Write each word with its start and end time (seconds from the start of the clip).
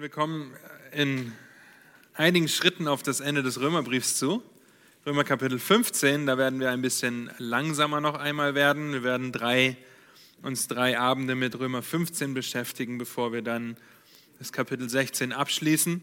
Wir 0.00 0.08
kommen 0.08 0.52
in 0.90 1.32
einigen 2.14 2.48
Schritten 2.48 2.88
auf 2.88 3.04
das 3.04 3.20
Ende 3.20 3.44
des 3.44 3.60
Römerbriefs 3.60 4.16
zu. 4.16 4.42
Römer 5.06 5.22
Kapitel 5.22 5.60
15, 5.60 6.26
da 6.26 6.36
werden 6.36 6.58
wir 6.58 6.72
ein 6.72 6.82
bisschen 6.82 7.30
langsamer 7.38 8.00
noch 8.00 8.16
einmal 8.16 8.56
werden. 8.56 8.92
Wir 8.92 9.04
werden 9.04 9.30
drei, 9.30 9.76
uns 10.42 10.66
drei 10.66 10.98
Abende 10.98 11.36
mit 11.36 11.56
Römer 11.56 11.80
15 11.80 12.34
beschäftigen, 12.34 12.98
bevor 12.98 13.32
wir 13.32 13.42
dann 13.42 13.76
das 14.40 14.52
Kapitel 14.52 14.90
16 14.90 15.32
abschließen. 15.32 16.00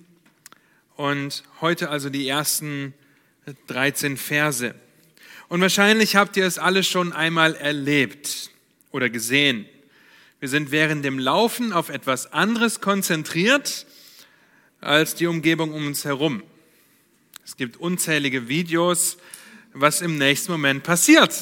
Und 0.96 1.44
heute 1.60 1.90
also 1.90 2.10
die 2.10 2.30
ersten 2.30 2.94
13 3.68 4.16
Verse. 4.16 4.74
Und 5.50 5.60
wahrscheinlich 5.60 6.16
habt 6.16 6.38
ihr 6.38 6.46
es 6.46 6.60
alle 6.60 6.84
schon 6.84 7.12
einmal 7.12 7.56
erlebt 7.56 8.52
oder 8.92 9.10
gesehen. 9.10 9.66
Wir 10.42 10.50
sind 10.50 10.72
während 10.72 11.06
dem 11.06 11.20
Laufen 11.20 11.72
auf 11.72 11.90
etwas 11.90 12.34
anderes 12.34 12.82
konzentriert 12.82 13.86
als 14.80 15.14
die 15.14 15.28
Umgebung 15.28 15.72
um 15.72 15.86
uns 15.86 16.04
herum. 16.04 16.42
Es 17.46 17.58
gibt 17.58 17.78
unzählige 17.78 18.48
Videos, 18.48 19.18
was 19.74 20.02
im 20.02 20.18
nächsten 20.18 20.52
Moment 20.52 20.82
passiert. 20.82 21.36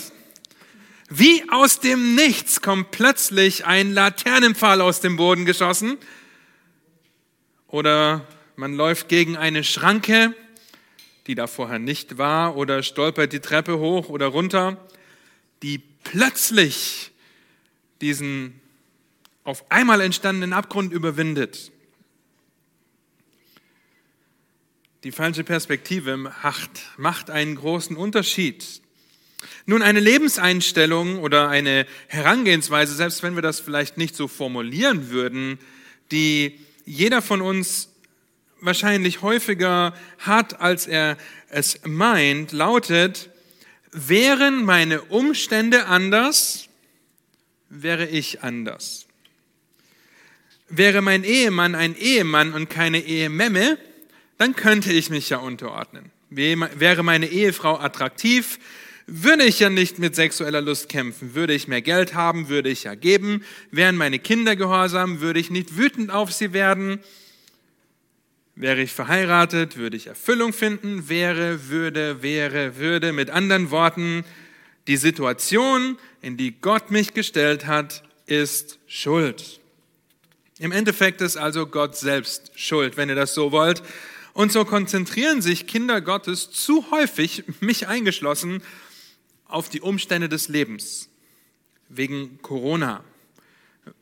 Wie 1.08 1.50
aus 1.50 1.80
dem 1.80 2.14
Nichts 2.14 2.60
kommt 2.60 2.92
plötzlich 2.92 3.66
ein 3.66 3.94
Laternenpfahl 3.94 4.82
aus 4.82 5.00
dem 5.00 5.16
Boden 5.16 5.46
geschossen 5.46 5.98
oder 7.68 8.28
man 8.58 8.74
läuft 8.74 9.08
gegen 9.08 9.38
eine 9.38 9.64
Schranke, 9.64 10.36
die 11.26 11.36
da 11.36 11.48
vorher 11.48 11.80
nicht 11.80 12.18
war, 12.18 12.58
oder 12.58 12.84
stolpert 12.84 13.32
die 13.32 13.40
Treppe 13.40 13.80
hoch 13.80 14.10
oder 14.10 14.26
runter, 14.26 14.76
die 15.64 15.78
plötzlich 16.04 17.12
diesen 18.02 18.60
auf 19.50 19.72
einmal 19.72 20.00
entstandenen 20.02 20.54
Abgrund 20.54 20.94
überwindet. 20.94 21.72
Die 25.04 25.12
falsche 25.12 25.44
Perspektive 25.44 26.18
macht, 26.18 26.70
macht 26.98 27.32
einen 27.32 27.56
großen 27.56 27.98
Unterschied. 27.98 28.64
Nun, 29.66 29.82
eine 29.82 30.02
Lebenseinstellung 30.02 31.18
oder 31.18 31.50
eine 31.50 31.88
Herangehensweise, 32.10 32.94
selbst 32.94 33.24
wenn 33.24 33.34
wir 33.34 33.42
das 33.42 33.60
vielleicht 33.60 33.98
nicht 33.98 34.16
so 34.16 34.28
formulieren 34.28 35.10
würden, 35.10 35.58
die 36.12 36.60
jeder 36.86 37.24
von 37.24 37.42
uns 37.42 37.90
wahrscheinlich 38.62 39.24
häufiger 39.24 39.96
hat, 40.20 40.62
als 40.62 40.86
er 40.86 41.18
es 41.50 41.80
meint, 41.86 42.52
lautet, 42.52 43.32
wären 43.92 44.64
meine 44.64 45.02
Umstände 45.02 45.88
anders, 45.88 46.68
wäre 47.70 48.06
ich 48.06 48.44
anders. 48.44 49.09
Wäre 50.70 51.02
mein 51.02 51.24
Ehemann 51.24 51.76
ein 51.76 51.96
Ehemann 51.96 52.54
und 52.54 52.70
keine 52.70 53.00
Ehememme, 53.00 53.78
dann 54.38 54.56
könnte 54.56 54.94
ich 54.94 55.10
mich 55.10 55.30
ja 55.30 55.38
unterordnen. 55.38 56.12
Wäre 56.30 57.04
meine 57.04 57.28
Ehefrau 57.28 57.80
attraktiv, 57.80 58.60
würde 59.12 59.44
ich 59.44 59.60
ja 59.60 59.72
nicht 59.72 59.98
mit 59.98 60.16
sexueller 60.16 60.62
Lust 60.62 60.88
kämpfen. 60.88 61.34
Würde 61.34 61.54
ich 61.54 61.68
mehr 61.68 61.82
Geld 61.82 62.14
haben, 62.14 62.48
würde 62.48 62.70
ich 62.70 62.84
ja 62.84 62.94
geben. 62.94 63.44
Wären 63.72 63.96
meine 63.96 64.20
Kinder 64.20 64.56
gehorsam, 64.56 65.20
würde 65.20 65.40
ich 65.40 65.50
nicht 65.50 65.78
wütend 65.78 66.12
auf 66.12 66.32
sie 66.32 66.54
werden. 66.54 67.00
Wäre 68.56 68.82
ich 68.82 68.92
verheiratet, 68.92 69.78
würde 69.78 69.98
ich 69.98 70.08
Erfüllung 70.08 70.54
finden. 70.54 71.10
Wäre, 71.10 71.70
würde, 71.70 72.22
wäre, 72.22 72.78
würde. 72.78 73.12
Mit 73.12 73.32
anderen 73.32 73.72
Worten, 73.72 74.26
die 74.88 74.98
Situation, 74.98 75.98
in 76.22 76.38
die 76.38 76.62
Gott 76.62 76.92
mich 76.92 77.16
gestellt 77.16 77.66
hat, 77.66 78.04
ist 78.28 78.78
Schuld. 78.86 79.59
Im 80.60 80.74
Endeffekt 80.74 81.22
ist 81.22 81.38
also 81.38 81.66
Gott 81.66 81.96
selbst 81.96 82.52
schuld, 82.54 82.98
wenn 82.98 83.08
ihr 83.08 83.16
das 83.16 83.34
so 83.34 83.54
wollt. 83.54 83.82
Und 84.34 84.52
so 84.52 84.66
konzentrieren 84.66 85.42
sich 85.42 85.68
Kinder 85.68 86.02
Gottes 86.02 86.52
zu 86.52 86.92
häufig, 86.92 87.46
mich 87.62 87.88
eingeschlossen, 87.88 88.62
auf 89.46 89.70
die 89.70 89.82
Umstände 89.82 90.28
des 90.28 90.50
Lebens. 90.50 91.10
Wegen 91.88 92.42
Corona, 92.42 93.04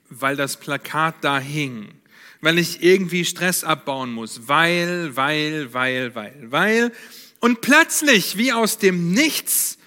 weil 0.09 0.35
das 0.35 0.57
Plakat 0.57 1.15
da 1.21 1.39
hing, 1.39 1.93
weil 2.41 2.57
ich 2.57 2.83
irgendwie 2.83 3.23
Stress 3.23 3.63
abbauen 3.63 4.11
muss, 4.11 4.47
weil, 4.47 5.15
weil, 5.15 5.73
weil, 5.73 6.15
weil, 6.15 6.51
weil. 6.51 6.91
Und 7.39 7.61
plötzlich, 7.61 8.35
wie 8.37 8.51
aus 8.51 8.79
dem 8.79 9.11
Nichts, 9.11 9.77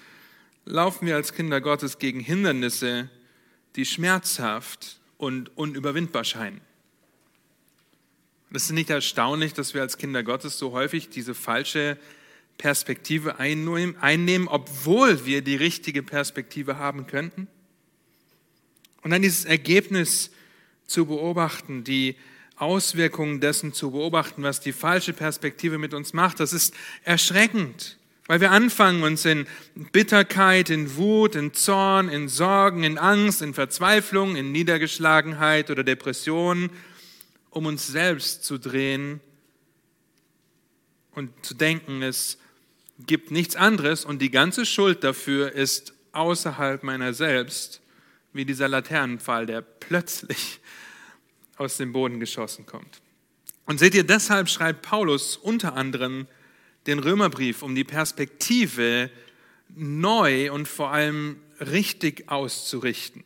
laufen 0.65 1.05
wir 1.05 1.15
als 1.15 1.33
Kinder 1.33 1.59
Gottes 1.59 1.99
gegen 1.99 2.21
Hindernisse, 2.21 3.09
die 3.75 3.85
schmerzhaft 3.85 5.01
und 5.21 5.55
unüberwindbar 5.55 6.23
scheinen. 6.23 6.61
Das 8.51 8.63
ist 8.63 8.71
nicht 8.71 8.89
erstaunlich, 8.89 9.53
dass 9.53 9.73
wir 9.73 9.81
als 9.81 9.97
Kinder 9.97 10.23
Gottes 10.23 10.59
so 10.59 10.73
häufig 10.73 11.09
diese 11.09 11.33
falsche 11.33 11.97
Perspektive 12.57 13.39
einnehmen, 13.39 14.47
obwohl 14.47 15.25
wir 15.25 15.41
die 15.41 15.55
richtige 15.55 16.03
Perspektive 16.03 16.77
haben 16.77 17.07
könnten? 17.07 17.47
Und 19.03 19.11
dann 19.11 19.21
dieses 19.21 19.45
Ergebnis 19.45 20.31
zu 20.85 21.05
beobachten, 21.05 21.83
die 21.83 22.17
Auswirkungen 22.57 23.39
dessen 23.39 23.73
zu 23.73 23.91
beobachten, 23.91 24.43
was 24.43 24.59
die 24.59 24.73
falsche 24.73 25.13
Perspektive 25.13 25.79
mit 25.79 25.93
uns 25.93 26.13
macht, 26.13 26.39
das 26.39 26.53
ist 26.53 26.75
erschreckend. 27.03 27.97
Weil 28.27 28.41
wir 28.41 28.51
anfangen, 28.51 29.01
uns 29.01 29.25
in 29.25 29.47
Bitterkeit, 29.91 30.69
in 30.69 30.95
Wut, 30.95 31.35
in 31.35 31.53
Zorn, 31.53 32.09
in 32.09 32.27
Sorgen, 32.27 32.83
in 32.83 32.97
Angst, 32.99 33.41
in 33.41 33.53
Verzweiflung, 33.53 34.35
in 34.35 34.51
Niedergeschlagenheit 34.51 35.71
oder 35.71 35.83
Depression, 35.83 36.69
um 37.51 37.67
uns 37.67 37.87
selbst 37.87 38.43
zu 38.43 38.57
drehen 38.57 39.19
und 41.13 41.29
zu 41.45 41.53
denken, 41.53 42.01
es 42.01 42.37
gibt 43.05 43.29
nichts 43.29 43.55
anderes 43.55 44.05
und 44.05 44.21
die 44.21 44.31
ganze 44.31 44.65
Schuld 44.65 45.03
dafür 45.03 45.51
ist 45.51 45.93
außerhalb 46.13 46.83
meiner 46.83 47.13
selbst, 47.13 47.81
wie 48.33 48.45
dieser 48.45 48.67
Laternenpfahl, 48.67 49.45
der 49.45 49.61
plötzlich 49.61 50.59
aus 51.57 51.77
dem 51.77 51.91
Boden 51.91 52.19
geschossen 52.19 52.65
kommt. 52.65 53.01
Und 53.65 53.79
seht 53.79 53.93
ihr, 53.93 54.05
deshalb 54.05 54.49
schreibt 54.49 54.81
Paulus 54.81 55.37
unter 55.37 55.75
anderem, 55.75 56.27
den 56.87 56.99
Römerbrief, 56.99 57.61
um 57.61 57.75
die 57.75 57.83
Perspektive 57.83 59.11
neu 59.69 60.51
und 60.51 60.67
vor 60.67 60.91
allem 60.91 61.39
richtig 61.59 62.29
auszurichten. 62.29 63.23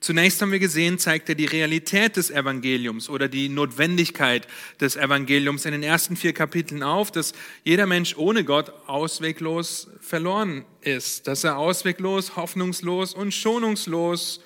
Zunächst 0.00 0.40
haben 0.42 0.52
wir 0.52 0.58
gesehen, 0.58 0.98
zeigt 0.98 1.28
er 1.28 1.34
die 1.34 1.46
Realität 1.46 2.16
des 2.16 2.30
Evangeliums 2.30 3.08
oder 3.08 3.28
die 3.28 3.48
Notwendigkeit 3.48 4.46
des 4.80 4.96
Evangeliums 4.96 5.64
in 5.64 5.72
den 5.72 5.82
ersten 5.82 6.16
vier 6.16 6.32
Kapiteln 6.32 6.82
auf, 6.82 7.10
dass 7.10 7.32
jeder 7.64 7.86
Mensch 7.86 8.16
ohne 8.16 8.44
Gott 8.44 8.72
ausweglos 8.86 9.88
verloren 10.00 10.64
ist, 10.82 11.26
dass 11.26 11.44
er 11.44 11.56
ausweglos, 11.56 12.36
hoffnungslos 12.36 13.14
und 13.14 13.32
schonungslos 13.32 14.40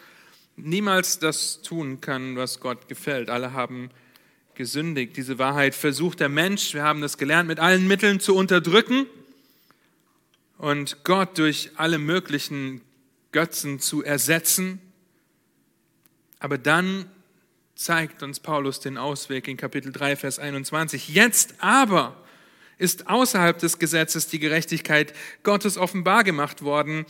niemals 0.56 1.18
das 1.18 1.62
tun 1.62 2.00
kann, 2.00 2.36
was 2.36 2.60
Gott 2.60 2.88
gefällt. 2.88 3.28
Alle 3.28 3.52
haben 3.52 3.90
gesündigt. 4.54 5.16
Diese 5.16 5.38
Wahrheit 5.38 5.74
versucht 5.74 6.20
der 6.20 6.28
Mensch, 6.28 6.74
wir 6.74 6.82
haben 6.82 7.00
das 7.00 7.18
gelernt, 7.18 7.48
mit 7.48 7.58
allen 7.58 7.88
Mitteln 7.88 8.20
zu 8.20 8.36
unterdrücken 8.36 9.06
und 10.58 11.02
Gott 11.04 11.38
durch 11.38 11.70
alle 11.76 11.98
möglichen 11.98 12.82
Götzen 13.32 13.80
zu 13.80 14.02
ersetzen. 14.02 14.80
Aber 16.40 16.58
dann 16.58 17.08
zeigt 17.76 18.24
uns 18.24 18.40
Paulus 18.40 18.80
den 18.80 18.98
Ausweg 18.98 19.46
in 19.46 19.56
Kapitel 19.56 19.92
3, 19.92 20.16
Vers 20.16 20.38
21. 20.40 21.08
Jetzt 21.08 21.54
aber 21.60 22.16
ist 22.76 23.06
außerhalb 23.08 23.58
des 23.58 23.78
Gesetzes 23.78 24.26
die 24.26 24.40
Gerechtigkeit 24.40 25.14
Gottes 25.44 25.78
offenbar 25.78 26.24
gemacht 26.24 26.62
worden, 26.62 27.06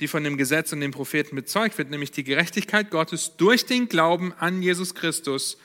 die 0.00 0.08
von 0.08 0.22
dem 0.24 0.36
Gesetz 0.36 0.72
und 0.72 0.80
den 0.80 0.90
Propheten 0.90 1.34
bezeugt 1.36 1.78
wird, 1.78 1.90
nämlich 1.90 2.10
die 2.10 2.24
Gerechtigkeit 2.24 2.90
Gottes 2.90 3.36
durch 3.38 3.64
den 3.64 3.88
Glauben 3.88 4.34
an 4.34 4.60
Jesus 4.60 4.94
Christus 4.94 5.56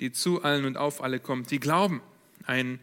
die 0.00 0.12
zu 0.12 0.42
allen 0.42 0.64
und 0.64 0.76
auf 0.76 1.02
alle 1.02 1.20
kommt, 1.20 1.50
die 1.50 1.60
glauben. 1.60 2.02
Ein 2.46 2.80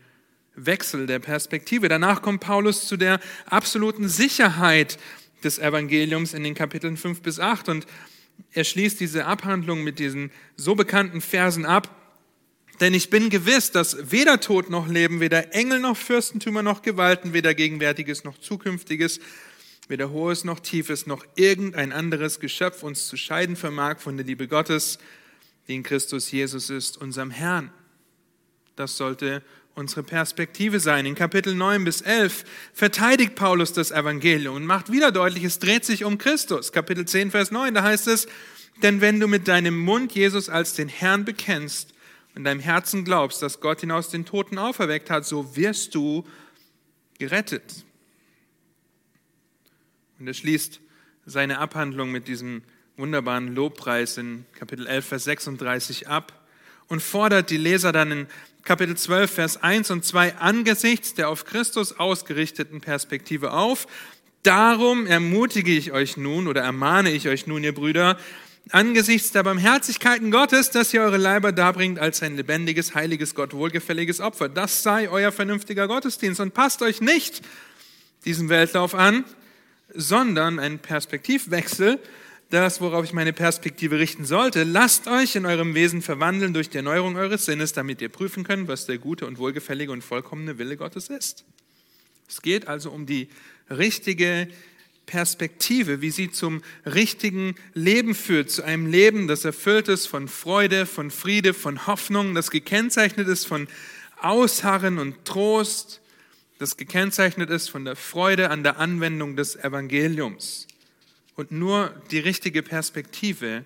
Wechsel 0.56 1.08
der 1.08 1.20
Perspektive. 1.20 1.90
Danach 1.90 2.22
kommt 2.22 2.42
Paulus 2.42 2.88
zu 2.88 2.96
der 2.96 3.20
absoluten 3.48 4.08
Sicherheit 4.08 4.98
des 5.44 5.60
Evangeliums 5.60 6.34
in 6.34 6.44
den 6.44 6.54
Kapiteln 6.54 6.98
5 6.98 7.22
bis 7.22 7.40
8 7.40 7.70
und 7.70 7.88
er 8.52 8.64
schließt 8.64 9.00
diese 9.00 9.26
Abhandlung 9.26 9.84
mit 9.84 10.00
diesen 10.00 10.32
so 10.56 10.76
bekannten 10.76 11.22
Versen 11.22 11.66
ab. 11.66 11.94
Denn 12.80 12.94
ich 12.94 13.10
bin 13.10 13.30
gewiss, 13.30 13.72
dass 13.72 14.12
weder 14.12 14.40
Tod 14.40 14.70
noch 14.70 14.88
Leben, 14.88 15.20
weder 15.20 15.54
Engel 15.54 15.80
noch 15.80 15.98
Fürstentümer 15.98 16.62
noch 16.62 16.82
Gewalten, 16.82 17.34
weder 17.34 17.54
Gegenwärtiges 17.54 18.24
noch 18.24 18.38
Zukünftiges, 18.38 19.20
weder 19.88 20.12
Hohes 20.12 20.44
noch 20.44 20.60
Tiefes 20.60 21.08
noch 21.08 21.26
irgendein 21.36 21.92
anderes 21.92 22.40
Geschöpf 22.40 22.84
uns 22.84 23.08
zu 23.08 23.18
scheiden 23.18 23.56
vermag 23.56 24.00
von 24.00 24.18
der 24.18 24.26
Liebe 24.26 24.48
Gottes, 24.48 25.00
die 25.68 25.76
in 25.76 25.84
Christus 25.84 26.32
Jesus 26.32 26.70
ist, 26.70 26.98
unserem 26.98 27.32
Herrn. 27.32 27.72
Das 28.76 28.96
sollte 28.96 29.42
unsere 29.78 30.02
Perspektive 30.02 30.80
sein. 30.80 31.06
In 31.06 31.14
Kapitel 31.14 31.54
9 31.54 31.84
bis 31.84 32.02
11 32.02 32.46
verteidigt 32.74 33.36
Paulus 33.36 33.74
das 33.74 33.92
Evangelium 33.92 34.56
und 34.56 34.66
macht 34.66 34.92
wieder 34.92 35.12
deutlich, 35.12 35.44
es 35.44 35.60
dreht 35.60 35.86
sich 35.86 36.04
um 36.04 36.18
Christus. 36.18 36.72
Kapitel 36.72 37.06
10, 37.06 37.30
Vers 37.30 37.52
9, 37.52 37.76
da 37.76 37.84
heißt 37.84 38.08
es, 38.08 38.28
denn 38.82 39.02
wenn 39.02 39.20
du 39.20 39.28
mit 39.28 39.48
deinem 39.48 39.78
Mund 39.78 40.14
Jesus 40.14 40.50
als 40.50 40.74
den 40.74 40.90
Herrn 40.90 41.26
bekennst 41.26 41.94
in 42.36 42.44
deinem 42.44 42.60
Herzen 42.60 43.06
glaubst, 43.06 43.42
dass 43.42 43.62
Gott 43.62 43.84
ihn 43.84 43.92
aus 43.92 44.10
den 44.10 44.26
Toten 44.26 44.58
auferweckt 44.58 45.12
hat, 45.12 45.26
so 45.26 45.56
wirst 45.56 45.94
du 45.94 46.26
gerettet. 47.20 47.86
Und 50.20 50.28
er 50.28 50.34
schließt 50.34 50.80
seine 51.26 51.60
Abhandlung 51.60 52.12
mit 52.12 52.28
diesem 52.28 52.64
wunderbaren 52.96 53.54
Lobpreis 53.54 54.18
in 54.18 54.46
Kapitel 54.54 54.88
11, 54.88 55.06
Vers 55.06 55.24
36 55.26 56.08
ab 56.08 56.37
und 56.88 57.02
fordert 57.02 57.50
die 57.50 57.58
Leser 57.58 57.92
dann 57.92 58.12
in 58.12 58.28
Kapitel 58.64 58.98
12, 58.98 59.32
Vers 59.32 59.64
1 59.64 59.92
und 59.92 60.04
2 60.04 60.36
angesichts 60.36 61.14
der 61.14 61.30
auf 61.30 61.46
Christus 61.46 62.00
ausgerichteten 62.00 62.82
Perspektive 62.82 63.54
auf. 63.54 63.88
Darum 64.44 65.06
ermutige 65.06 65.72
ich 65.72 65.92
euch 65.92 66.18
nun 66.18 66.48
oder 66.48 66.62
ermahne 66.62 67.12
ich 67.12 67.28
euch 67.28 67.48
nun, 67.48 67.64
ihr 67.64 67.74
Brüder, 67.74 68.18
angesichts 68.72 69.32
der 69.32 69.44
Barmherzigkeiten 69.44 70.32
Gottes, 70.32 70.70
dass 70.70 70.94
ihr 70.94 71.02
eure 71.02 71.18
Leiber 71.18 71.52
darbringt 71.52 72.00
als 72.00 72.22
ein 72.22 72.36
lebendiges, 72.36 72.96
heiliges, 72.96 73.36
Gott 73.36 73.54
wohlgefälliges 73.54 74.20
Opfer. 74.20 74.50
Das 74.50 74.84
sei 74.84 75.10
euer 75.10 75.32
vernünftiger 75.32 75.88
Gottesdienst 75.88 76.40
und 76.40 76.54
passt 76.54 76.82
euch 76.82 77.02
nicht 77.02 77.42
diesem 78.26 78.50
Weltlauf 78.50 78.96
an, 78.96 79.24
sondern 79.94 80.60
ein 80.60 80.80
Perspektivwechsel, 80.80 82.00
das, 82.50 82.80
worauf 82.80 83.04
ich 83.04 83.14
meine 83.14 83.34
Perspektive 83.34 84.00
richten 84.00 84.26
sollte. 84.26 84.64
Lasst 84.64 85.08
euch 85.08 85.36
in 85.36 85.46
eurem 85.46 85.76
Wesen 85.76 86.02
verwandeln 86.02 86.54
durch 86.54 86.70
die 86.70 86.78
Erneuerung 86.78 87.18
eures 87.18 87.46
Sinnes, 87.46 87.74
damit 87.74 88.02
ihr 88.02 88.10
prüfen 88.10 88.44
könnt, 88.44 88.68
was 88.68 88.86
der 88.86 88.98
gute 88.98 89.26
und 89.26 89.38
wohlgefällige 89.38 89.92
und 89.92 90.04
vollkommene 90.04 90.58
Wille 90.58 90.78
Gottes 90.78 91.10
ist. 91.10 91.44
Es 92.30 92.42
geht 92.42 92.68
also 92.68 92.92
um 92.92 93.06
die 93.06 93.28
richtige 93.70 94.48
Perspektive, 95.06 96.02
wie 96.02 96.12
sie 96.12 96.32
zum 96.32 96.62
richtigen 96.86 97.56
Leben 97.74 98.14
führt, 98.14 98.52
zu 98.52 98.64
einem 98.64 98.86
Leben, 98.86 99.28
das 99.28 99.46
erfüllt 99.46 99.88
ist 99.88 100.06
von 100.08 100.28
Freude, 100.28 100.86
von 100.86 101.12
Friede, 101.12 101.54
von 101.54 101.88
Hoffnung, 101.88 102.36
das 102.36 102.52
gekennzeichnet 102.52 103.28
ist 103.28 103.46
von 103.46 103.68
Ausharren 104.22 105.00
und 105.00 105.24
Trost, 105.26 106.02
das 106.60 106.76
gekennzeichnet 106.76 107.50
ist 107.50 107.70
von 107.70 107.86
der 107.86 107.96
Freude 107.96 108.50
an 108.50 108.64
der 108.64 108.80
Anwendung 108.80 109.36
des 109.36 109.56
Evangeliums. 109.56 110.68
Und 111.38 111.52
nur 111.52 111.94
die 112.10 112.20
richtige 112.20 112.64
Perspektive 112.64 113.64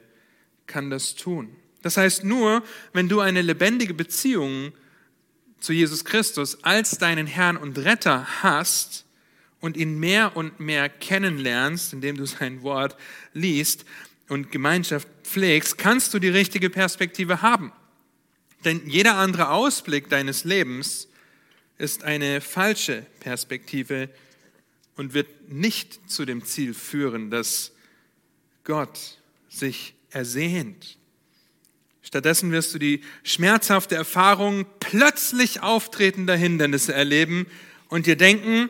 kann 0.68 0.90
das 0.90 1.16
tun. 1.16 1.56
Das 1.82 1.98
heißt, 1.98 2.24
nur 2.24 2.64
wenn 2.94 3.10
du 3.10 3.22
eine 3.22 3.42
lebendige 3.42 3.94
Beziehung 3.94 4.74
zu 5.60 5.74
Jesus 5.74 6.04
Christus 6.04 6.64
als 6.64 6.98
deinen 6.98 7.28
Herrn 7.28 7.56
und 7.56 7.80
Retter 7.80 8.44
hast 8.44 9.06
und 9.62 9.78
ihn 9.78 10.00
mehr 10.00 10.36
und 10.36 10.60
mehr 10.60 10.90
kennenlernst, 10.90 11.94
indem 11.94 12.18
du 12.18 12.26
sein 12.26 12.62
Wort 12.62 12.98
liest 13.34 13.86
und 14.28 14.52
Gemeinschaft 14.52 15.08
pflegst, 15.24 15.78
kannst 15.78 16.14
du 16.14 16.20
die 16.20 16.30
richtige 16.30 16.70
Perspektive 16.70 17.42
haben. 17.42 17.72
Denn 18.66 18.82
jeder 18.86 19.16
andere 19.16 19.50
Ausblick 19.50 20.10
deines 20.10 20.44
Lebens 20.44 21.08
ist 21.78 22.04
eine 22.04 22.42
falsche 22.42 23.06
Perspektive 23.22 24.10
und 25.02 25.16
wird 25.16 25.50
nicht 25.52 26.12
zu 26.12 26.26
dem 26.26 26.46
Ziel 26.46 26.76
führen, 26.76 27.32
das 27.32 27.72
Gott 28.64 29.18
sich 29.50 29.96
ersehnt. 30.12 31.00
Stattdessen 32.04 32.52
wirst 32.52 32.76
du 32.76 32.78
die 32.78 33.02
schmerzhafte 33.24 33.96
Erfahrung 33.96 34.68
plötzlich 34.80 35.64
auftretender 35.64 36.36
Hindernisse 36.36 36.94
erleben 36.94 37.48
und 37.90 38.06
dir 38.06 38.16
denken, 38.16 38.70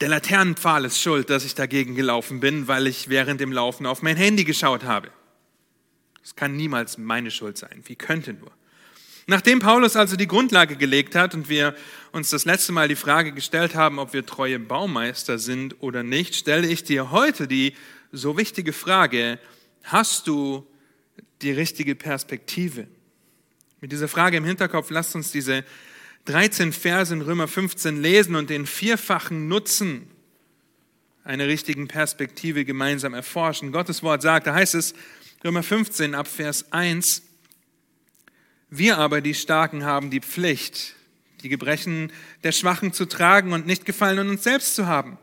der 0.00 0.08
Laternenpfahl 0.08 0.84
ist 0.84 1.02
schuld, 1.02 1.30
dass 1.30 1.44
ich 1.44 1.56
dagegen 1.56 1.96
gelaufen 1.96 2.38
bin, 2.38 2.68
weil 2.68 2.86
ich 2.86 3.08
während 3.08 3.40
dem 3.40 3.50
Laufen 3.50 3.86
auf 3.86 4.02
mein 4.02 4.16
Handy 4.16 4.44
geschaut 4.44 4.84
habe. 4.84 5.10
Das 6.22 6.36
kann 6.36 6.56
niemals 6.56 6.96
meine 6.96 7.32
Schuld 7.32 7.58
sein. 7.58 7.82
Wie 7.86 7.96
könnte 7.96 8.34
nur? 8.34 8.52
Nachdem 9.30 9.58
Paulus 9.58 9.94
also 9.94 10.16
die 10.16 10.26
Grundlage 10.26 10.76
gelegt 10.76 11.14
hat 11.14 11.34
und 11.34 11.50
wir 11.50 11.76
uns 12.12 12.30
das 12.30 12.46
letzte 12.46 12.72
Mal 12.72 12.88
die 12.88 12.96
Frage 12.96 13.32
gestellt 13.32 13.74
haben, 13.74 13.98
ob 13.98 14.14
wir 14.14 14.24
treue 14.24 14.58
Baumeister 14.58 15.38
sind 15.38 15.76
oder 15.80 16.02
nicht, 16.02 16.34
stelle 16.34 16.66
ich 16.66 16.82
dir 16.82 17.10
heute 17.10 17.46
die 17.46 17.74
so 18.10 18.38
wichtige 18.38 18.72
Frage, 18.72 19.38
hast 19.82 20.28
du 20.28 20.66
die 21.42 21.50
richtige 21.50 21.94
Perspektive? 21.94 22.88
Mit 23.82 23.92
dieser 23.92 24.08
Frage 24.08 24.38
im 24.38 24.44
Hinterkopf 24.44 24.88
lasst 24.88 25.14
uns 25.14 25.30
diese 25.30 25.62
13 26.24 26.72
Verse 26.72 27.12
in 27.12 27.20
Römer 27.20 27.48
15 27.48 28.00
lesen 28.00 28.34
und 28.34 28.48
den 28.48 28.64
vierfachen 28.64 29.46
Nutzen 29.46 30.10
einer 31.22 31.48
richtigen 31.48 31.86
Perspektive 31.86 32.64
gemeinsam 32.64 33.12
erforschen. 33.12 33.72
Gottes 33.72 34.02
Wort 34.02 34.22
sagt, 34.22 34.46
da 34.46 34.54
heißt 34.54 34.74
es, 34.74 34.94
Römer 35.44 35.62
15 35.62 36.14
ab 36.14 36.28
Vers 36.28 36.72
1, 36.72 37.27
wir 38.70 38.98
aber, 38.98 39.20
die 39.20 39.34
Starken, 39.34 39.84
haben 39.84 40.10
die 40.10 40.20
Pflicht, 40.20 40.94
die 41.42 41.48
Gebrechen 41.48 42.12
der 42.44 42.52
Schwachen 42.52 42.92
zu 42.92 43.06
tragen 43.06 43.52
und 43.52 43.66
nicht 43.66 43.84
Gefallen 43.84 44.18
an 44.18 44.30
uns 44.30 44.44
selbst 44.44 44.74
zu 44.74 44.86
haben. 44.86 45.18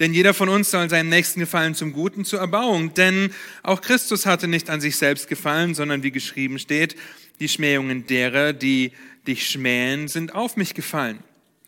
Denn 0.00 0.14
jeder 0.14 0.32
von 0.32 0.48
uns 0.48 0.70
soll 0.70 0.88
seinen 0.88 1.08
Nächsten 1.08 1.40
gefallen 1.40 1.74
zum 1.74 1.92
Guten, 1.92 2.24
zur 2.24 2.38
Erbauung. 2.38 2.94
Denn 2.94 3.32
auch 3.64 3.80
Christus 3.80 4.26
hatte 4.26 4.46
nicht 4.46 4.70
an 4.70 4.80
sich 4.80 4.96
selbst 4.96 5.28
gefallen, 5.28 5.74
sondern 5.74 6.02
wie 6.04 6.12
geschrieben 6.12 6.58
steht, 6.58 6.96
die 7.40 7.48
Schmähungen 7.48 8.06
derer, 8.06 8.52
die 8.52 8.92
dich 9.26 9.50
schmähen, 9.50 10.06
sind 10.06 10.34
auf 10.34 10.56
mich 10.56 10.74
gefallen. 10.74 11.18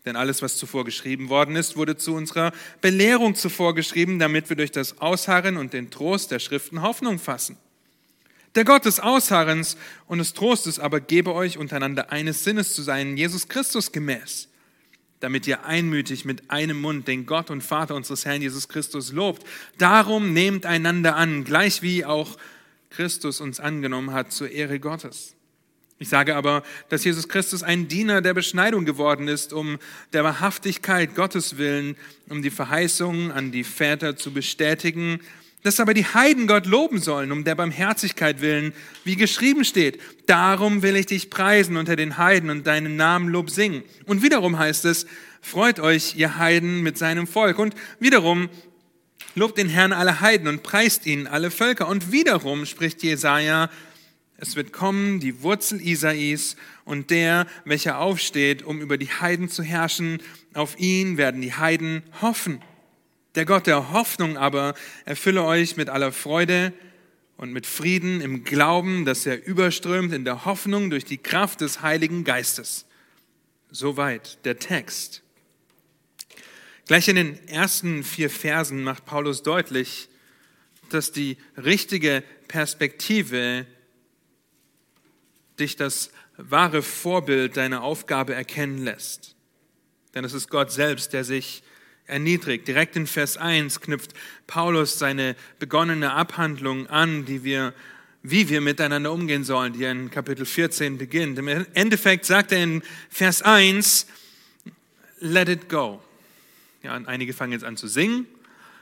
Denn 0.05 0.15
alles, 0.15 0.41
was 0.41 0.57
zuvor 0.57 0.85
geschrieben 0.85 1.29
worden 1.29 1.55
ist, 1.55 1.75
wurde 1.75 1.97
zu 1.97 2.15
unserer 2.15 2.53
Belehrung 2.79 3.35
zuvor 3.35 3.75
geschrieben, 3.75 4.17
damit 4.17 4.49
wir 4.49 4.55
durch 4.55 4.71
das 4.71 4.99
Ausharren 4.99 5.57
und 5.57 5.73
den 5.73 5.91
Trost 5.91 6.31
der 6.31 6.39
Schriften 6.39 6.81
Hoffnung 6.81 7.19
fassen. 7.19 7.57
Der 8.55 8.65
Gott 8.65 8.85
des 8.85 8.99
Ausharrens 8.99 9.77
und 10.07 10.17
des 10.17 10.33
Trostes 10.33 10.77
aber 10.77 10.99
gebe 10.99 11.33
euch 11.33 11.57
untereinander 11.57 12.11
eines 12.11 12.43
Sinnes 12.43 12.73
zu 12.73 12.81
sein, 12.81 13.15
Jesus 13.15 13.47
Christus 13.47 13.93
gemäß, 13.93 14.49
damit 15.21 15.47
ihr 15.47 15.63
einmütig 15.63 16.25
mit 16.25 16.49
einem 16.51 16.81
Mund 16.81 17.07
den 17.07 17.25
Gott 17.25 17.49
und 17.49 17.61
Vater 17.61 17.95
unseres 17.95 18.25
Herrn 18.25 18.41
Jesus 18.41 18.67
Christus 18.67 19.13
lobt. 19.13 19.45
Darum 19.77 20.33
nehmt 20.33 20.65
einander 20.65 21.15
an, 21.15 21.45
gleich 21.45 21.81
wie 21.81 22.03
auch 22.03 22.37
Christus 22.89 23.39
uns 23.39 23.61
angenommen 23.61 24.11
hat 24.11 24.33
zur 24.33 24.49
Ehre 24.49 24.81
Gottes. 24.81 25.35
Ich 25.97 26.09
sage 26.09 26.35
aber, 26.35 26.63
dass 26.89 27.03
Jesus 27.03 27.29
Christus 27.29 27.61
ein 27.61 27.87
Diener 27.87 28.21
der 28.21 28.33
Beschneidung 28.33 28.85
geworden 28.85 29.27
ist, 29.27 29.53
um 29.53 29.77
der 30.13 30.23
Wahrhaftigkeit 30.23 31.15
Gottes 31.15 31.57
willen, 31.57 31.95
um 32.27 32.41
die 32.41 32.49
Verheißungen 32.49 33.31
an 33.31 33.51
die 33.51 33.63
Väter 33.63 34.17
zu 34.17 34.33
bestätigen, 34.33 35.21
dass 35.63 35.79
aber 35.79 35.93
die 35.93 36.05
Heiden 36.05 36.47
Gott 36.47 36.65
loben 36.65 36.99
sollen, 36.99 37.31
um 37.31 37.43
der 37.43 37.55
Barmherzigkeit 37.55 38.41
willen, 38.41 38.73
wie 39.03 39.15
geschrieben 39.15 39.63
steht. 39.63 39.99
Darum 40.25 40.81
will 40.81 40.95
ich 40.95 41.05
dich 41.05 41.29
preisen 41.29 41.77
unter 41.77 41.95
den 41.95 42.17
Heiden 42.17 42.49
und 42.49 42.65
deinen 42.65 42.95
Namen 42.95 43.29
Lob 43.29 43.49
singen. 43.49 43.83
Und 44.05 44.23
wiederum 44.23 44.57
heißt 44.57 44.85
es, 44.85 45.05
freut 45.41 45.79
euch, 45.79 46.15
ihr 46.15 46.37
Heiden, 46.37 46.81
mit 46.81 46.97
seinem 46.97 47.27
Volk. 47.27 47.59
Und 47.59 47.75
wiederum, 47.99 48.49
lobt 49.35 49.57
den 49.57 49.69
Herrn 49.69 49.93
alle 49.93 50.21
Heiden 50.21 50.47
und 50.47 50.63
preist 50.63 51.05
ihn 51.05 51.27
alle 51.27 51.51
Völker. 51.51 51.87
Und 51.87 52.11
wiederum 52.11 52.65
spricht 52.65 53.03
Jesaja, 53.03 53.69
es 54.37 54.55
wird 54.55 54.73
kommen 54.73 55.19
die 55.19 55.43
Wurzel 55.43 55.79
Isais 55.79 56.55
und 56.83 57.11
der, 57.11 57.45
welcher 57.63 57.99
aufsteht, 57.99 58.63
um 58.63 58.81
über 58.81 58.97
die 58.97 59.09
Heiden 59.09 59.49
zu 59.49 59.61
herrschen. 59.61 60.19
Auf 60.55 60.79
ihn 60.79 61.17
werden 61.17 61.41
die 61.41 61.53
Heiden 61.53 62.01
hoffen. 62.21 62.59
Der 63.35 63.45
Gott 63.45 63.67
der 63.67 63.91
Hoffnung 63.91 64.37
aber 64.37 64.75
erfülle 65.05 65.43
euch 65.43 65.77
mit 65.77 65.89
aller 65.89 66.11
Freude 66.11 66.73
und 67.37 67.53
mit 67.53 67.65
Frieden 67.65 68.19
im 68.21 68.43
Glauben, 68.43 69.05
dass 69.05 69.25
er 69.25 69.45
überströmt 69.45 70.13
in 70.13 70.25
der 70.25 70.45
Hoffnung 70.45 70.89
durch 70.89 71.05
die 71.05 71.17
Kraft 71.17 71.61
des 71.61 71.81
Heiligen 71.81 72.23
Geistes. 72.23 72.85
Soweit 73.69 74.43
der 74.45 74.59
Text. 74.59 75.23
Gleich 76.87 77.07
in 77.07 77.15
den 77.15 77.47
ersten 77.47 78.03
vier 78.03 78.29
Versen 78.29 78.83
macht 78.83 79.05
Paulus 79.05 79.43
deutlich, 79.43 80.09
dass 80.89 81.13
die 81.13 81.37
richtige 81.55 82.23
Perspektive 82.49 83.65
dich 85.57 85.77
das 85.77 86.11
wahre 86.35 86.81
Vorbild 86.81 87.55
deiner 87.55 87.81
Aufgabe 87.81 88.35
erkennen 88.35 88.79
lässt. 88.79 89.35
Denn 90.13 90.25
es 90.25 90.33
ist 90.33 90.49
Gott 90.49 90.71
selbst, 90.71 91.13
der 91.13 91.23
sich 91.23 91.63
erniedrigt. 92.07 92.67
Direkt 92.67 92.95
in 92.95 93.07
Vers 93.07 93.37
1 93.37 93.81
knüpft 93.81 94.13
Paulus 94.47 94.99
seine 94.99 95.35
begonnene 95.59 96.13
Abhandlung 96.13 96.87
an, 96.87 97.25
die 97.25 97.43
wir, 97.43 97.73
wie 98.23 98.49
wir 98.49 98.61
miteinander 98.61 99.11
umgehen 99.11 99.43
sollen, 99.43 99.73
die 99.73 99.83
in 99.83 100.11
Kapitel 100.11 100.45
14 100.45 100.97
beginnt. 100.97 101.39
Im 101.39 101.47
Endeffekt 101.47 102.25
sagt 102.25 102.51
er 102.51 102.63
in 102.63 102.83
Vers 103.09 103.41
1, 103.41 104.07
let 105.19 105.49
it 105.49 105.69
go. 105.69 106.01
Ja, 106.83 106.95
und 106.95 107.07
einige 107.07 107.33
fangen 107.33 107.53
jetzt 107.53 107.63
an 107.63 107.77
zu 107.77 107.87
singen, 107.87 108.25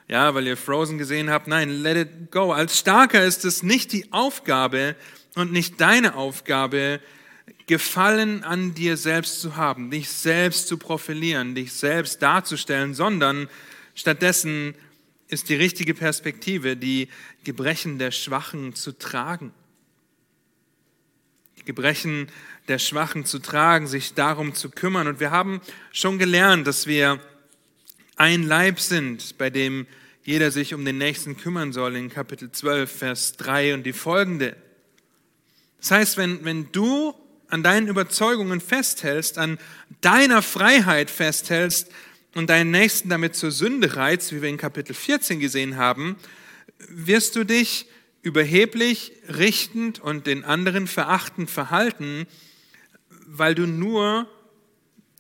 ja, 0.08 0.34
weil 0.34 0.48
ihr 0.48 0.58
Frozen 0.58 0.98
gesehen 0.98 1.30
habt. 1.30 1.48
Nein, 1.48 1.70
let 1.70 1.98
it 1.98 2.32
go. 2.32 2.52
Als 2.52 2.80
Starker 2.80 3.24
ist 3.24 3.46
es 3.46 3.62
nicht 3.62 3.92
die 3.92 4.12
Aufgabe 4.12 4.96
und 5.36 5.52
nicht 5.52 5.80
deine 5.82 6.16
Aufgabe, 6.16 7.00
Gefallen 7.68 8.44
an 8.44 8.74
dir 8.74 8.98
selbst 8.98 9.42
zu 9.42 9.56
haben, 9.56 9.92
dich 9.92 10.10
selbst 10.10 10.68
zu 10.68 10.78
profilieren, 10.78 11.56
dich 11.56 11.74
selbst 11.74 12.22
darzustellen, 12.22 12.94
sondern 12.94 13.50
stattdessen 13.96 14.76
ist 15.28 15.50
die 15.50 15.56
richtige 15.56 15.94
Perspektive, 15.94 16.76
die 16.76 17.08
Gebrechen 17.44 18.00
der 18.00 18.12
Schwachen 18.12 18.74
zu 18.74 18.98
tragen. 18.98 19.54
Die 21.60 21.66
Gebrechen 21.66 22.28
der 22.68 22.80
Schwachen 22.80 23.26
zu 23.26 23.40
tragen, 23.40 23.88
sich 23.88 24.14
darum 24.16 24.56
zu 24.56 24.70
kümmern. 24.70 25.08
Und 25.08 25.20
wir 25.20 25.32
haben 25.32 25.62
schon 25.92 26.18
gelernt, 26.18 26.66
dass 26.66 26.88
wir 26.88 27.20
ein 28.16 28.44
Leib 28.44 28.80
sind, 28.80 29.38
bei 29.38 29.50
dem 29.50 29.88
jeder 30.24 30.52
sich 30.52 30.74
um 30.74 30.84
den 30.84 30.98
Nächsten 30.98 31.38
kümmern 31.38 31.74
soll, 31.74 31.96
in 31.96 32.10
Kapitel 32.10 32.52
12, 32.52 32.92
Vers 32.92 33.38
3 33.38 33.74
und 33.76 33.84
die 33.84 33.94
folgende. 33.94 34.56
Das 35.80 35.92
heißt, 35.92 36.18
wenn, 36.18 36.44
wenn 36.44 36.72
du 36.72 37.16
an 37.50 37.64
deinen 37.64 37.88
Überzeugungen 37.88 38.62
festhältst, 38.62 39.38
an 39.38 39.58
deiner 40.02 40.42
Freiheit 40.42 41.10
festhältst 41.10 41.92
und 42.36 42.50
deinen 42.50 42.72
Nächsten 42.72 43.10
damit 43.10 43.36
zur 43.36 43.52
Sünde 43.52 43.96
reizt, 43.96 44.34
wie 44.34 44.42
wir 44.42 44.50
in 44.50 44.58
Kapitel 44.58 44.94
14 44.94 45.40
gesehen 45.40 45.78
haben, 45.78 46.16
wirst 46.88 47.36
du 47.36 47.44
dich 47.44 47.88
überheblich, 48.22 49.14
richtend 49.28 50.00
und 50.00 50.28
den 50.28 50.44
anderen 50.44 50.88
verachtend 50.88 51.50
verhalten, 51.50 52.28
weil 53.26 53.56
du 53.56 53.66
nur 53.66 54.30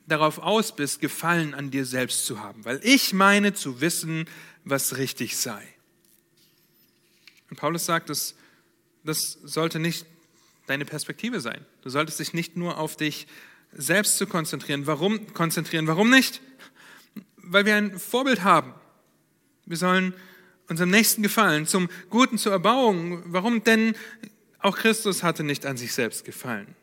darauf 0.07 0.39
aus 0.39 0.75
bist, 0.75 1.01
Gefallen 1.01 1.53
an 1.53 1.71
dir 1.71 1.85
selbst 1.85 2.25
zu 2.25 2.41
haben, 2.41 2.65
weil 2.65 2.79
ich 2.83 3.13
meine 3.13 3.53
zu 3.53 3.81
wissen, 3.81 4.25
was 4.63 4.97
richtig 4.97 5.37
sei. 5.37 5.65
Und 7.49 7.57
Paulus 7.57 7.85
sagt, 7.85 8.09
das, 8.09 8.35
das 9.03 9.33
sollte 9.43 9.79
nicht 9.79 10.05
deine 10.67 10.85
Perspektive 10.85 11.39
sein. 11.39 11.65
Du 11.81 11.89
solltest 11.89 12.19
dich 12.19 12.33
nicht 12.33 12.57
nur 12.57 12.77
auf 12.77 12.95
dich 12.95 13.27
selbst 13.71 14.17
zu 14.17 14.27
konzentrieren. 14.27 14.87
Warum 14.87 15.33
konzentrieren? 15.33 15.87
Warum 15.87 16.09
nicht? 16.09 16.41
Weil 17.37 17.65
wir 17.65 17.75
ein 17.75 17.97
Vorbild 17.97 18.43
haben. 18.43 18.73
Wir 19.65 19.77
sollen 19.77 20.13
unserem 20.67 20.89
Nächsten 20.89 21.23
gefallen, 21.23 21.65
zum 21.65 21.89
Guten, 22.09 22.37
zur 22.37 22.51
Erbauung. 22.51 23.23
Warum? 23.25 23.63
Denn 23.63 23.95
auch 24.59 24.77
Christus 24.77 25.23
hatte 25.23 25.43
nicht 25.43 25.65
an 25.65 25.77
sich 25.77 25.93
selbst 25.93 26.25
gefallen. 26.25 26.75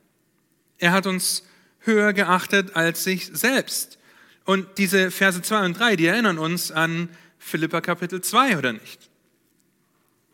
Er 0.78 0.92
hat 0.92 1.06
uns 1.06 1.44
höher 1.80 2.12
geachtet 2.12 2.74
als 2.74 3.04
sich 3.04 3.26
selbst. 3.32 3.98
Und 4.44 4.78
diese 4.78 5.10
Verse 5.10 5.42
2 5.42 5.64
und 5.64 5.78
3, 5.78 5.96
die 5.96 6.06
erinnern 6.06 6.38
uns 6.38 6.70
an 6.70 7.08
Philippa 7.38 7.80
Kapitel 7.80 8.20
2, 8.20 8.58
oder 8.58 8.72
nicht? 8.72 9.10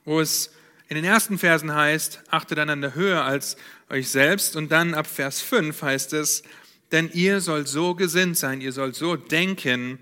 Wo 0.04 0.20
es 0.20 0.50
in 0.88 0.96
den 0.96 1.04
ersten 1.04 1.38
Versen 1.38 1.74
heißt, 1.74 2.22
achtet 2.30 2.58
einander 2.58 2.94
höher 2.94 3.24
als 3.24 3.56
euch 3.92 4.08
selbst. 4.08 4.56
Und 4.56 4.72
dann 4.72 4.94
ab 4.94 5.06
Vers 5.06 5.40
5 5.40 5.80
heißt 5.82 6.14
es, 6.14 6.42
denn 6.90 7.10
ihr 7.12 7.40
sollt 7.40 7.68
so 7.68 7.94
gesinnt 7.94 8.36
sein, 8.36 8.60
ihr 8.60 8.72
sollt 8.72 8.96
so 8.96 9.16
denken, 9.16 9.98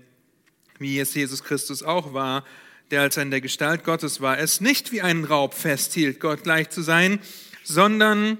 wie 0.79 0.99
es 0.99 1.13
Jesus 1.13 1.43
Christus 1.43 1.83
auch 1.83 2.13
war, 2.13 2.43
der 2.89 3.01
als 3.01 3.17
er 3.17 3.23
in 3.23 3.31
der 3.31 3.41
Gestalt 3.41 3.83
Gottes 3.83 4.19
war, 4.19 4.39
es 4.39 4.59
nicht 4.59 4.91
wie 4.91 5.01
einen 5.01 5.23
Raub 5.23 5.53
festhielt, 5.53 6.19
Gott 6.19 6.43
gleich 6.43 6.69
zu 6.69 6.81
sein, 6.81 7.19
sondern 7.63 8.37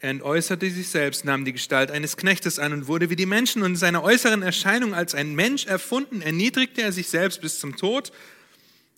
er 0.00 0.10
entäußerte 0.10 0.70
sich 0.70 0.88
selbst, 0.88 1.24
nahm 1.24 1.44
die 1.44 1.52
Gestalt 1.52 1.90
eines 1.90 2.16
Knechtes 2.16 2.58
an 2.58 2.72
und 2.72 2.86
wurde 2.86 3.10
wie 3.10 3.16
die 3.16 3.26
Menschen 3.26 3.62
und 3.62 3.72
in 3.72 3.76
seiner 3.76 4.04
äußeren 4.04 4.42
Erscheinung 4.42 4.94
als 4.94 5.14
ein 5.14 5.34
Mensch 5.34 5.66
erfunden, 5.66 6.20
erniedrigte 6.20 6.82
er 6.82 6.92
sich 6.92 7.08
selbst 7.08 7.40
bis 7.40 7.58
zum 7.58 7.76
Tod, 7.76 8.12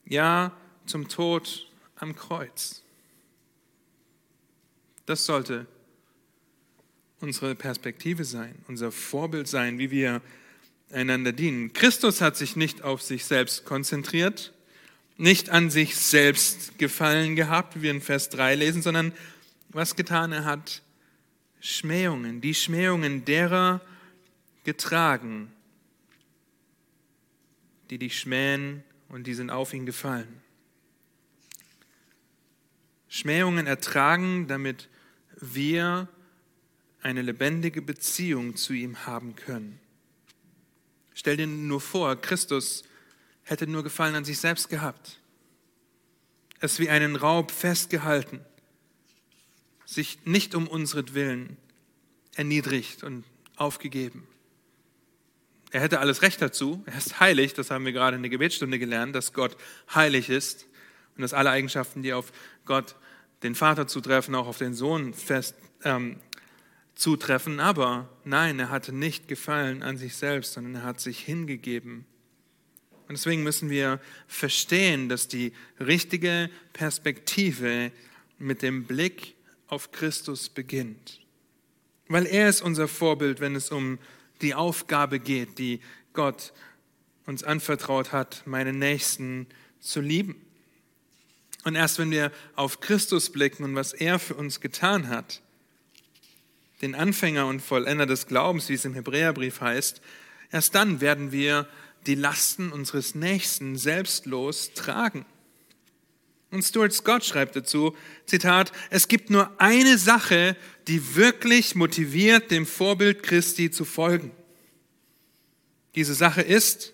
ja, 0.04 0.52
zum 0.86 1.08
Tod 1.08 1.68
am 1.96 2.16
Kreuz. 2.16 2.82
Das 5.06 5.24
sollte 5.24 5.66
unsere 7.20 7.54
Perspektive 7.54 8.24
sein, 8.24 8.54
unser 8.68 8.92
Vorbild 8.92 9.46
sein, 9.48 9.78
wie 9.78 9.90
wir 9.90 10.22
einander 10.90 11.32
dienen. 11.32 11.72
Christus 11.72 12.20
hat 12.20 12.36
sich 12.36 12.56
nicht 12.56 12.82
auf 12.82 13.02
sich 13.02 13.24
selbst 13.24 13.64
konzentriert, 13.64 14.52
nicht 15.16 15.50
an 15.50 15.70
sich 15.70 15.96
selbst 15.96 16.78
gefallen 16.78 17.36
gehabt, 17.36 17.76
wie 17.76 17.82
wir 17.82 17.90
in 17.90 18.00
Vers 18.00 18.30
3 18.30 18.54
lesen, 18.54 18.82
sondern 18.82 19.12
was 19.68 19.96
getan 19.96 20.32
er 20.32 20.44
hat, 20.44 20.82
Schmähungen, 21.60 22.40
die 22.40 22.54
Schmähungen 22.54 23.24
derer 23.24 23.80
getragen, 24.64 25.52
die 27.90 27.98
dich 27.98 28.18
schmähen 28.18 28.82
und 29.08 29.26
die 29.26 29.34
sind 29.34 29.50
auf 29.50 29.74
ihn 29.74 29.84
gefallen. 29.84 30.40
Schmähungen 33.08 33.66
ertragen, 33.66 34.46
damit 34.46 34.88
wir 35.40 36.08
eine 37.02 37.22
lebendige 37.22 37.82
Beziehung 37.82 38.56
zu 38.56 38.72
ihm 38.72 39.06
haben 39.06 39.36
können. 39.36 39.80
Stell 41.14 41.36
dir 41.36 41.46
nur 41.46 41.80
vor, 41.80 42.16
Christus 42.16 42.84
hätte 43.42 43.66
nur 43.66 43.82
Gefallen 43.82 44.14
an 44.14 44.24
sich 44.24 44.38
selbst 44.38 44.68
gehabt, 44.68 45.18
es 46.60 46.78
wie 46.78 46.90
einen 46.90 47.16
Raub 47.16 47.50
festgehalten 47.50 48.40
sich 49.90 50.24
nicht 50.24 50.54
um 50.54 50.68
unseren 50.68 51.56
erniedrigt 52.36 53.02
und 53.02 53.24
aufgegeben. 53.56 54.26
Er 55.72 55.80
hätte 55.80 55.98
alles 55.98 56.22
Recht 56.22 56.40
dazu. 56.40 56.82
Er 56.86 56.96
ist 56.96 57.18
heilig. 57.20 57.54
Das 57.54 57.70
haben 57.70 57.84
wir 57.84 57.92
gerade 57.92 58.16
in 58.16 58.22
der 58.22 58.30
Gebetsstunde 58.30 58.78
gelernt, 58.78 59.14
dass 59.14 59.32
Gott 59.32 59.56
heilig 59.92 60.30
ist 60.30 60.66
und 61.16 61.22
dass 61.22 61.32
alle 61.32 61.50
Eigenschaften, 61.50 62.02
die 62.02 62.12
auf 62.12 62.32
Gott, 62.64 62.94
den 63.42 63.54
Vater 63.54 63.86
zutreffen, 63.86 64.34
auch 64.34 64.46
auf 64.46 64.58
den 64.58 64.74
Sohn 64.74 65.12
fest 65.12 65.56
ähm, 65.82 66.20
zutreffen. 67.00 67.60
Aber 67.60 68.08
nein, 68.24 68.58
er 68.58 68.70
hatte 68.70 68.92
nicht 68.92 69.26
Gefallen 69.26 69.82
an 69.82 69.96
sich 69.96 70.14
selbst, 70.16 70.52
sondern 70.52 70.76
er 70.76 70.82
hat 70.82 71.00
sich 71.00 71.20
hingegeben. 71.20 72.04
Und 73.08 73.18
deswegen 73.18 73.42
müssen 73.42 73.70
wir 73.70 74.00
verstehen, 74.28 75.08
dass 75.08 75.26
die 75.26 75.52
richtige 75.80 76.50
Perspektive 76.72 77.90
mit 78.38 78.62
dem 78.62 78.84
Blick 78.84 79.34
auf 79.66 79.90
Christus 79.90 80.48
beginnt. 80.48 81.20
Weil 82.06 82.26
er 82.26 82.48
ist 82.48 82.60
unser 82.60 82.86
Vorbild, 82.86 83.40
wenn 83.40 83.56
es 83.56 83.70
um 83.70 83.98
die 84.42 84.54
Aufgabe 84.54 85.18
geht, 85.18 85.58
die 85.58 85.80
Gott 86.12 86.52
uns 87.26 87.42
anvertraut 87.42 88.12
hat, 88.12 88.42
meine 88.46 88.72
Nächsten 88.72 89.46
zu 89.80 90.00
lieben. 90.00 90.36
Und 91.64 91.74
erst 91.74 91.98
wenn 91.98 92.10
wir 92.10 92.32
auf 92.56 92.80
Christus 92.80 93.30
blicken 93.30 93.64
und 93.64 93.74
was 93.74 93.92
er 93.92 94.18
für 94.18 94.34
uns 94.34 94.60
getan 94.60 95.08
hat, 95.08 95.42
den 96.82 96.94
Anfänger 96.94 97.46
und 97.46 97.60
Vollender 97.60 98.06
des 98.06 98.26
Glaubens, 98.26 98.68
wie 98.68 98.74
es 98.74 98.84
im 98.84 98.94
Hebräerbrief 98.94 99.60
heißt, 99.60 100.00
erst 100.50 100.74
dann 100.74 101.00
werden 101.00 101.32
wir 101.32 101.68
die 102.06 102.14
Lasten 102.14 102.72
unseres 102.72 103.14
Nächsten 103.14 103.76
selbstlos 103.76 104.72
tragen. 104.74 105.26
Und 106.50 106.64
Stuart 106.64 106.92
Scott 106.92 107.24
schreibt 107.24 107.54
dazu, 107.54 107.94
Zitat, 108.26 108.72
es 108.90 109.06
gibt 109.06 109.30
nur 109.30 109.50
eine 109.60 109.98
Sache, 109.98 110.56
die 110.88 111.14
wirklich 111.14 111.76
motiviert, 111.76 112.50
dem 112.50 112.66
Vorbild 112.66 113.22
Christi 113.22 113.70
zu 113.70 113.84
folgen. 113.84 114.32
Diese 115.94 116.14
Sache 116.14 116.42
ist, 116.42 116.92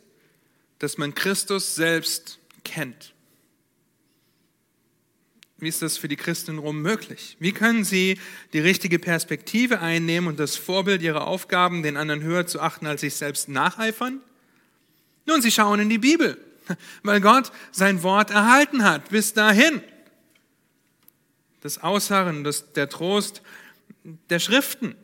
dass 0.78 0.98
man 0.98 1.14
Christus 1.14 1.74
selbst 1.74 2.38
kennt. 2.64 3.14
Wie 5.58 5.68
ist 5.68 5.80
das 5.82 5.96
für 5.96 6.08
die 6.08 6.16
Christen 6.16 6.52
in 6.52 6.58
Rom 6.58 6.82
möglich? 6.82 7.36
Wie 7.40 7.52
können 7.52 7.84
sie 7.84 8.18
die 8.52 8.58
richtige 8.58 8.98
Perspektive 8.98 9.80
einnehmen 9.80 10.28
und 10.28 10.38
das 10.38 10.56
Vorbild 10.56 11.00
ihrer 11.02 11.26
Aufgaben, 11.26 11.82
den 11.82 11.96
anderen 11.96 12.22
höher 12.22 12.46
zu 12.46 12.60
achten 12.60 12.86
als 12.86 13.00
sich 13.00 13.14
selbst, 13.14 13.48
nacheifern? 13.48 14.20
Nun, 15.24 15.40
sie 15.40 15.50
schauen 15.50 15.80
in 15.80 15.88
die 15.88 15.98
Bibel 15.98 16.38
weil 17.02 17.20
Gott 17.20 17.52
sein 17.72 18.02
Wort 18.02 18.30
erhalten 18.30 18.84
hat 18.84 19.10
bis 19.10 19.32
dahin. 19.32 19.82
Das 21.60 21.78
Ausharren, 21.82 22.44
das, 22.44 22.72
der 22.72 22.88
Trost 22.88 23.42
der 24.30 24.38
Schriften. 24.38 24.94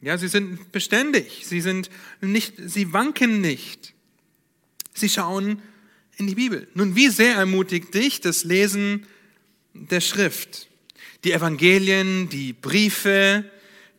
Ja, 0.00 0.18
sie 0.18 0.28
sind 0.28 0.72
beständig, 0.72 1.46
sie 1.46 1.60
sind 1.60 1.88
nicht, 2.20 2.54
sie 2.58 2.92
wanken 2.92 3.40
nicht. 3.40 3.94
Sie 4.94 5.08
schauen 5.08 5.62
in 6.16 6.26
die 6.26 6.34
Bibel. 6.34 6.66
Nun, 6.74 6.96
wie 6.96 7.08
sehr 7.08 7.36
ermutigt 7.36 7.94
dich 7.94 8.20
das 8.20 8.44
Lesen 8.44 9.06
der 9.74 10.00
Schrift? 10.00 10.68
Die 11.24 11.32
Evangelien, 11.32 12.28
die 12.28 12.52
Briefe, 12.52 13.44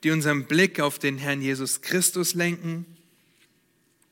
die 0.03 0.11
unseren 0.11 0.45
Blick 0.45 0.79
auf 0.79 0.99
den 0.99 1.17
Herrn 1.17 1.41
Jesus 1.41 1.81
Christus 1.81 2.33
lenken. 2.33 2.85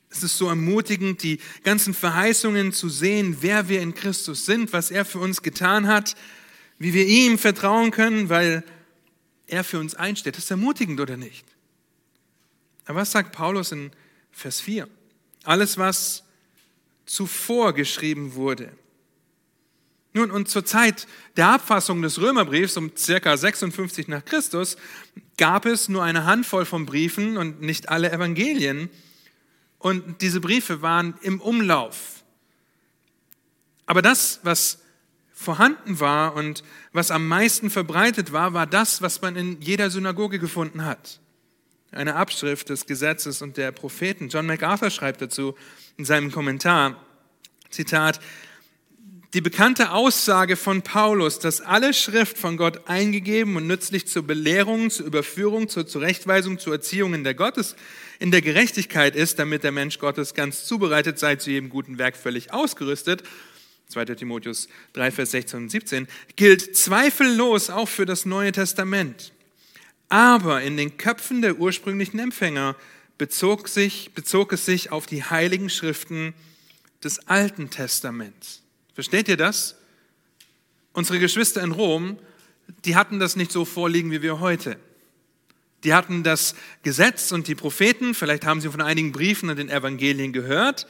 Es 0.09 0.23
ist 0.23 0.37
so 0.37 0.47
ermutigend, 0.47 1.23
die 1.23 1.39
ganzen 1.63 1.93
Verheißungen 1.93 2.73
zu 2.73 2.89
sehen, 2.89 3.37
wer 3.41 3.69
wir 3.69 3.81
in 3.81 3.93
Christus 3.93 4.45
sind, 4.45 4.73
was 4.73 4.91
er 4.91 5.05
für 5.05 5.19
uns 5.19 5.41
getan 5.41 5.87
hat, 5.87 6.15
wie 6.79 6.93
wir 6.93 7.05
ihm 7.05 7.37
vertrauen 7.37 7.91
können, 7.91 8.29
weil 8.29 8.63
er 9.47 9.63
für 9.63 9.79
uns 9.79 9.95
einsteht. 9.95 10.35
Das 10.35 10.45
ist 10.45 10.51
ermutigend 10.51 10.99
oder 10.99 11.17
nicht? 11.17 11.45
Aber 12.85 12.99
was 12.99 13.11
sagt 13.11 13.33
Paulus 13.33 13.71
in 13.71 13.91
Vers 14.31 14.59
4? 14.61 14.87
Alles, 15.43 15.77
was 15.77 16.23
zuvor 17.05 17.73
geschrieben 17.73 18.35
wurde. 18.35 18.71
Nun, 20.13 20.29
und 20.29 20.49
zur 20.49 20.65
Zeit 20.65 21.07
der 21.37 21.49
Abfassung 21.49 22.01
des 22.01 22.19
Römerbriefs 22.19 22.75
um 22.75 22.91
circa 22.97 23.37
56 23.37 24.09
nach 24.09 24.25
Christus 24.25 24.75
gab 25.37 25.65
es 25.65 25.87
nur 25.87 26.03
eine 26.03 26.25
Handvoll 26.25 26.65
von 26.65 26.85
Briefen 26.85 27.37
und 27.37 27.61
nicht 27.61 27.89
alle 27.89 28.11
Evangelien. 28.11 28.89
Und 29.79 30.21
diese 30.21 30.41
Briefe 30.41 30.81
waren 30.81 31.15
im 31.21 31.39
Umlauf. 31.39 32.23
Aber 33.85 34.01
das, 34.01 34.41
was 34.43 34.79
vorhanden 35.33 35.99
war 35.99 36.35
und 36.35 36.63
was 36.93 37.09
am 37.09 37.27
meisten 37.27 37.69
verbreitet 37.69 38.31
war, 38.31 38.53
war 38.53 38.67
das, 38.67 39.01
was 39.01 39.21
man 39.21 39.35
in 39.35 39.61
jeder 39.61 39.89
Synagoge 39.89 40.39
gefunden 40.39 40.85
hat. 40.85 41.19
Eine 41.91 42.15
Abschrift 42.15 42.69
des 42.69 42.85
Gesetzes 42.85 43.41
und 43.41 43.57
der 43.57 43.71
Propheten. 43.71 44.29
John 44.29 44.45
MacArthur 44.45 44.91
schreibt 44.91 45.21
dazu 45.21 45.55
in 45.97 46.05
seinem 46.05 46.31
Kommentar, 46.31 46.95
Zitat, 47.69 48.19
die 49.33 49.41
bekannte 49.41 49.91
Aussage 49.91 50.57
von 50.57 50.81
Paulus, 50.81 51.39
dass 51.39 51.61
alle 51.61 51.93
Schrift 51.93 52.37
von 52.37 52.57
Gott 52.57 52.89
eingegeben 52.89 53.55
und 53.55 53.65
nützlich 53.65 54.05
zur 54.07 54.23
Belehrung, 54.23 54.89
zur 54.89 55.05
Überführung, 55.05 55.69
zur 55.69 55.87
Zurechtweisung, 55.87 56.59
zur 56.59 56.73
Erziehung 56.73 57.13
in 57.13 57.23
der 57.23 57.33
Gottes, 57.33 57.77
in 58.19 58.31
der 58.31 58.41
Gerechtigkeit 58.41 59.15
ist, 59.15 59.39
damit 59.39 59.63
der 59.63 59.71
Mensch 59.71 59.99
Gottes 59.99 60.33
ganz 60.33 60.65
zubereitet 60.65 61.17
sei, 61.17 61.37
zu 61.37 61.49
jedem 61.49 61.69
guten 61.69 61.97
Werk 61.97 62.17
völlig 62.17 62.51
ausgerüstet, 62.51 63.23
2. 63.87 64.05
Timotheus 64.05 64.67
3, 64.93 65.11
Vers 65.11 65.31
16 65.31 65.59
und 65.63 65.69
17, 65.69 66.07
gilt 66.35 66.75
zweifellos 66.75 67.69
auch 67.69 67.87
für 67.87 68.05
das 68.05 68.25
Neue 68.25 68.51
Testament. 68.51 69.31
Aber 70.09 70.61
in 70.61 70.75
den 70.75 70.97
Köpfen 70.97 71.41
der 71.41 71.57
ursprünglichen 71.57 72.19
Empfänger 72.19 72.75
bezog, 73.17 73.69
sich, 73.69 74.11
bezog 74.13 74.51
es 74.51 74.65
sich 74.65 74.91
auf 74.91 75.05
die 75.05 75.23
heiligen 75.23 75.69
Schriften 75.69 76.33
des 77.01 77.27
Alten 77.29 77.69
Testaments. 77.69 78.61
Versteht 79.01 79.29
ihr 79.29 79.37
das? 79.37 79.73
Unsere 80.93 81.17
Geschwister 81.17 81.63
in 81.63 81.71
Rom, 81.71 82.19
die 82.85 82.95
hatten 82.95 83.17
das 83.17 83.35
nicht 83.35 83.51
so 83.51 83.65
vorliegen 83.65 84.11
wie 84.11 84.21
wir 84.21 84.39
heute. 84.39 84.77
Die 85.83 85.95
hatten 85.95 86.21
das 86.21 86.53
Gesetz 86.83 87.31
und 87.31 87.47
die 87.47 87.55
Propheten, 87.55 88.13
vielleicht 88.13 88.45
haben 88.45 88.61
sie 88.61 88.69
von 88.69 88.79
einigen 88.79 89.11
Briefen 89.11 89.49
und 89.49 89.57
den 89.57 89.69
Evangelien 89.69 90.33
gehört, 90.33 90.85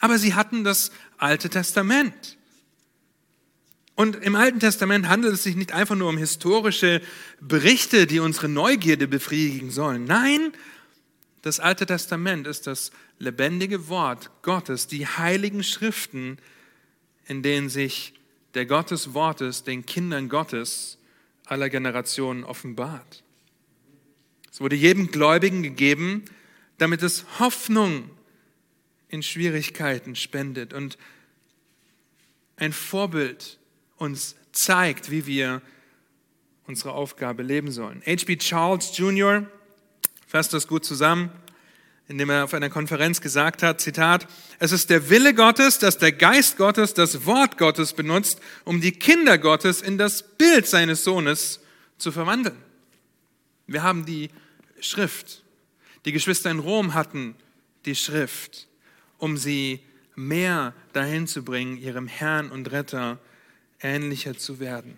aber 0.00 0.16
sie 0.16 0.32
hatten 0.32 0.64
das 0.64 0.90
Alte 1.18 1.50
Testament. 1.50 2.38
Und 3.94 4.16
im 4.16 4.36
Alten 4.36 4.60
Testament 4.60 5.08
handelt 5.08 5.34
es 5.34 5.42
sich 5.42 5.54
nicht 5.54 5.72
einfach 5.72 5.96
nur 5.96 6.08
um 6.08 6.16
historische 6.16 7.02
Berichte, 7.42 8.06
die 8.06 8.20
unsere 8.20 8.48
Neugierde 8.48 9.06
befriedigen 9.06 9.70
sollen. 9.70 10.04
Nein, 10.04 10.54
das 11.42 11.60
Alte 11.60 11.84
Testament 11.84 12.46
ist 12.46 12.66
das 12.66 12.90
lebendige 13.18 13.88
Wort 13.88 14.30
Gottes, 14.40 14.86
die 14.86 15.06
heiligen 15.06 15.62
Schriften, 15.62 16.38
in 17.26 17.42
denen 17.42 17.68
sich 17.68 18.14
der 18.54 18.66
Gott 18.66 18.90
Wortes 19.14 19.64
den 19.64 19.84
Kindern 19.86 20.28
Gottes 20.28 20.98
aller 21.46 21.68
Generationen 21.68 22.44
offenbart. 22.44 23.22
Es 24.50 24.60
wurde 24.60 24.76
jedem 24.76 25.10
Gläubigen 25.10 25.62
gegeben, 25.62 26.24
damit 26.78 27.02
es 27.02 27.24
Hoffnung 27.38 28.10
in 29.08 29.22
Schwierigkeiten 29.22 30.16
spendet 30.16 30.72
und 30.72 30.96
ein 32.56 32.72
Vorbild 32.72 33.58
uns 33.96 34.36
zeigt, 34.52 35.10
wie 35.10 35.26
wir 35.26 35.60
unsere 36.66 36.92
Aufgabe 36.92 37.42
leben 37.42 37.70
sollen. 37.70 38.02
H.B. 38.06 38.36
Charles 38.36 38.96
Jr. 38.96 39.46
fasst 40.26 40.52
das 40.52 40.66
gut 40.66 40.84
zusammen, 40.84 41.30
indem 42.08 42.30
er 42.30 42.44
auf 42.44 42.54
einer 42.54 42.70
Konferenz 42.70 43.20
gesagt 43.20 43.62
hat, 43.62 43.80
Zitat, 43.80 44.26
es 44.58 44.72
ist 44.72 44.90
der 44.90 45.08
Wille 45.08 45.34
Gottes, 45.34 45.78
dass 45.78 45.98
der 45.98 46.12
Geist 46.12 46.56
Gottes 46.56 46.94
das 46.94 47.26
Wort 47.26 47.58
Gottes 47.58 47.92
benutzt, 47.92 48.40
um 48.64 48.80
die 48.80 48.92
Kinder 48.92 49.38
Gottes 49.38 49.80
in 49.80 49.98
das 49.98 50.22
Bild 50.22 50.66
seines 50.66 51.04
Sohnes 51.04 51.60
zu 51.98 52.12
verwandeln. 52.12 52.56
Wir 53.66 53.82
haben 53.82 54.04
die 54.04 54.30
Schrift. 54.80 55.42
Die 56.04 56.12
Geschwister 56.12 56.50
in 56.50 56.58
Rom 56.58 56.92
hatten 56.94 57.34
die 57.86 57.94
Schrift 57.94 58.68
um 59.24 59.38
sie 59.38 59.80
mehr 60.14 60.74
dahin 60.92 61.26
zu 61.26 61.42
bringen, 61.44 61.78
ihrem 61.78 62.06
Herrn 62.06 62.50
und 62.50 62.70
Retter 62.70 63.18
ähnlicher 63.80 64.36
zu 64.36 64.60
werden. 64.60 64.96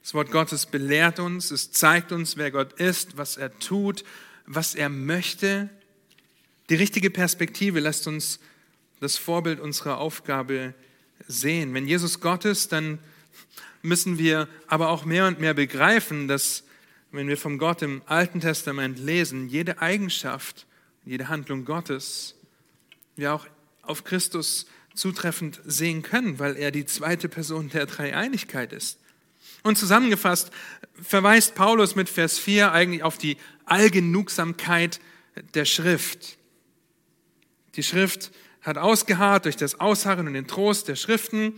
Das 0.00 0.12
Wort 0.14 0.32
Gottes 0.32 0.66
belehrt 0.66 1.20
uns, 1.20 1.52
es 1.52 1.70
zeigt 1.70 2.10
uns, 2.10 2.36
wer 2.36 2.50
Gott 2.50 2.72
ist, 2.74 3.16
was 3.16 3.36
er 3.36 3.56
tut, 3.60 4.04
was 4.44 4.74
er 4.74 4.88
möchte. 4.88 5.70
Die 6.68 6.74
richtige 6.74 7.10
Perspektive 7.10 7.80
lässt 7.80 8.06
uns 8.06 8.38
das 9.00 9.18
Vorbild 9.18 9.60
unserer 9.60 9.98
Aufgabe 9.98 10.74
sehen. 11.26 11.74
Wenn 11.74 11.86
Jesus 11.86 12.20
Gott 12.20 12.44
ist, 12.44 12.72
dann 12.72 12.98
müssen 13.82 14.18
wir 14.18 14.48
aber 14.68 14.88
auch 14.88 15.04
mehr 15.04 15.26
und 15.26 15.40
mehr 15.40 15.54
begreifen, 15.54 16.28
dass 16.28 16.64
wenn 17.10 17.28
wir 17.28 17.36
vom 17.36 17.58
Gott 17.58 17.82
im 17.82 18.02
Alten 18.06 18.40
Testament 18.40 18.98
lesen, 18.98 19.48
jede 19.48 19.82
Eigenschaft, 19.82 20.66
jede 21.04 21.28
Handlung 21.28 21.64
Gottes 21.64 22.36
wir 23.16 23.34
auch 23.34 23.46
auf 23.82 24.04
Christus 24.04 24.66
zutreffend 24.94 25.60
sehen 25.64 26.02
können, 26.02 26.38
weil 26.38 26.56
er 26.56 26.70
die 26.70 26.86
zweite 26.86 27.28
Person 27.28 27.68
der 27.68 27.86
Dreieinigkeit 27.86 28.72
ist. 28.72 28.98
Und 29.62 29.76
zusammengefasst 29.76 30.50
verweist 31.00 31.54
Paulus 31.54 31.94
mit 31.94 32.08
Vers 32.08 32.38
4 32.38 32.72
eigentlich 32.72 33.02
auf 33.02 33.18
die 33.18 33.36
Allgenugsamkeit 33.64 35.00
der 35.54 35.64
Schrift. 35.64 36.38
Die 37.74 37.82
Schrift 37.82 38.32
hat 38.60 38.78
ausgeharrt 38.78 39.44
durch 39.44 39.56
das 39.56 39.80
Ausharren 39.80 40.26
und 40.26 40.34
den 40.34 40.46
Trost 40.46 40.88
der 40.88 40.96
Schriften. 40.96 41.54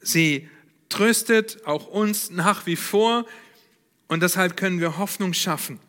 Sie 0.00 0.48
tröstet 0.88 1.66
auch 1.66 1.86
uns 1.86 2.30
nach 2.30 2.66
wie 2.66 2.76
vor 2.76 3.26
und 4.08 4.22
deshalb 4.22 4.56
können 4.56 4.80
wir 4.80 4.98
Hoffnung 4.98 5.32
schaffen, 5.32 5.80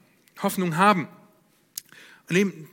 Hoffnung 0.42 0.78
haben. 0.78 1.08
Und 2.30 2.36
eben 2.38 2.70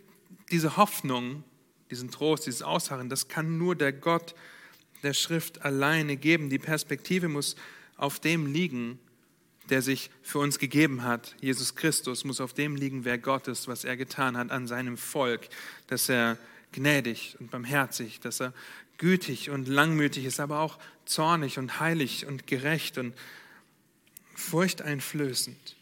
diese 0.51 0.77
Hoffnung 0.77 1.45
diesen 1.91 2.11
Trost, 2.11 2.47
dieses 2.47 2.63
Ausharren, 2.63 3.09
das 3.09 3.29
kann 3.29 3.59
nur 3.59 3.75
der 3.75 3.93
Gott 3.93 4.35
der 5.03 5.13
Schrift 5.13 5.65
alleine 5.65 6.17
geben. 6.17 6.51
Die 6.51 6.59
Perspektive 6.59 7.29
muss 7.29 7.57
auf 7.97 8.21
dem 8.21 8.47
liegen, 8.47 8.99
der 9.71 9.83
sich 9.83 10.11
für 10.23 10.39
uns 10.39 10.59
gegeben 10.59 11.03
hat. 11.03 11.35
Jesus 11.41 11.75
Christus 11.75 12.25
muss 12.25 12.41
auf 12.41 12.53
dem 12.53 12.77
liegen, 12.77 13.05
wer 13.05 13.19
Gott 13.19 13.49
ist, 13.49 13.69
was 13.69 13.85
er 13.85 13.97
getan 13.97 14.37
hat 14.37 14.51
an 14.51 14.67
seinem 14.67 14.97
Volk, 14.97 15.49
dass 15.87 16.09
er 16.09 16.37
gnädig 16.73 17.37
und 17.39 17.51
barmherzig, 17.51 18.21
dass 18.21 18.41
er 18.41 18.53
gütig 18.99 19.51
und 19.51 19.67
langmütig 19.69 20.25
ist, 20.25 20.41
aber 20.41 20.61
auch 20.61 20.79
zornig 21.07 21.59
und 21.59 21.81
heilig 21.81 22.27
und 22.27 22.47
gerecht 22.47 22.99
und 22.99 23.15
furchteinflößend. 24.35 25.77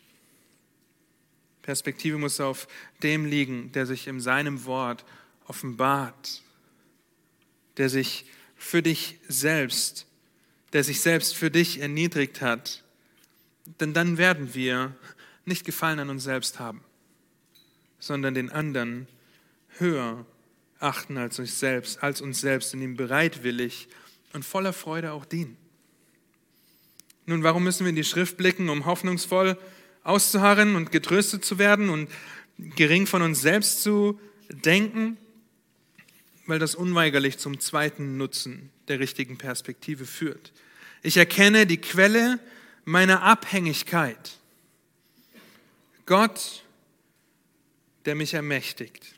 Perspektive 1.62 2.16
muss 2.16 2.40
auf 2.40 2.68
dem 3.02 3.24
liegen, 3.26 3.72
der 3.72 3.86
sich 3.86 4.06
in 4.06 4.20
seinem 4.20 4.64
Wort 4.64 5.04
offenbart, 5.46 6.42
der 7.76 7.88
sich 7.88 8.24
für 8.56 8.82
dich 8.82 9.18
selbst, 9.28 10.06
der 10.72 10.84
sich 10.84 11.00
selbst 11.00 11.36
für 11.36 11.50
dich 11.50 11.80
erniedrigt 11.80 12.40
hat, 12.40 12.84
denn 13.80 13.94
dann 13.94 14.18
werden 14.18 14.54
wir 14.54 14.94
nicht 15.44 15.64
Gefallen 15.64 15.98
an 15.98 16.10
uns 16.10 16.24
selbst 16.24 16.58
haben, 16.58 16.82
sondern 17.98 18.34
den 18.34 18.50
anderen 18.50 19.08
höher 19.78 20.26
achten 20.78 21.16
als 21.16 21.38
uns 21.38 21.58
selbst, 21.58 22.02
als 22.02 22.20
uns 22.20 22.40
selbst 22.40 22.74
und 22.74 22.82
ihm 22.82 22.96
bereitwillig 22.96 23.88
und 24.32 24.44
voller 24.44 24.72
Freude 24.72 25.12
auch 25.12 25.24
dienen. 25.24 25.56
Nun, 27.26 27.42
warum 27.42 27.64
müssen 27.64 27.84
wir 27.84 27.90
in 27.90 27.96
die 27.96 28.04
Schrift 28.04 28.36
blicken, 28.36 28.68
um 28.68 28.86
hoffnungsvoll 28.86 29.58
auszuharren 30.02 30.76
und 30.76 30.92
getröstet 30.92 31.44
zu 31.44 31.58
werden 31.58 31.90
und 31.90 32.10
gering 32.56 33.06
von 33.06 33.22
uns 33.22 33.40
selbst 33.40 33.82
zu 33.82 34.18
denken? 34.50 35.18
weil 36.48 36.58
das 36.58 36.74
unweigerlich 36.74 37.38
zum 37.38 37.60
zweiten 37.60 38.16
Nutzen 38.16 38.70
der 38.88 39.00
richtigen 39.00 39.36
Perspektive 39.36 40.06
führt. 40.06 40.52
Ich 41.02 41.18
erkenne 41.18 41.66
die 41.66 41.76
Quelle 41.76 42.40
meiner 42.88 43.22
Abhängigkeit. 43.22 44.38
Gott, 46.06 46.64
der 48.06 48.14
mich 48.14 48.32
ermächtigt. 48.32 49.14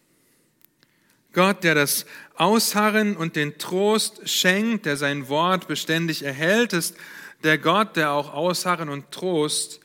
Gott, 1.32 1.62
der 1.62 1.76
das 1.76 2.04
Ausharren 2.34 3.16
und 3.16 3.36
den 3.36 3.58
Trost 3.58 4.28
schenkt, 4.28 4.86
der 4.86 4.96
sein 4.96 5.28
Wort 5.28 5.68
beständig 5.68 6.24
erhält, 6.24 6.72
ist 6.72 6.96
der 7.44 7.58
Gott, 7.58 7.94
der 7.94 8.10
auch 8.10 8.32
Ausharren 8.32 8.88
und 8.88 9.12
Trost 9.12 9.78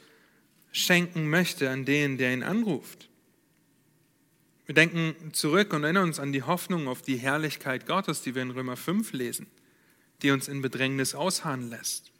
schenken 0.71 1.29
möchte 1.29 1.69
an 1.69 1.85
den, 1.85 2.17
der 2.17 2.33
ihn 2.33 2.41
anruft. 2.41 3.07
Wir 4.65 4.73
denken 4.73 5.15
zurück 5.33 5.73
und 5.73 5.83
erinnern 5.83 6.05
uns 6.05 6.19
an 6.19 6.33
die 6.33 6.41
Hoffnung 6.41 6.87
auf 6.87 7.03
die 7.03 7.17
Herrlichkeit 7.17 7.85
Gottes, 7.85 8.23
die 8.23 8.33
wir 8.33 8.41
in 8.41 8.49
Römer 8.49 8.77
5 8.77 9.13
lesen, 9.13 9.45
die 10.23 10.31
uns 10.31 10.47
in 10.47 10.63
Bedrängnis 10.63 11.13
ausharren 11.13 11.69
lässt. 11.69 12.14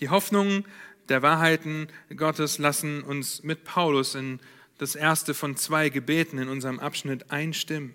Die 0.00 0.10
Hoffnung 0.10 0.64
der 1.08 1.22
Wahrheiten 1.22 1.88
Gottes 2.14 2.58
lassen 2.58 3.02
uns 3.02 3.42
mit 3.42 3.64
Paulus 3.64 4.14
in 4.14 4.40
das 4.78 4.94
erste 4.94 5.34
von 5.34 5.56
zwei 5.56 5.88
Gebeten 5.88 6.38
in 6.38 6.48
unserem 6.48 6.78
Abschnitt 6.78 7.30
einstimmen. 7.30 7.94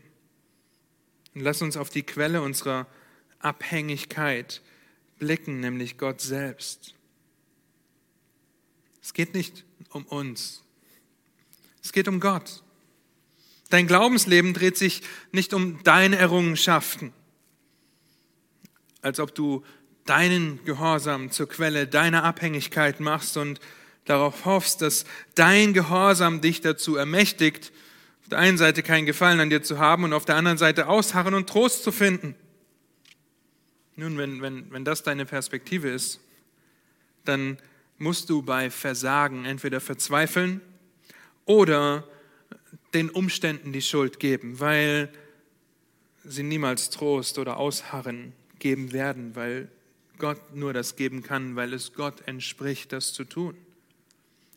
Und 1.33 1.41
lass 1.41 1.61
uns 1.61 1.77
auf 1.77 1.89
die 1.89 2.03
Quelle 2.03 2.41
unserer 2.41 2.87
Abhängigkeit 3.39 4.61
blicken, 5.17 5.59
nämlich 5.59 5.97
Gott 5.97 6.21
selbst. 6.21 6.95
Es 9.01 9.13
geht 9.13 9.33
nicht 9.33 9.65
um 9.89 10.05
uns. 10.05 10.63
Es 11.81 11.91
geht 11.93 12.07
um 12.07 12.19
Gott. 12.19 12.63
Dein 13.69 13.87
Glaubensleben 13.87 14.53
dreht 14.53 14.77
sich 14.77 15.01
nicht 15.31 15.53
um 15.53 15.81
deine 15.83 16.17
Errungenschaften, 16.17 17.13
als 19.01 19.19
ob 19.19 19.33
du 19.33 19.63
deinen 20.05 20.63
Gehorsam 20.65 21.31
zur 21.31 21.47
Quelle 21.47 21.87
deiner 21.87 22.23
Abhängigkeit 22.23 22.99
machst 22.99 23.37
und 23.37 23.59
darauf 24.05 24.45
hoffst, 24.45 24.81
dass 24.81 25.05
dein 25.35 25.73
Gehorsam 25.73 26.41
dich 26.41 26.61
dazu 26.61 26.95
ermächtigt, 26.95 27.71
auf 28.21 28.29
der 28.29 28.39
einen 28.39 28.57
Seite 28.57 28.83
keinen 28.83 29.05
Gefallen 29.05 29.39
an 29.39 29.49
dir 29.49 29.63
zu 29.63 29.79
haben 29.79 30.03
und 30.03 30.13
auf 30.13 30.25
der 30.25 30.35
anderen 30.35 30.57
Seite 30.57 30.87
ausharren 30.87 31.33
und 31.33 31.49
Trost 31.49 31.83
zu 31.83 31.91
finden. 31.91 32.35
Nun, 33.95 34.17
wenn, 34.17 34.41
wenn, 34.41 34.71
wenn 34.71 34.85
das 34.85 35.03
deine 35.03 35.25
Perspektive 35.25 35.89
ist, 35.89 36.19
dann 37.25 37.57
musst 37.97 38.29
du 38.29 38.41
bei 38.41 38.69
Versagen 38.69 39.45
entweder 39.45 39.79
verzweifeln 39.79 40.61
oder 41.45 42.07
den 42.93 43.09
Umständen 43.09 43.71
die 43.71 43.81
Schuld 43.81 44.19
geben, 44.19 44.59
weil 44.59 45.09
sie 46.23 46.43
niemals 46.43 46.89
Trost 46.89 47.37
oder 47.37 47.57
Ausharren 47.57 48.33
geben 48.59 48.93
werden, 48.93 49.35
weil 49.35 49.69
Gott 50.17 50.55
nur 50.55 50.73
das 50.73 50.95
geben 50.95 51.23
kann, 51.23 51.55
weil 51.55 51.73
es 51.73 51.93
Gott 51.93 52.27
entspricht, 52.27 52.91
das 52.91 53.13
zu 53.13 53.23
tun. 53.23 53.55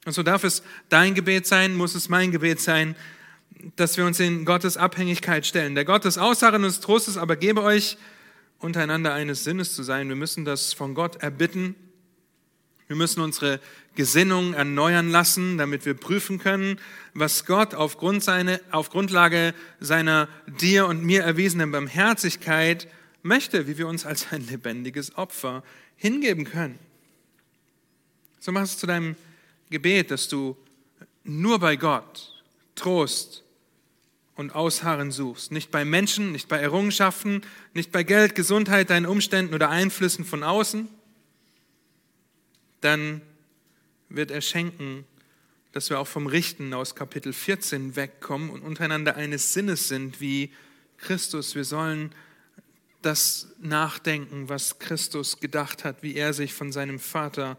Und 0.05 0.13
so 0.13 0.23
darf 0.23 0.45
es 0.45 0.63
dein 0.89 1.15
Gebet 1.15 1.47
sein, 1.47 1.75
muss 1.75 1.95
es 1.95 2.09
mein 2.09 2.31
Gebet 2.31 2.61
sein, 2.61 2.95
dass 3.75 3.97
wir 3.97 4.07
uns 4.07 4.21
in 4.21 4.45
Gottes 4.45 4.77
Abhängigkeit 4.77 5.47
stellen. 5.47 5.75
Der 5.75 5.85
Gott 5.85 6.05
des 6.05 6.19
Ausharren 6.19 6.63
und 6.63 6.71
des 6.71 6.81
Trostes 6.81 7.17
aber 7.17 7.37
gebe 7.37 7.63
euch, 7.63 7.97
untereinander 8.59 9.13
eines 9.13 9.45
Sinnes 9.45 9.75
zu 9.75 9.83
sein. 9.83 10.09
Wir 10.09 10.17
müssen 10.17 10.45
das 10.45 10.73
von 10.73 10.95
Gott 10.95 11.17
erbitten. 11.17 11.75
Wir 12.87 12.97
müssen 12.97 13.21
unsere 13.21 13.61
Gesinnung 13.97 14.55
erneuern 14.55 15.11
lassen, 15.11 15.59
damit 15.59 15.85
wir 15.87 15.95
prüfen 15.95 16.39
können, 16.39 16.79
was 17.15 17.45
Gott 17.47 17.75
aufgrund 17.75 18.23
seine, 18.23 18.61
auf 18.71 18.91
Grundlage 18.91 19.55
seiner 19.81 20.29
dir 20.47 20.87
und 20.87 21.03
mir 21.03 21.23
erwiesenen 21.23 21.73
Barmherzigkeit 21.73 22.87
möchte, 23.27 23.67
wie 23.67 23.79
wir 23.79 23.87
uns 23.87 24.07
als 24.07 24.33
ein 24.33 24.47
lebendiges 24.47 25.17
Opfer 25.17 25.63
hingeben 25.97 26.45
können. 26.45 26.79
So 28.41 28.53
mach 28.53 28.63
es 28.63 28.79
zu 28.79 28.87
deinem 28.87 29.17
Gebet, 29.71 30.11
dass 30.11 30.29
du 30.29 30.57
nur 31.25 31.59
bei 31.59 31.77
Gott 31.77 32.33
Trost 32.77 33.43
und 34.37 34.55
Ausharren 34.55 35.11
suchst. 35.11 35.51
Nicht 35.51 35.71
bei 35.71 35.85
Menschen, 35.85 36.33
nicht 36.33 36.49
bei 36.49 36.59
Errungenschaften, 36.59 37.43
nicht 37.75 37.91
bei 37.91 38.03
Geld, 38.03 38.35
Gesundheit, 38.35 38.91
deinen 38.91 39.07
Umständen 39.07 39.55
oder 39.55 39.71
Einflüssen 39.71 40.25
von 40.25 40.43
außen. 40.43 40.89
Dann 42.83 43.23
wird 44.09 44.31
er 44.31 44.43
schenken, 44.43 45.05
dass 45.73 45.91
wir 45.91 45.99
auch 45.99 46.07
vom 46.07 46.27
Richten 46.27 46.73
aus 46.75 46.95
Kapitel 46.95 47.33
14 47.33 47.97
wegkommen 47.97 48.51
und 48.51 48.63
untereinander 48.63 49.17
eines 49.17 49.53
Sinnes 49.53 49.89
sind 49.89 50.21
wie 50.21 50.53
Christus. 50.99 51.55
Wir 51.55 51.65
sollen 51.65 52.13
das 53.07 53.49
nachdenken, 53.61 54.49
was 54.49 54.81
Christus 54.81 55.39
gedacht 55.39 55.85
hat, 55.85 56.03
wie 56.03 56.17
er 56.17 56.35
sich 56.35 56.53
von 56.53 56.73
seinem 56.73 56.99
Vater 56.99 57.57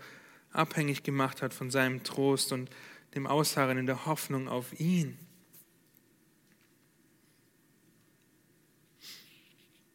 abhängig 0.52 1.04
gemacht 1.04 1.42
hat, 1.42 1.54
von 1.54 1.72
seinem 1.72 2.04
Trost 2.04 2.52
und 2.52 2.70
dem 3.16 3.26
Ausharren 3.26 3.78
in 3.78 3.86
der 3.86 4.06
Hoffnung 4.06 4.50
auf 4.50 4.78
ihn. 4.80 5.18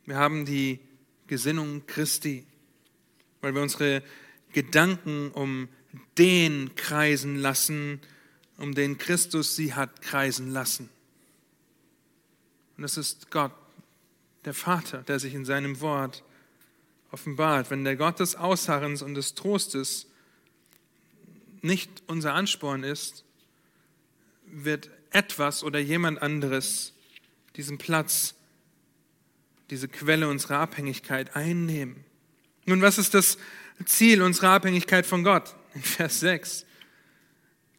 Wir 0.07 0.17
haben 0.17 0.47
die 0.47 0.81
Gesinnung 1.27 1.87
Christi, 1.87 2.47
weil 3.43 3.55
wir 3.55 3.63
unsere 3.63 4.03
Gedanken 4.53 5.31
um 5.33 5.69
den 6.17 6.75
kreisen 6.75 7.37
lassen, 7.37 8.01
um 8.57 8.75
den 8.75 8.97
Christus 8.97 9.55
sie 9.55 9.75
hat 9.75 10.01
kreisen 10.01 10.51
lassen. 10.51 10.89
Und 12.77 12.83
das 12.83 12.97
ist 12.97 13.31
Gott, 13.31 13.53
der 14.45 14.55
Vater, 14.55 15.03
der 15.03 15.19
sich 15.19 15.35
in 15.35 15.45
seinem 15.45 15.81
Wort 15.81 16.25
offenbart. 17.11 17.71
Wenn 17.71 17.85
der 17.85 17.97
Gott 17.97 18.21
des 18.21 18.37
Ausharrens 18.37 19.03
und 19.03 19.15
des 19.15 19.35
Trostes 19.35 20.07
nicht 21.61 21.91
unser 22.07 22.35
Ansporn 22.35 22.83
ist, 22.83 23.25
wird 24.47 24.91
etwas 25.11 25.63
oder 25.63 25.79
jemand 25.79 26.21
anderes 26.23 26.93
diesen 27.57 27.79
Platz 27.79 28.35
diese 29.71 29.89
Quelle 29.89 30.29
unserer 30.29 30.59
Abhängigkeit 30.59 31.37
einnehmen. 31.37 32.05
Nun, 32.67 32.83
was 32.83 32.99
ist 32.99 33.15
das 33.15 33.39
Ziel 33.87 34.23
unserer 34.23 34.51
Abhängigkeit 34.51 35.07
von 35.07 35.25
Gott? 35.25 35.55
In 35.75 35.83
Vers 35.83 36.21
6. 36.21 36.67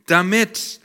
Damit, 0.08 0.80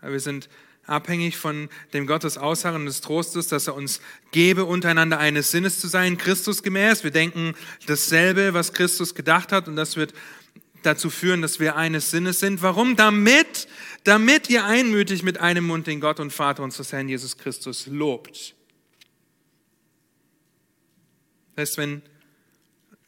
wir 0.00 0.20
sind 0.20 0.48
abhängig 0.86 1.36
von 1.36 1.68
dem 1.92 2.06
Gott 2.06 2.24
des 2.24 2.38
Ausharren 2.38 2.86
des 2.86 3.00
Trostes, 3.00 3.48
dass 3.48 3.66
er 3.66 3.74
uns 3.74 4.00
gebe, 4.30 4.64
untereinander 4.64 5.18
eines 5.18 5.50
Sinnes 5.50 5.80
zu 5.80 5.88
sein, 5.88 6.18
Christus 6.18 6.62
gemäß. 6.62 7.04
Wir 7.04 7.10
denken 7.10 7.54
dasselbe, 7.86 8.54
was 8.54 8.72
Christus 8.72 9.14
gedacht 9.14 9.52
hat 9.52 9.68
und 9.68 9.76
das 9.76 9.96
wird 9.96 10.14
dazu 10.82 11.10
führen, 11.10 11.42
dass 11.42 11.60
wir 11.60 11.76
eines 11.76 12.10
Sinnes 12.10 12.40
sind. 12.40 12.62
Warum? 12.62 12.96
Damit, 12.96 13.68
damit 14.04 14.50
ihr 14.50 14.64
einmütig 14.64 15.22
mit 15.22 15.38
einem 15.38 15.66
Mund 15.66 15.86
den 15.86 16.00
Gott 16.00 16.20
und 16.20 16.32
Vater 16.32 16.62
unseres 16.62 16.92
Herrn 16.92 17.08
Jesus 17.08 17.38
Christus 17.38 17.86
lobt. 17.86 18.54
Das 21.56 21.70
heißt, 21.70 21.78
wenn 21.78 22.02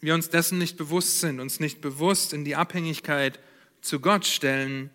wir 0.01 0.15
uns 0.15 0.31
dessen 0.31 0.59
nicht 0.59 0.77
bewusst 0.77 1.21
sind, 1.21 1.41
uns 1.41 1.61
nicht 1.61 1.81
bewusst 1.81 2.33
in 2.33 2.45
die 2.45 2.57
Abhängigkeit 2.57 3.41
zu 3.81 4.01
Gott 4.01 4.25
stellen, 4.27 4.91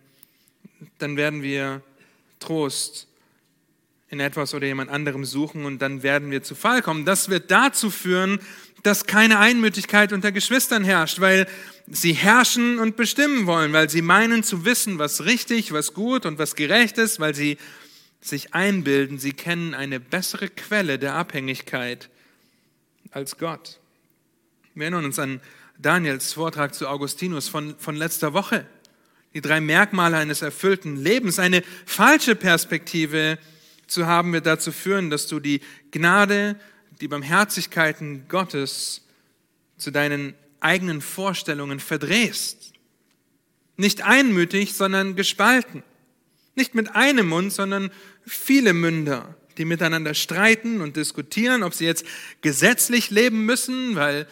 dann 0.97 1.17
werden 1.17 1.43
wir 1.43 1.83
Trost 2.41 3.07
in 4.09 4.19
etwas 4.19 4.53
oder 4.53 4.67
jemand 4.67 4.89
anderem 4.89 5.23
suchen 5.23 5.63
und 5.63 5.81
dann 5.81 6.03
werden 6.03 6.31
wir 6.31 6.43
zu 6.43 6.53
Fall 6.53 6.81
kommen. 6.81 7.05
Das 7.05 7.29
wird 7.29 7.49
dazu 7.49 7.89
führen, 7.89 8.39
dass 8.83 9.05
keine 9.05 9.39
Einmütigkeit 9.39 10.11
unter 10.11 10.33
Geschwistern 10.33 10.83
herrscht, 10.83 11.21
weil 11.21 11.47
sie 11.87 12.13
herrschen 12.13 12.79
und 12.79 12.97
bestimmen 12.97 13.45
wollen, 13.45 13.71
weil 13.71 13.89
sie 13.89 14.01
meinen 14.01 14.43
zu 14.43 14.65
wissen, 14.65 14.99
was 14.99 15.23
richtig, 15.23 15.71
was 15.71 15.93
gut 15.93 16.25
und 16.25 16.39
was 16.39 16.55
gerecht 16.55 16.97
ist, 16.97 17.21
weil 17.21 17.33
sie 17.33 17.57
sich 18.19 18.53
einbilden, 18.53 19.17
sie 19.17 19.33
kennen 19.33 19.73
eine 19.73 19.99
bessere 19.99 20.49
Quelle 20.49 20.99
der 20.99 21.15
Abhängigkeit 21.15 22.09
als 23.11 23.37
Gott. 23.37 23.79
Wir 24.75 24.83
erinnern 24.83 25.05
uns 25.05 25.19
an 25.19 25.41
Daniels 25.77 26.33
Vortrag 26.33 26.75
zu 26.75 26.87
Augustinus 26.87 27.49
von, 27.49 27.75
von 27.77 27.95
letzter 27.95 28.33
Woche. 28.33 28.65
Die 29.33 29.41
drei 29.41 29.61
Merkmale 29.61 30.17
eines 30.17 30.41
erfüllten 30.41 30.95
Lebens. 30.95 31.39
Eine 31.39 31.63
falsche 31.85 32.35
Perspektive 32.35 33.37
zu 33.87 34.05
haben 34.05 34.33
wird 34.33 34.45
dazu 34.45 34.71
führen, 34.71 35.09
dass 35.09 35.27
du 35.27 35.39
die 35.39 35.61
Gnade, 35.91 36.57
die 36.99 37.07
Barmherzigkeiten 37.07 38.27
Gottes 38.27 39.05
zu 39.77 39.91
deinen 39.91 40.35
eigenen 40.59 41.01
Vorstellungen 41.01 41.79
verdrehst. 41.79 42.73
Nicht 43.77 44.03
einmütig, 44.03 44.73
sondern 44.73 45.15
gespalten. 45.15 45.83
Nicht 46.55 46.75
mit 46.75 46.95
einem 46.95 47.29
Mund, 47.29 47.53
sondern 47.53 47.89
viele 48.25 48.73
Münder 48.73 49.35
die 49.57 49.65
miteinander 49.65 50.13
streiten 50.13 50.81
und 50.81 50.95
diskutieren, 50.95 51.63
ob 51.63 51.73
sie 51.73 51.85
jetzt 51.85 52.05
gesetzlich 52.41 53.09
leben 53.09 53.45
müssen, 53.45 53.95
weil 53.95 54.27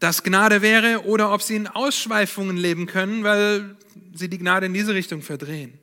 das 0.00 0.22
Gnade 0.22 0.62
wäre, 0.62 1.04
oder 1.04 1.32
ob 1.32 1.42
sie 1.42 1.56
in 1.56 1.66
Ausschweifungen 1.66 2.56
leben 2.56 2.86
können, 2.86 3.24
weil 3.24 3.76
sie 4.14 4.28
die 4.28 4.38
Gnade 4.38 4.66
in 4.66 4.74
diese 4.74 4.94
Richtung 4.94 5.22
verdrehen. 5.22 5.78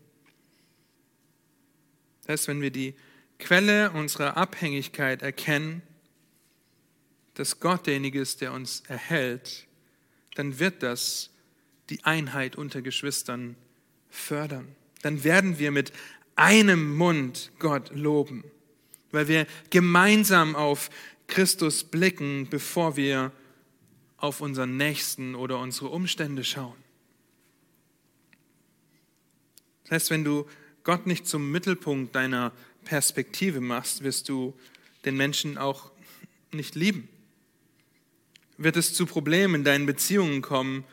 Das 2.21 2.29
heißt, 2.29 2.47
wenn 2.47 2.61
wir 2.61 2.71
die 2.71 2.95
Quelle 3.37 3.91
unserer 3.91 4.37
Abhängigkeit 4.37 5.21
erkennen, 5.21 5.81
dass 7.33 7.59
Gott 7.59 7.85
derjenige 7.85 8.21
ist, 8.21 8.41
der 8.41 8.53
uns 8.53 8.83
erhält, 8.87 9.67
dann 10.35 10.59
wird 10.59 10.83
das 10.83 11.29
die 11.89 12.03
Einheit 12.03 12.55
unter 12.55 12.81
Geschwistern 12.81 13.55
fördern. 14.09 14.67
Dann 15.01 15.23
werden 15.23 15.59
wir 15.59 15.71
mit 15.71 15.91
einem 16.35 16.95
Mund 16.95 17.51
Gott 17.59 17.91
loben 17.93 18.43
weil 19.15 19.27
wir 19.27 19.47
gemeinsam 19.71 20.55
auf 20.55 20.89
Christus 21.27 21.83
blicken, 21.83 22.47
bevor 22.49 22.95
wir 22.95 23.31
auf 24.17 24.41
unseren 24.41 24.77
Nächsten 24.77 25.35
oder 25.35 25.59
unsere 25.59 25.89
Umstände 25.89 26.43
schauen. 26.43 26.75
Das 29.83 29.91
heißt, 29.91 30.09
wenn 30.09 30.23
du 30.23 30.45
Gott 30.83 31.05
nicht 31.05 31.27
zum 31.27 31.51
Mittelpunkt 31.51 32.15
deiner 32.15 32.51
Perspektive 32.83 33.61
machst, 33.61 34.03
wirst 34.03 34.29
du 34.29 34.53
den 35.05 35.17
Menschen 35.17 35.57
auch 35.57 35.91
nicht 36.51 36.75
lieben. 36.75 37.07
Wird 38.57 38.77
es 38.77 38.93
zu 38.93 39.05
Problemen 39.05 39.55
in 39.55 39.63
deinen 39.63 39.85
Beziehungen 39.85 40.41
kommen, 40.41 40.85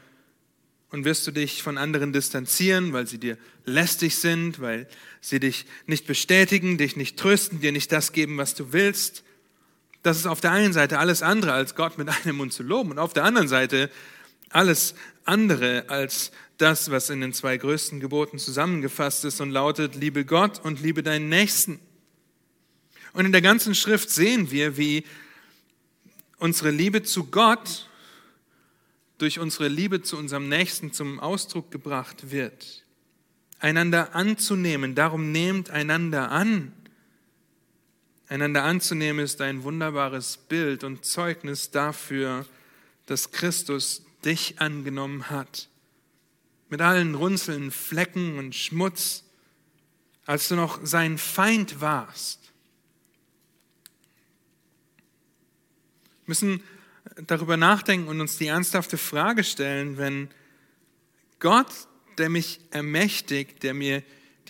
und 0.92 1.06
wirst 1.06 1.26
du 1.26 1.30
dich 1.30 1.62
von 1.62 1.78
anderen 1.78 2.12
distanzieren, 2.12 2.92
weil 2.92 3.06
sie 3.06 3.18
dir 3.18 3.38
lästig 3.64 4.14
sind, 4.16 4.60
weil 4.60 4.86
sie 5.22 5.40
dich 5.40 5.64
nicht 5.86 6.06
bestätigen, 6.06 6.76
dich 6.76 6.96
nicht 6.96 7.18
trösten, 7.18 7.60
dir 7.60 7.72
nicht 7.72 7.90
das 7.90 8.12
geben, 8.12 8.36
was 8.36 8.54
du 8.54 8.72
willst. 8.74 9.24
Das 10.02 10.16
ist 10.16 10.26
auf 10.26 10.40
der 10.40 10.52
einen 10.52 10.72
Seite 10.72 10.98
alles 10.98 11.22
andere, 11.22 11.52
als 11.52 11.74
Gott 11.74 11.98
mit 11.98 12.08
einem 12.08 12.36
Mund 12.36 12.52
zu 12.52 12.62
loben 12.62 12.90
und 12.90 12.98
auf 12.98 13.12
der 13.12 13.24
anderen 13.24 13.48
Seite 13.48 13.90
alles 14.50 14.94
andere 15.24 15.84
als 15.88 16.32
das, 16.58 16.90
was 16.90 17.10
in 17.10 17.20
den 17.20 17.32
zwei 17.32 17.56
größten 17.56 18.00
Geboten 18.00 18.38
zusammengefasst 18.38 19.24
ist 19.24 19.40
und 19.40 19.50
lautet, 19.50 19.94
liebe 19.94 20.24
Gott 20.24 20.60
und 20.64 20.80
liebe 20.80 21.02
deinen 21.02 21.28
Nächsten. 21.28 21.80
Und 23.12 23.26
in 23.26 23.32
der 23.32 23.42
ganzen 23.42 23.74
Schrift 23.74 24.10
sehen 24.10 24.50
wir, 24.50 24.76
wie 24.76 25.04
unsere 26.38 26.70
Liebe 26.70 27.02
zu 27.02 27.24
Gott 27.24 27.88
durch 29.18 29.38
unsere 29.38 29.68
Liebe 29.68 30.02
zu 30.02 30.16
unserem 30.16 30.48
Nächsten 30.48 30.92
zum 30.92 31.20
Ausdruck 31.20 31.70
gebracht 31.70 32.32
wird. 32.32 32.84
Einander 33.60 34.16
anzunehmen, 34.16 34.96
darum 34.96 35.30
nehmt 35.30 35.70
einander 35.70 36.32
an. 36.32 36.72
Einander 38.32 38.64
anzunehmen 38.64 39.22
ist 39.22 39.42
ein 39.42 39.62
wunderbares 39.62 40.38
Bild 40.38 40.84
und 40.84 41.04
Zeugnis 41.04 41.70
dafür, 41.70 42.46
dass 43.04 43.30
Christus 43.30 44.06
dich 44.24 44.58
angenommen 44.58 45.28
hat. 45.28 45.68
Mit 46.70 46.80
allen 46.80 47.14
Runzeln, 47.14 47.70
Flecken 47.70 48.38
und 48.38 48.54
Schmutz, 48.54 49.24
als 50.24 50.48
du 50.48 50.56
noch 50.56 50.80
sein 50.82 51.18
Feind 51.18 51.82
warst. 51.82 52.40
Wir 56.24 56.28
müssen 56.28 56.62
darüber 57.26 57.58
nachdenken 57.58 58.08
und 58.08 58.22
uns 58.22 58.38
die 58.38 58.46
ernsthafte 58.46 58.96
Frage 58.96 59.44
stellen, 59.44 59.98
wenn 59.98 60.30
Gott, 61.38 61.70
der 62.16 62.30
mich 62.30 62.60
ermächtigt, 62.70 63.62
der 63.62 63.74
mir 63.74 64.02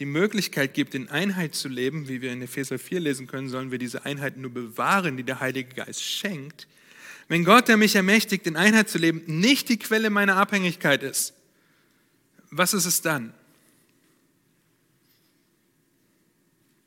die 0.02 0.06
Möglichkeit 0.06 0.74
gibt, 0.74 0.96
in 0.96 1.10
Einheit 1.10 1.54
zu 1.54 1.68
leben, 1.68 2.08
wie 2.08 2.22
wir 2.22 2.32
in 2.32 2.42
Epheser 2.42 2.76
4 2.76 2.98
lesen 2.98 3.28
können, 3.28 3.48
sollen 3.48 3.70
wir 3.70 3.78
diese 3.78 4.04
Einheit 4.04 4.36
nur 4.36 4.50
bewahren, 4.50 5.16
die 5.16 5.22
der 5.22 5.38
Heilige 5.38 5.76
Geist 5.76 6.02
schenkt. 6.02 6.66
Wenn 7.28 7.44
Gott, 7.44 7.68
der 7.68 7.76
mich 7.76 7.94
ermächtigt, 7.94 8.48
in 8.48 8.56
Einheit 8.56 8.88
zu 8.88 8.98
leben, 8.98 9.22
nicht 9.26 9.68
die 9.68 9.78
Quelle 9.78 10.10
meiner 10.10 10.38
Abhängigkeit 10.38 11.04
ist, 11.04 11.34
was 12.50 12.74
ist 12.74 12.84
es 12.84 13.00
dann? 13.00 13.32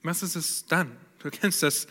Was 0.03 0.21
ist 0.21 0.35
es 0.35 0.65
dann? 0.65 0.91
Du 1.19 1.29
kennst 1.29 1.63
das 1.63 1.87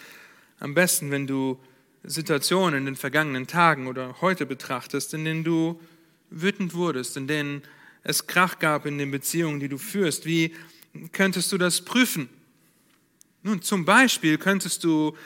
am 0.59 0.75
besten, 0.75 1.11
wenn 1.11 1.27
du 1.27 1.59
Situationen 2.03 2.81
in 2.81 2.85
den 2.85 2.97
vergangenen 2.97 3.47
Tagen 3.47 3.87
oder 3.87 4.21
heute 4.21 4.45
betrachtest, 4.45 5.15
in 5.15 5.25
denen 5.25 5.43
du 5.43 5.81
wütend 6.29 6.75
wurdest, 6.75 7.17
in 7.17 7.27
denen 7.27 7.63
es 8.03 8.27
Krach 8.27 8.59
gab 8.59 8.85
in 8.85 8.99
den 8.99 9.11
Beziehungen, 9.11 9.59
die 9.59 9.71
du 9.71 9.79
führst. 9.79 10.27
Wie 10.27 10.55
könntest 11.13 11.53
du 11.53 11.59
das 11.59 11.83
prüfen? 11.83 12.29
Nun, 13.43 13.63
zum 13.63 13.85
Beispiel 13.85 14.39
könntest 14.39 14.85
du 14.85 15.17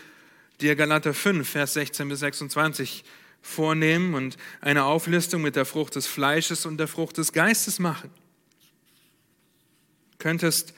dir 0.60 0.74
Galater 0.74 1.14
5, 1.14 1.48
Vers 1.48 1.74
16 1.74 2.08
bis 2.08 2.20
26 2.20 3.04
vornehmen 3.42 4.14
und 4.14 4.36
eine 4.60 4.84
Auflistung 4.84 5.42
mit 5.42 5.56
der 5.56 5.64
Frucht 5.64 5.94
des 5.94 6.06
Fleisches 6.06 6.66
und 6.66 6.78
der 6.78 6.88
Frucht 6.88 7.18
des 7.18 7.32
Geistes 7.32 7.78
machen. 7.78 8.10
Könntest 10.18 10.74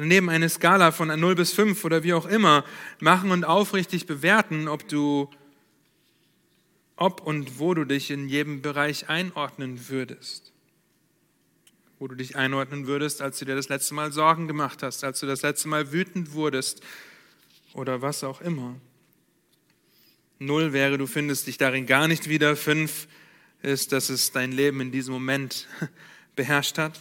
neben 0.00 0.30
eine 0.30 0.48
Skala 0.48 0.92
von 0.92 1.08
0 1.08 1.34
bis 1.34 1.52
5 1.52 1.84
oder 1.84 2.02
wie 2.02 2.14
auch 2.14 2.26
immer 2.26 2.64
machen 3.00 3.30
und 3.30 3.44
aufrichtig 3.44 4.06
bewerten, 4.06 4.68
ob 4.68 4.88
du 4.88 5.30
ob 6.96 7.20
und 7.22 7.58
wo 7.58 7.74
du 7.74 7.84
dich 7.84 8.10
in 8.10 8.28
jedem 8.28 8.62
Bereich 8.62 9.08
einordnen 9.08 9.88
würdest. 9.88 10.53
Wo 11.98 12.08
du 12.08 12.14
dich 12.14 12.36
einordnen 12.36 12.86
würdest, 12.86 13.22
als 13.22 13.38
du 13.38 13.44
dir 13.44 13.54
das 13.54 13.68
letzte 13.68 13.94
Mal 13.94 14.12
Sorgen 14.12 14.48
gemacht 14.48 14.82
hast, 14.82 15.04
als 15.04 15.20
du 15.20 15.26
das 15.26 15.42
letzte 15.42 15.68
Mal 15.68 15.92
wütend 15.92 16.32
wurdest 16.32 16.82
oder 17.72 18.02
was 18.02 18.24
auch 18.24 18.40
immer. 18.40 18.76
Null 20.38 20.72
wäre, 20.72 20.98
du 20.98 21.06
findest 21.06 21.46
dich 21.46 21.58
darin 21.58 21.86
gar 21.86 22.08
nicht 22.08 22.28
wieder. 22.28 22.56
Fünf 22.56 23.06
ist, 23.62 23.92
dass 23.92 24.10
es 24.10 24.32
dein 24.32 24.52
Leben 24.52 24.80
in 24.80 24.92
diesem 24.92 25.14
Moment 25.14 25.68
beherrscht 26.36 26.78
hat. 26.78 26.98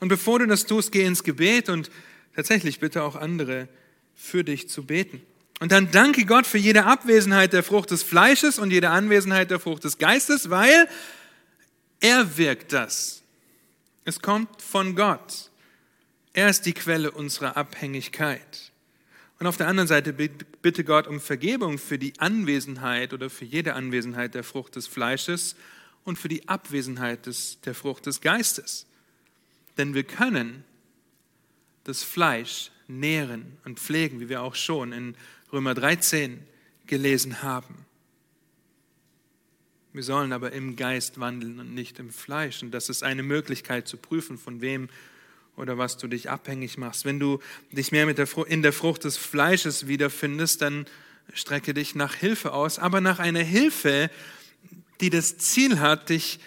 Und 0.00 0.08
bevor 0.08 0.38
du 0.38 0.46
das 0.46 0.66
tust, 0.66 0.92
geh 0.92 1.04
ins 1.04 1.24
Gebet 1.24 1.68
und 1.68 1.90
tatsächlich 2.34 2.80
bitte 2.80 3.02
auch 3.02 3.16
andere 3.16 3.68
für 4.14 4.44
dich 4.44 4.68
zu 4.68 4.84
beten. 4.84 5.22
Und 5.60 5.72
dann 5.72 5.90
danke 5.90 6.24
Gott 6.24 6.46
für 6.46 6.58
jede 6.58 6.84
Abwesenheit 6.84 7.52
der 7.52 7.62
Frucht 7.62 7.90
des 7.90 8.02
Fleisches 8.02 8.58
und 8.58 8.70
jede 8.70 8.90
Anwesenheit 8.90 9.50
der 9.50 9.58
Frucht 9.58 9.84
des 9.84 9.98
Geistes, 9.98 10.50
weil 10.50 10.88
er 12.00 12.38
wirkt 12.38 12.72
das. 12.72 13.22
Es 14.08 14.22
kommt 14.22 14.62
von 14.62 14.96
Gott. 14.96 15.50
Er 16.32 16.48
ist 16.48 16.62
die 16.62 16.72
Quelle 16.72 17.10
unserer 17.10 17.58
Abhängigkeit. 17.58 18.72
Und 19.38 19.46
auf 19.46 19.58
der 19.58 19.68
anderen 19.68 19.86
Seite 19.86 20.14
bitte 20.14 20.82
Gott 20.82 21.06
um 21.06 21.20
Vergebung 21.20 21.76
für 21.76 21.98
die 21.98 22.18
Anwesenheit 22.18 23.12
oder 23.12 23.28
für 23.28 23.44
jede 23.44 23.74
Anwesenheit 23.74 24.34
der 24.34 24.44
Frucht 24.44 24.76
des 24.76 24.86
Fleisches 24.86 25.56
und 26.04 26.18
für 26.18 26.28
die 26.28 26.48
Abwesenheit 26.48 27.26
des, 27.26 27.60
der 27.60 27.74
Frucht 27.74 28.06
des 28.06 28.22
Geistes. 28.22 28.86
Denn 29.76 29.92
wir 29.92 30.04
können 30.04 30.64
das 31.84 32.02
Fleisch 32.02 32.70
nähren 32.86 33.58
und 33.66 33.78
pflegen, 33.78 34.20
wie 34.20 34.30
wir 34.30 34.40
auch 34.40 34.54
schon 34.54 34.92
in 34.92 35.16
Römer 35.52 35.74
13 35.74 36.42
gelesen 36.86 37.42
haben. 37.42 37.84
Wir 39.92 40.02
sollen 40.02 40.32
aber 40.32 40.52
im 40.52 40.76
Geist 40.76 41.18
wandeln 41.18 41.60
und 41.60 41.74
nicht 41.74 41.98
im 41.98 42.10
Fleisch. 42.10 42.62
Und 42.62 42.72
das 42.72 42.88
ist 42.88 43.02
eine 43.02 43.22
Möglichkeit 43.22 43.88
zu 43.88 43.96
prüfen, 43.96 44.38
von 44.38 44.60
wem 44.60 44.88
oder 45.56 45.76
was 45.78 45.96
du 45.96 46.06
dich 46.06 46.30
abhängig 46.30 46.78
machst. 46.78 47.04
Wenn 47.04 47.18
du 47.18 47.40
dich 47.72 47.90
mehr 47.90 48.06
mit 48.06 48.18
der, 48.18 48.28
in 48.46 48.62
der 48.62 48.72
Frucht 48.72 49.04
des 49.04 49.16
Fleisches 49.16 49.88
wiederfindest, 49.88 50.62
dann 50.62 50.86
strecke 51.32 51.74
dich 51.74 51.94
nach 51.94 52.14
Hilfe 52.14 52.52
aus, 52.52 52.78
aber 52.78 53.00
nach 53.00 53.18
einer 53.18 53.42
Hilfe, 53.42 54.10
die 55.00 55.10
das 55.10 55.38
Ziel 55.38 55.80
hat, 55.80 56.10
dich 56.10 56.38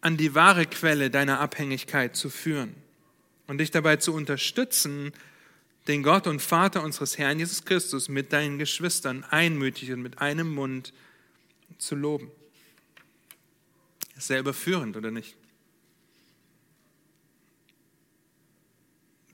an 0.00 0.16
die 0.16 0.34
wahre 0.34 0.66
Quelle 0.66 1.10
deiner 1.10 1.40
Abhängigkeit 1.40 2.14
zu 2.16 2.28
führen 2.28 2.74
und 3.46 3.58
dich 3.58 3.70
dabei 3.70 3.96
zu 3.96 4.12
unterstützen, 4.12 5.12
den 5.88 6.02
Gott 6.02 6.26
und 6.26 6.40
Vater 6.40 6.82
unseres 6.82 7.18
Herrn 7.18 7.38
Jesus 7.38 7.64
Christus 7.64 8.08
mit 8.08 8.32
deinen 8.32 8.58
Geschwistern 8.58 9.24
einmütig 9.24 9.92
und 9.92 10.02
mit 10.02 10.18
einem 10.20 10.54
Mund 10.54 10.92
zu 11.78 11.94
loben. 11.94 12.30
Ist 14.16 14.28
sehr 14.28 14.40
überführend, 14.40 14.96
oder 14.96 15.10
nicht? 15.10 15.36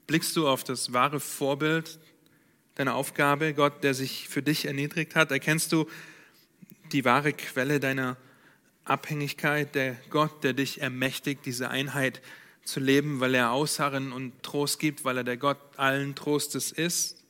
Blickst 0.07 0.35
du 0.37 0.49
auf 0.49 0.65
das 0.65 0.93
wahre 0.93 1.21
Vorbild 1.21 1.99
deiner 2.75 2.95
Aufgabe, 2.95 3.55
Gott, 3.55 3.85
der 3.85 3.95
sich 3.95 4.29
für 4.29 4.43
dich 4.43 4.65
erniedrigt 4.65 5.15
hat? 5.15 5.31
Erkennst 5.31 5.73
du 5.73 5.89
die 6.93 7.05
wahre 7.05 7.33
Quelle 7.33 7.79
deiner 7.79 8.17
Abhängigkeit, 8.85 9.75
der 9.75 9.95
Gott, 10.09 10.43
der 10.43 10.53
dich 10.53 10.81
ermächtigt, 10.81 11.47
diese 11.47 11.71
Einheit 11.71 12.23
zu 12.65 12.81
leben, 12.81 13.21
weil 13.21 13.35
er 13.35 13.53
Ausharren 13.53 14.13
und 14.13 14.43
Trost 14.43 14.79
gibt, 14.79 15.05
weil 15.05 15.19
er 15.19 15.25
der 15.25 15.37
Gott 15.37 15.59
allen 15.77 16.15
Trostes 16.15 16.73
ist. 16.73 17.23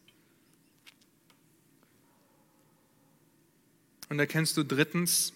Und 4.09 4.19
erkennst 4.19 4.57
du 4.57 4.65
drittens 4.65 5.33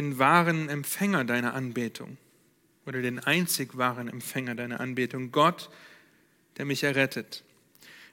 den 0.00 0.18
wahren 0.18 0.70
Empfänger 0.70 1.24
deiner 1.26 1.52
Anbetung 1.52 2.16
oder 2.86 3.02
den 3.02 3.18
einzig 3.18 3.76
wahren 3.76 4.08
Empfänger 4.08 4.54
deiner 4.54 4.80
Anbetung, 4.80 5.30
Gott, 5.30 5.68
der 6.56 6.64
mich 6.64 6.82
errettet. 6.82 7.44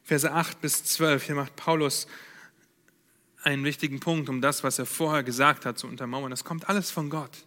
Verse 0.03 0.29
8 0.29 0.59
bis 0.59 0.83
12, 0.83 1.23
hier 1.23 1.35
macht 1.35 1.55
Paulus 1.55 2.07
einen 3.41 3.63
wichtigen 3.63 4.01
Punkt, 4.01 4.27
um 4.27 4.41
das, 4.41 4.65
was 4.65 4.79
er 4.79 4.85
vorher 4.85 5.23
gesagt 5.23 5.65
hat, 5.65 5.79
zu 5.79 5.87
untermauern. 5.87 6.29
Das 6.29 6.43
kommt 6.43 6.67
alles 6.67 6.91
von 6.91 7.09
Gott. 7.09 7.45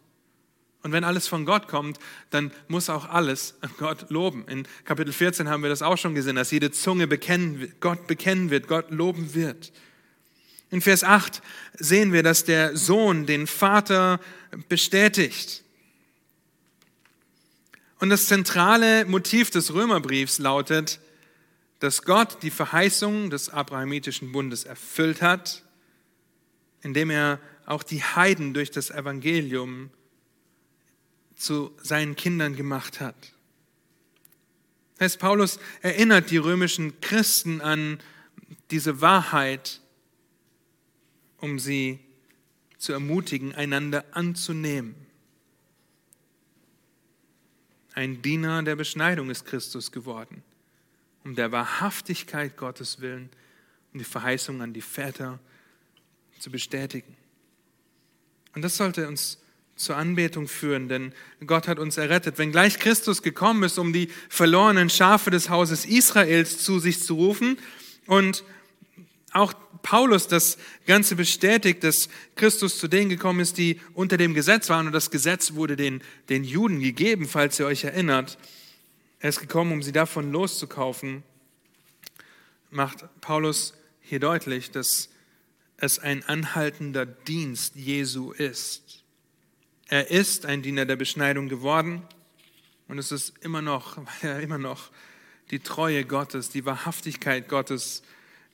Und 0.83 0.92
wenn 0.92 1.05
alles 1.05 1.29
von 1.29 1.44
Gott 1.44 1.68
kommt, 1.68 1.98
dann 2.31 2.50
muss 2.66 2.88
auch 2.88 3.11
alles 3.11 3.57
Gott 3.76 4.09
loben. 4.09 4.48
In 4.48 4.66
Kapitel 4.87 5.12
14 5.12 5.50
haben 5.50 5.62
wir 5.62 5.68
das 5.68 5.83
auch 5.83 5.98
schon 5.98 6.14
gesehen, 6.14 6.37
dass 6.37 6.50
jede 6.50 6.70
Zunge 6.70 7.07
bekennen, 7.07 7.74
Gott 7.81 8.07
bekennen 8.07 8.48
wird, 8.48 8.68
Gott 8.68 8.90
loben 8.90 9.35
wird. 9.35 9.70
In 10.70 10.80
Vers 10.80 11.02
8 11.02 11.42
sehen 11.78 12.12
wir, 12.12 12.22
dass 12.22 12.44
der 12.44 12.76
Sohn 12.76 13.26
den 13.26 13.46
Vater 13.46 14.20
bestätigt. 14.68 15.64
Und 17.98 18.11
das 18.11 18.26
zentrale 18.26 19.04
Motiv 19.04 19.50
des 19.50 19.74
Römerbriefs 19.74 20.38
lautet, 20.38 21.00
dass 21.80 22.02
Gott 22.02 22.42
die 22.42 22.50
Verheißung 22.50 23.30
des 23.30 23.48
abrahamitischen 23.48 24.33
Bundes 24.33 24.64
erfüllt 24.64 25.22
hat, 25.22 25.64
indem 26.83 27.11
er 27.11 27.40
auch 27.66 27.83
die 27.83 28.02
Heiden 28.02 28.54
durch 28.54 28.70
das 28.70 28.90
Evangelium 28.90 29.90
zu 31.37 31.74
seinen 31.83 32.16
Kindern 32.16 32.54
gemacht 32.54 33.00
hat. 33.00 33.33
Das 34.98 35.12
heißt, 35.12 35.18
Paulus 35.18 35.59
erinnert 35.80 36.30
die 36.30 36.37
römischen 36.37 37.00
Christen 37.00 37.61
an 37.61 37.98
diese 38.70 39.00
Wahrheit, 39.00 39.79
um 41.40 41.59
sie 41.59 41.98
zu 42.79 42.92
ermutigen, 42.92 43.55
einander 43.55 44.05
anzunehmen. 44.12 44.94
Ein 47.94 48.22
Diener 48.22 48.62
der 48.62 48.76
Beschneidung 48.76 49.31
ist 49.31 49.44
Christus 49.44 49.92
geworden, 49.92 50.42
um 51.24 51.35
der 51.35 51.53
Wahrhaftigkeit 51.53 52.57
Gottes 52.57 53.00
willen, 53.00 53.29
um 53.92 53.98
die 53.98 54.05
Verheißung 54.05 54.62
an 54.62 54.72
die 54.72 54.81
Väter 54.81 55.38
zu 56.38 56.50
bestätigen. 56.50 57.16
Und 58.55 58.62
das 58.62 58.76
sollte 58.76 59.07
uns 59.09 59.38
zur 59.76 59.96
Anbetung 59.96 60.46
führen, 60.46 60.88
denn 60.88 61.14
Gott 61.46 61.66
hat 61.66 61.79
uns 61.79 61.96
errettet. 61.96 62.38
Wenn 62.38 62.53
gleich 62.53 62.79
Christus 62.79 63.22
gekommen 63.22 63.62
ist, 63.62 63.79
um 63.79 63.92
die 63.92 64.09
verlorenen 64.29 64.90
Schafe 64.90 65.31
des 65.31 65.48
Hauses 65.48 65.87
Israels 65.87 66.62
zu 66.62 66.79
sich 66.79 67.03
zu 67.03 67.14
rufen 67.14 67.59
und 68.07 68.44
auch 69.32 69.54
Paulus 69.82 70.26
das 70.26 70.58
Ganze 70.86 71.16
bestätigt, 71.16 71.84
dass 71.84 72.08
Christus 72.36 72.78
zu 72.78 72.88
denen 72.88 73.08
gekommen 73.08 73.40
ist, 73.40 73.58
die 73.58 73.80
unter 73.94 74.16
dem 74.16 74.34
Gesetz 74.34 74.68
waren 74.68 74.86
und 74.86 74.92
das 74.92 75.10
Gesetz 75.10 75.54
wurde 75.54 75.76
den, 75.76 76.02
den 76.28 76.44
Juden 76.44 76.80
gegeben, 76.80 77.28
falls 77.28 77.58
ihr 77.58 77.66
euch 77.66 77.84
erinnert. 77.84 78.38
Er 79.20 79.28
ist 79.28 79.40
gekommen, 79.40 79.72
um 79.72 79.82
sie 79.82 79.92
davon 79.92 80.32
loszukaufen, 80.32 81.22
macht 82.70 83.04
Paulus 83.20 83.74
hier 84.00 84.20
deutlich, 84.20 84.70
dass 84.70 85.10
es 85.76 85.98
ein 85.98 86.24
anhaltender 86.24 87.06
Dienst 87.06 87.74
Jesu 87.76 88.32
ist. 88.32 89.04
Er 89.88 90.10
ist 90.10 90.46
ein 90.46 90.62
Diener 90.62 90.84
der 90.84 90.96
Beschneidung 90.96 91.48
geworden 91.48 92.02
und 92.88 92.98
es 92.98 93.12
ist 93.12 93.34
immer 93.40 93.62
noch, 93.62 93.96
weil 93.96 94.06
er 94.22 94.40
immer 94.40 94.58
noch 94.58 94.90
die 95.50 95.60
Treue 95.60 96.04
Gottes, 96.04 96.50
die 96.50 96.64
Wahrhaftigkeit 96.64 97.48
Gottes 97.48 98.02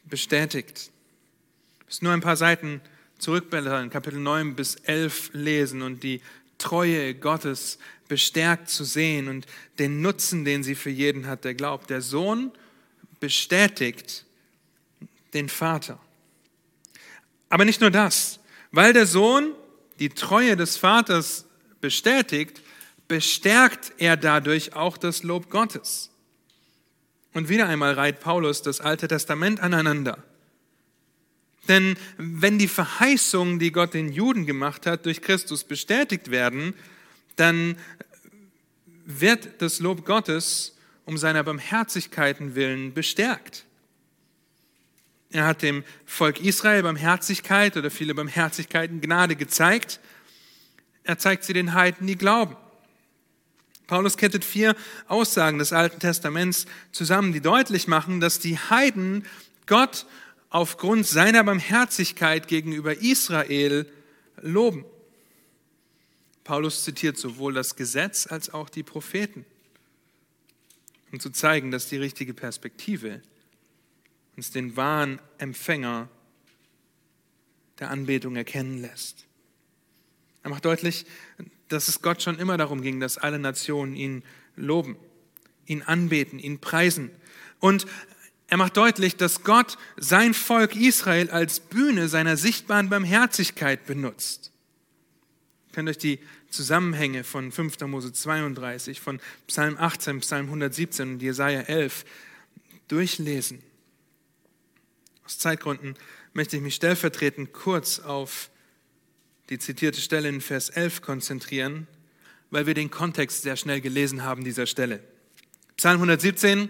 bestätigt. 0.07 0.90
Es 1.88 2.03
nur 2.03 2.12
ein 2.12 2.21
paar 2.21 2.37
Seiten 2.37 2.81
zurückblättern, 3.19 3.90
Kapitel 3.90 4.19
9 4.19 4.57
bis 4.57 4.77
11 4.77 5.31
lesen 5.33 5.83
und 5.83 6.03
die 6.03 6.21
Treue 6.59 7.14
Gottes 7.14 7.79
bestärkt 8.09 8.69
zu 8.71 8.85
sehen 8.85 9.29
und 9.29 9.47
den 9.79 10.01
Nutzen, 10.01 10.45
den 10.45 10.62
sie 10.62 10.75
für 10.75 10.90
jeden 10.90 11.27
hat, 11.27 11.45
der 11.45 11.55
glaubt. 11.55 11.90
Der 11.90 12.03
Sohn 12.03 12.53
bestätigt 13.21 14.25
den 15.35 15.49
Vater. 15.49 15.99
Aber 17.49 17.64
nicht 17.64 17.81
nur 17.81 17.90
das, 17.90 18.40
weil 18.71 18.92
der 18.92 19.07
Sohn 19.07 19.53
die 19.99 20.09
Treue 20.09 20.57
des 20.57 20.77
Vaters 20.77 21.47
bestätigt, 21.81 22.62
bestärkt 23.09 23.92
er 23.99 24.16
dadurch 24.16 24.75
auch 24.75 24.97
das 24.99 25.23
Lob 25.23 25.51
Gottes. 25.51 26.11
Und 27.37 27.51
wieder 27.51 27.68
einmal 27.68 27.92
reiht 27.92 28.20
Paulus 28.20 28.62
das 28.62 28.81
Alte 28.81 29.09
Testament 29.09 29.61
aneinander. 29.61 30.25
Denn 31.68 31.99
wenn 32.16 32.59
die 32.59 32.66
Verheißungen, 32.66 33.59
die 33.59 33.72
Gott 33.72 33.92
den 33.92 34.11
Juden 34.11 34.46
gemacht 34.46 34.87
hat, 34.87 35.05
durch 35.05 35.20
Christus 35.20 35.62
bestätigt 35.62 36.31
werden, 36.31 36.72
dann 37.37 37.77
wird 39.05 39.61
das 39.61 39.81
Lob 39.81 40.07
Gottes 40.07 40.79
um 41.05 41.18
seiner 41.18 41.44
Barmherzigkeiten 41.44 42.55
willen 42.55 42.94
bestärkt. 42.94 43.66
Er 45.29 45.44
hat 45.44 45.61
dem 45.61 45.85
Volk 46.07 46.40
Israel 46.40 46.85
Barmherzigkeit 46.85 47.77
oder 47.77 47.90
viele 47.90 48.14
Barmherzigkeiten 48.14 49.03
Gnade 49.03 49.37
gezeigt. 49.37 50.01
Er 51.05 51.18
zeigt 51.18 51.44
sie 51.44 51.53
den 51.53 51.75
Heiden, 51.75 52.07
die 52.07 52.16
glauben. 52.16 52.57
Paulus 53.87 54.16
kettet 54.16 54.44
vier 54.44 54.75
Aussagen 55.07 55.59
des 55.59 55.72
Alten 55.72 56.01
Testaments 56.01 56.66
zusammen, 56.92 57.33
die 57.33 57.40
deutlich 57.40 57.87
machen, 57.87 58.20
dass 58.20 58.38
die 58.38 58.59
Heiden 58.59 59.25
Gott 59.66 60.07
aufgrund 60.51 61.07
seiner 61.07 61.44
Barmherzigkeit 61.44 62.49
gegenüber 62.49 63.01
Israel 63.01 63.87
loben. 64.40 64.85
Paulus 66.44 66.85
zitiert 66.85 67.18
sowohl 67.18 67.55
das 67.55 67.77
Gesetz 67.77 68.27
als 68.27 68.53
auch 68.55 68.68
die 68.68 68.83
Propheten, 68.83 69.44
um 71.12 71.20
zu 71.20 71.31
zeigen, 71.31 71.70
dass 71.70 71.88
die 71.88 71.96
richtige 71.96 72.35
Perspektive 72.35 73.20
uns 74.37 74.51
den 74.51 74.77
wahren 74.77 75.20
Empfänger 75.38 76.09
der 77.79 77.90
Anbetung 77.90 78.37
erkennen 78.37 78.81
lässt. 78.81 79.27
Er 80.42 80.51
macht 80.51 80.64
deutlich, 80.64 81.07
dass 81.68 81.88
es 81.88 82.02
Gott 82.02 82.22
schon 82.22 82.38
immer 82.38 82.57
darum 82.57 82.83
ging, 82.83 83.00
dass 83.00 83.18
alle 83.18 83.38
Nationen 83.38 83.96
ihn 83.96 84.22
loben, 84.57 84.96
ihn 85.66 85.83
anbeten, 85.83 86.38
ihn 86.38 86.61
preisen. 86.61 87.11
Und 87.61 87.87
er 88.48 88.57
macht 88.57 88.76
deutlich, 88.76 89.16
dass 89.16 89.42
Gott 89.42 89.76
sein 89.96 90.33
Volk 90.33 90.76
Israel 90.76 91.31
als 91.31 91.61
Bühne 91.61 92.09
seiner 92.09 92.37
sichtbaren 92.37 92.88
Barmherzigkeit 92.88 93.87
benutzt. 93.87 94.52
Ihr 95.68 95.74
könnt 95.74 95.88
euch 95.88 95.98
die 95.98 96.20
Zusammenhänge 96.48 97.24
von 97.24 97.50
5. 97.50 97.81
Mose 97.81 98.12
32, 98.12 99.00
von 99.00 99.20
Psalm 99.48 99.76
18, 99.79 100.20
Psalm 100.20 100.46
117 100.46 101.14
und 101.14 101.22
Jesaja 101.22 101.62
11 101.62 102.05
durchlesen. 102.88 103.62
Aus 105.24 105.38
Zeitgründen 105.38 105.94
möchte 106.33 106.57
ich 106.57 106.62
mich 106.62 106.76
stellvertretend 106.76 107.52
kurz 107.52 107.98
auf 107.98 108.48
die 109.50 109.59
zitierte 109.59 110.00
Stelle 110.00 110.28
in 110.28 110.40
Vers 110.40 110.70
11 110.70 111.02
konzentrieren, 111.02 111.87
weil 112.50 112.66
wir 112.66 112.74
den 112.74 112.90
Kontext 112.90 113.42
sehr 113.42 113.56
schnell 113.56 113.80
gelesen 113.80 114.22
haben 114.22 114.44
dieser 114.44 114.66
Stelle. 114.66 115.00
Psalm 115.76 115.96
117, 115.96 116.68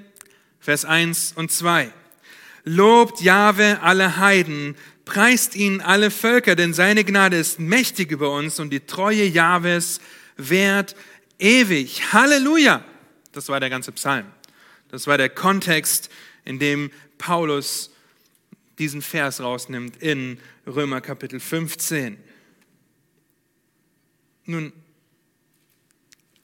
Vers 0.61 0.85
1 0.85 1.35
und 1.37 1.51
2. 1.51 1.91
Lobt 2.65 3.21
Jahwe 3.21 3.81
alle 3.83 4.17
Heiden, 4.17 4.75
preist 5.05 5.55
ihn 5.55 5.81
alle 5.81 6.11
Völker, 6.11 6.57
denn 6.57 6.75
seine 6.75 7.05
Gnade 7.05 7.37
ist 7.37 7.61
mächtig 7.61 8.11
über 8.11 8.33
uns 8.33 8.59
und 8.59 8.71
die 8.71 8.81
Treue 8.81 9.25
Jahwes 9.25 10.01
währt 10.37 10.97
ewig. 11.39 12.13
Halleluja! 12.13 12.85
Das 13.33 13.49
war 13.49 13.61
der 13.61 13.71
ganze 13.71 13.93
Psalm. 13.93 14.27
Das 14.89 15.07
war 15.07 15.19
der 15.19 15.29
Kontext, 15.29 16.11
in 16.45 16.59
dem 16.59 16.91
Paulus 17.19 17.91
diesen 18.79 19.03
Vers 19.03 19.41
rausnimmt 19.41 20.03
in 20.03 20.39
Römer 20.67 21.01
Kapitel 21.01 21.41
15. 21.41 22.19
Nun, 24.47 24.73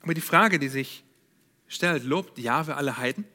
aber 0.01 0.13
die 0.13 0.21
Frage, 0.21 0.59
die 0.59 0.67
sich 0.67 1.03
stellt, 1.67 2.03
lobt 2.03 2.37
Jahwe 2.37 2.75
alle 2.75 2.97
Heiden? 2.97 3.25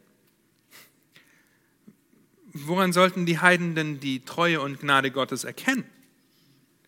Woran 2.53 2.93
sollten 2.93 3.27
die 3.27 3.39
Heiden 3.39 3.75
denn 3.75 4.01
die 4.01 4.25
Treue 4.25 4.61
und 4.61 4.81
Gnade 4.81 5.11
Gottes 5.11 5.45
erkennen? 5.45 5.85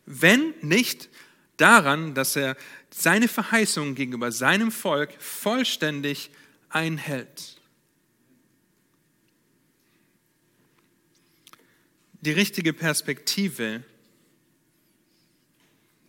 Wenn 0.04 0.54
nicht 0.60 1.08
daran, 1.56 2.14
dass 2.14 2.36
er 2.36 2.56
seine 2.90 3.28
Verheißungen 3.28 3.94
gegenüber 3.94 4.32
seinem 4.32 4.72
Volk 4.72 5.12
vollständig 5.20 6.30
einhält. 6.68 7.60
Die 12.22 12.32
richtige 12.32 12.72
Perspektive 12.72 13.82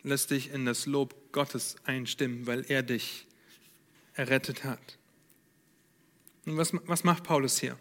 lässt 0.03 0.31
dich 0.31 0.51
in 0.51 0.65
das 0.65 0.85
Lob 0.85 1.20
Gottes 1.31 1.75
einstimmen, 1.85 2.47
weil 2.47 2.65
er 2.67 2.83
dich 2.83 3.25
errettet 4.13 4.63
hat. 4.63 4.97
Und 6.45 6.57
was, 6.57 6.73
was 6.85 7.03
macht 7.03 7.23
Paulus 7.23 7.59
hier? 7.59 7.77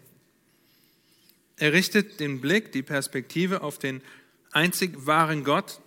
Er 1.57 1.73
richtet 1.73 2.19
den 2.19 2.41
Blick, 2.41 2.71
die 2.71 2.83
Perspektive 2.83 3.61
auf 3.61 3.77
den 3.77 4.01
einzig 4.51 5.05
wahren 5.05 5.43
Gott, 5.43 5.79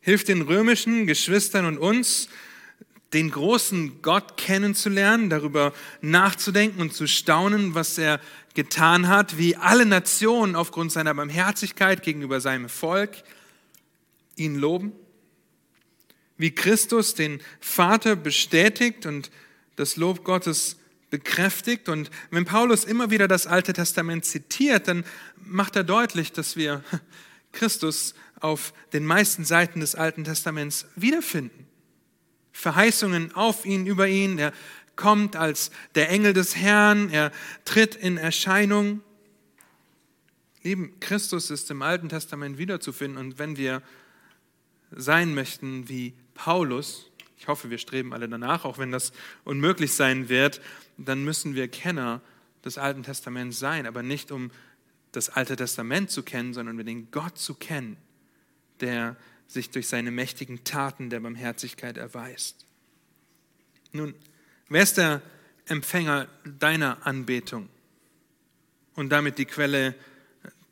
hilft 0.00 0.28
den 0.28 0.42
römischen 0.42 1.06
Geschwistern 1.06 1.66
und 1.66 1.78
uns, 1.78 2.28
den 3.12 3.30
großen 3.30 4.00
Gott 4.00 4.36
kennenzulernen, 4.36 5.28
darüber 5.28 5.74
nachzudenken 6.00 6.80
und 6.80 6.94
zu 6.94 7.06
staunen, 7.06 7.74
was 7.74 7.98
er 7.98 8.20
getan 8.54 9.08
hat, 9.08 9.36
wie 9.36 9.56
alle 9.56 9.84
Nationen 9.84 10.56
aufgrund 10.56 10.92
seiner 10.92 11.14
Barmherzigkeit 11.14 12.02
gegenüber 12.02 12.40
seinem 12.40 12.68
Volk 12.68 13.10
ihn 14.36 14.56
loben 14.56 14.92
wie 16.36 16.50
Christus 16.50 17.14
den 17.14 17.40
Vater 17.60 18.16
bestätigt 18.16 19.06
und 19.06 19.30
das 19.76 19.96
Lob 19.96 20.24
Gottes 20.24 20.76
bekräftigt. 21.10 21.88
Und 21.88 22.10
wenn 22.30 22.44
Paulus 22.44 22.84
immer 22.84 23.10
wieder 23.10 23.28
das 23.28 23.46
Alte 23.46 23.72
Testament 23.72 24.24
zitiert, 24.24 24.88
dann 24.88 25.04
macht 25.36 25.76
er 25.76 25.84
deutlich, 25.84 26.32
dass 26.32 26.56
wir 26.56 26.82
Christus 27.52 28.14
auf 28.40 28.72
den 28.92 29.04
meisten 29.04 29.44
Seiten 29.44 29.80
des 29.80 29.94
Alten 29.94 30.24
Testaments 30.24 30.86
wiederfinden. 30.96 31.66
Verheißungen 32.52 33.34
auf 33.34 33.64
ihn, 33.64 33.86
über 33.86 34.08
ihn. 34.08 34.38
Er 34.38 34.52
kommt 34.96 35.36
als 35.36 35.70
der 35.94 36.10
Engel 36.10 36.32
des 36.32 36.56
Herrn. 36.56 37.10
Er 37.10 37.30
tritt 37.64 37.94
in 37.94 38.16
Erscheinung. 38.16 39.00
Lieben, 40.62 40.98
Christus 41.00 41.50
ist 41.50 41.70
im 41.70 41.82
Alten 41.82 42.08
Testament 42.08 42.58
wiederzufinden. 42.58 43.18
Und 43.18 43.38
wenn 43.38 43.56
wir 43.56 43.82
sein 44.96 45.34
möchten 45.34 45.88
wie 45.88 46.14
Paulus, 46.34 47.10
ich 47.36 47.48
hoffe, 47.48 47.70
wir 47.70 47.78
streben 47.78 48.12
alle 48.12 48.28
danach, 48.28 48.64
auch 48.64 48.78
wenn 48.78 48.92
das 48.92 49.12
unmöglich 49.44 49.94
sein 49.94 50.28
wird, 50.28 50.60
dann 50.96 51.24
müssen 51.24 51.54
wir 51.54 51.68
Kenner 51.68 52.20
des 52.64 52.78
Alten 52.78 53.02
Testaments 53.02 53.58
sein, 53.58 53.86
aber 53.86 54.02
nicht 54.02 54.30
um 54.30 54.50
das 55.10 55.28
Alte 55.28 55.56
Testament 55.56 56.10
zu 56.10 56.22
kennen, 56.22 56.54
sondern 56.54 56.78
um 56.78 56.86
den 56.86 57.10
Gott 57.10 57.38
zu 57.38 57.54
kennen, 57.54 57.96
der 58.80 59.16
sich 59.46 59.70
durch 59.70 59.88
seine 59.88 60.10
mächtigen 60.10 60.64
Taten 60.64 61.10
der 61.10 61.20
Barmherzigkeit 61.20 61.98
erweist. 61.98 62.66
Nun, 63.92 64.14
wer 64.68 64.82
ist 64.82 64.96
der 64.96 65.20
Empfänger 65.66 66.28
deiner 66.44 67.06
Anbetung 67.06 67.68
und 68.94 69.10
damit 69.10 69.38
die 69.38 69.44
Quelle 69.44 69.94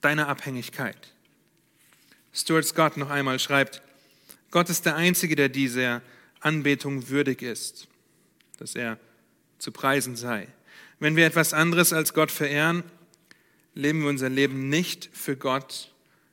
deiner 0.00 0.28
Abhängigkeit? 0.28 1.12
Stuart 2.32 2.64
Scott 2.64 2.96
noch 2.96 3.10
einmal 3.10 3.38
schreibt, 3.38 3.82
Gott 4.50 4.68
ist 4.68 4.86
der 4.86 4.96
Einzige, 4.96 5.36
der 5.36 5.48
dieser 5.48 6.02
Anbetung 6.40 7.08
würdig 7.08 7.42
ist, 7.42 7.88
dass 8.58 8.74
er 8.74 8.98
zu 9.58 9.72
preisen 9.72 10.16
sei. 10.16 10.48
Wenn 10.98 11.16
wir 11.16 11.26
etwas 11.26 11.52
anderes 11.52 11.92
als 11.92 12.14
Gott 12.14 12.30
verehren, 12.30 12.82
leben 13.74 14.02
wir 14.02 14.08
unser 14.08 14.28
Leben 14.28 14.68
nicht 14.68 15.08
für 15.12 15.36
Gott 15.36 15.92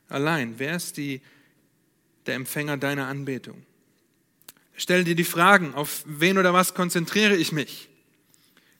allein? 0.09 0.55
Wer 0.57 0.76
ist 0.76 0.97
die, 0.97 1.22
der 2.26 2.36
Empfänger 2.36 2.78
deiner 2.78 3.07
Anbetung? 3.07 3.63
Stell 4.76 5.03
dir 5.03 5.15
die 5.15 5.24
Fragen, 5.24 5.74
auf 5.74 6.03
wen 6.05 6.38
oder 6.38 6.53
was 6.53 6.74
konzentriere 6.74 7.36
ich 7.36 7.51
mich? 7.51 7.89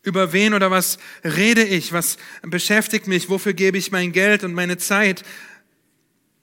Über 0.04 0.32
wen 0.32 0.54
oder 0.54 0.72
was 0.72 1.00
rede 1.24 1.64
ich? 1.64 1.92
Was 1.92 2.18
beschäftigt 2.44 3.08
mich? 3.08 3.30
Wofür 3.30 3.54
gebe 3.54 3.78
ich 3.78 3.92
mein 3.92 4.14
Geld 4.14 4.44
und 4.44 4.54
meine 4.54 4.78
Zeit? 4.78 5.24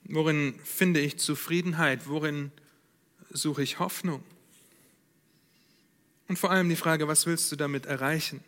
Worin 0.03 0.55
finde 0.63 0.99
ich 0.99 1.17
Zufriedenheit? 1.17 2.07
Worin 2.07 2.51
suche 3.35 3.63
ich 3.63 3.79
Hoffnung? 3.79 4.23
Und 6.27 6.39
vor 6.39 6.51
allem 6.51 6.69
die 6.69 6.75
Frage, 6.75 7.07
was 7.07 7.25
willst 7.25 7.51
du 7.51 7.55
damit 7.55 7.85
erreichen? 7.85 8.43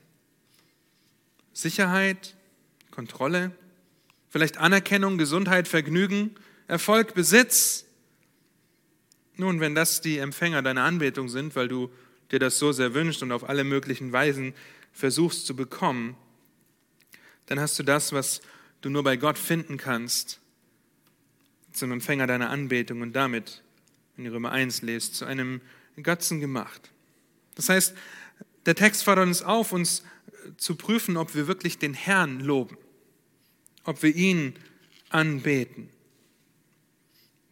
Sicherheit, 1.54 2.36
Kontrolle, 2.92 3.52
vielleicht 4.30 4.58
Anerkennung, 4.58 5.18
Gesundheit, 5.18 5.68
Vergnügen, 5.68 6.36
Erfolg, 6.68 7.14
Besitz. 7.14 7.86
Nun, 9.36 9.60
wenn 9.60 9.76
das 9.76 10.02
die 10.02 10.18
Empfänger 10.18 10.62
deiner 10.64 10.84
Anbetung 10.84 11.30
sind, 11.30 11.56
weil 11.56 11.68
du 11.68 11.92
dir 12.32 12.40
das 12.40 12.58
so 12.58 12.72
sehr 12.72 12.94
wünschst 12.94 13.22
und 13.22 13.32
auf 13.32 13.48
alle 13.48 13.64
möglichen 13.64 14.12
Weisen 14.12 14.54
versuchst 14.92 15.46
zu 15.46 15.56
bekommen, 15.56 16.18
dann 17.46 17.60
hast 17.60 17.78
du 17.80 17.84
das, 17.84 18.12
was 18.12 18.42
du 18.82 18.90
nur 18.90 19.04
bei 19.04 19.16
Gott 19.18 19.38
finden 19.38 19.78
kannst, 19.78 20.40
zum 21.72 21.92
Empfänger 21.92 22.28
deiner 22.28 22.50
Anbetung 22.50 23.02
und 23.02 23.14
damit, 23.14 23.64
wenn 24.18 24.26
ihr 24.26 24.34
Römer 24.34 24.52
1 24.52 24.82
lest, 24.82 25.16
zu 25.16 25.24
einem 25.24 25.62
Götzen 26.02 26.42
gemacht. 26.42 26.92
Das 27.56 27.70
heißt, 27.70 27.96
der 28.66 28.76
Text 28.76 29.06
fordert 29.06 29.26
uns 29.26 29.42
auf, 29.42 29.72
uns 29.72 30.04
zu 30.58 30.76
prüfen, 30.76 31.16
ob 31.16 31.34
wir 31.34 31.48
wirklich 31.48 31.78
den 31.78 31.94
Herrn 31.94 32.42
loben 32.42 32.78
ob 33.88 34.04
wir 34.04 34.14
ihn 34.14 34.54
anbeten. 35.10 35.90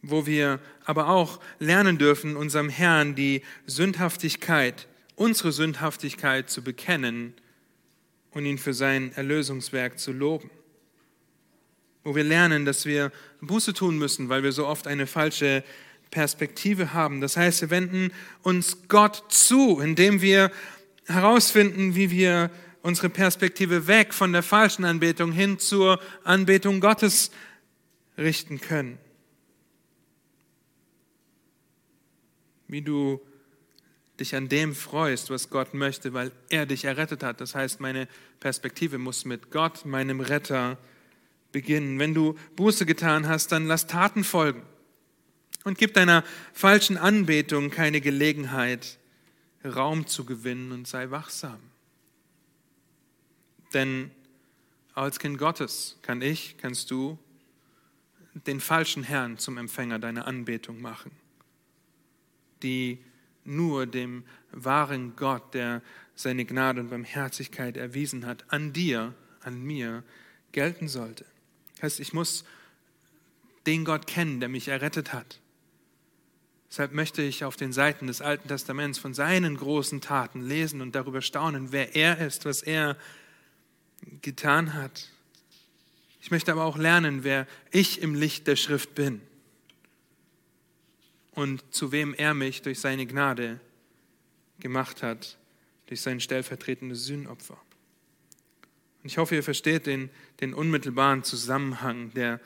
Wo 0.02 0.28
wir 0.28 0.60
aber 0.84 1.08
auch 1.08 1.40
lernen 1.58 1.98
dürfen, 1.98 2.36
unserem 2.36 2.70
Herrn 2.70 3.16
die 3.16 3.42
Sündhaftigkeit, 3.66 4.88
unsere 5.16 5.52
Sündhaftigkeit 5.52 6.50
zu 6.50 6.62
bekennen 6.62 7.34
und 8.32 8.46
ihn 8.46 8.58
für 8.58 8.74
sein 8.74 9.14
Erlösungswerk 9.14 9.98
zu 9.98 10.12
loben. 10.12 10.52
Wo 12.04 12.16
wir 12.16 12.26
lernen, 12.26 12.66
dass 12.66 12.86
wir 12.86 13.12
Buße 13.40 13.74
tun 13.74 13.98
müssen, 13.98 14.28
weil 14.28 14.44
wir 14.44 14.52
so 14.52 14.68
oft 14.68 14.88
eine 14.88 15.08
falsche 15.08 15.64
Perspektive 16.16 16.94
haben. 16.94 17.20
Das 17.20 17.36
heißt, 17.36 17.60
wir 17.60 17.70
wenden 17.72 18.14
uns 18.42 18.88
Gott 18.88 19.26
zu, 19.28 19.82
indem 19.82 20.22
wir 20.22 20.50
herausfinden, 21.08 21.94
wie 21.94 22.10
wir 22.10 22.52
unsere 22.82 23.10
Perspektive 23.10 23.88
weg 23.88 24.14
von 24.14 24.32
der 24.32 24.42
falschen 24.42 24.86
Anbetung 24.86 25.34
hin 25.34 25.60
zur 25.60 26.00
Anbetung 26.24 26.80
Gottes 26.80 27.32
richten 28.18 28.62
können. 28.62 28.98
Wie 32.70 32.82
du 32.82 33.20
dich 34.18 34.38
an 34.38 34.48
dem 34.48 34.74
freust, 34.74 35.30
was 35.30 35.50
Gott 35.50 35.74
möchte, 35.74 36.14
weil 36.14 36.32
er 36.48 36.66
dich 36.66 36.86
errettet 36.86 37.24
hat. 37.24 37.42
Das 37.42 37.56
heißt, 37.56 37.82
meine 37.82 38.08
Perspektive 38.40 39.00
muss 39.00 39.26
mit 39.26 39.52
Gott, 39.52 39.86
meinem 39.86 40.22
Retter, 40.22 40.78
beginnen. 41.52 42.00
Wenn 42.00 42.14
du 42.14 42.36
Buße 42.56 42.86
getan 42.86 43.28
hast, 43.28 43.52
dann 43.52 43.68
lass 43.68 43.86
Taten 43.88 44.24
folgen 44.24 44.62
und 45.66 45.78
gib 45.78 45.94
deiner 45.94 46.24
falschen 46.54 46.96
Anbetung 46.96 47.72
keine 47.72 48.00
Gelegenheit, 48.00 48.98
Raum 49.66 50.08
zu 50.08 50.24
gewinnen 50.24 50.72
und 50.72 50.88
sei 50.88 51.10
wachsam. 51.10 51.60
Denn 53.74 54.12
als 54.94 55.20
Kind 55.20 55.38
Gottes 55.38 55.98
kann 56.04 56.22
ich, 56.22 56.56
kannst 56.58 56.92
du 56.92 57.18
den 58.48 58.62
falschen 58.62 59.04
Herrn 59.04 59.38
zum 59.38 59.58
Empfänger 59.58 59.98
deiner 59.98 60.28
Anbetung 60.28 60.82
machen, 60.82 61.12
die 62.62 63.00
nur 63.44 63.88
dem 63.88 64.24
wahren 64.52 65.16
Gott, 65.16 65.54
der 65.54 65.82
seine 66.16 66.46
Gnade 66.46 66.82
und 66.82 66.90
Barmherzigkeit 66.90 67.76
erwiesen 67.76 68.26
hat, 68.26 68.46
an 68.50 68.72
dir, 68.72 69.14
an 69.42 69.62
mir 69.62 70.04
gelten 70.52 70.88
sollte. 70.88 71.26
Das 71.76 71.84
heißt, 71.84 72.00
ich 72.00 72.14
muss 72.14 72.46
den 73.66 73.84
Gott 73.84 74.06
kennen, 74.06 74.40
der 74.40 74.50
mich 74.50 74.68
errettet 74.68 75.12
hat. 75.12 75.40
Deshalb 76.76 76.92
möchte 76.92 77.22
ich 77.22 77.46
auf 77.46 77.56
den 77.56 77.72
Seiten 77.72 78.08
des 78.08 78.20
Alten 78.20 78.50
Testaments 78.50 79.00
von 79.00 79.14
seinen 79.14 79.56
großen 79.56 80.02
Taten 80.02 80.42
lesen 80.42 80.82
und 80.82 80.94
darüber 80.94 81.22
staunen, 81.22 81.72
wer 81.72 81.96
er 81.96 82.18
ist, 82.18 82.44
was 82.44 82.62
er 82.62 82.98
getan 84.22 84.74
hat. 84.74 85.10
Ich 86.20 86.32
möchte 86.32 86.52
aber 86.52 86.66
auch 86.66 86.78
lernen, 86.78 87.24
wer 87.24 87.48
ich 87.72 88.02
im 88.02 88.14
Licht 88.14 88.46
der 88.48 88.58
Schrift 88.58 88.94
bin 88.94 89.22
und 91.32 91.64
zu 91.74 91.94
wem 91.94 92.14
er 92.14 92.34
mich 92.34 92.62
durch 92.62 92.82
seine 92.82 93.06
Gnade 93.06 93.62
gemacht 94.60 95.02
hat, 95.02 95.38
durch 95.86 96.02
sein 96.02 96.20
stellvertretendes 96.20 97.06
Sühnopfer. 97.06 97.58
Und 99.02 99.06
ich 99.06 99.18
hoffe, 99.18 99.36
ihr 99.36 99.44
versteht 99.44 99.86
den, 99.86 100.10
den 100.42 100.54
unmittelbaren 100.54 101.24
Zusammenhang 101.24 102.14
der 102.16 102.42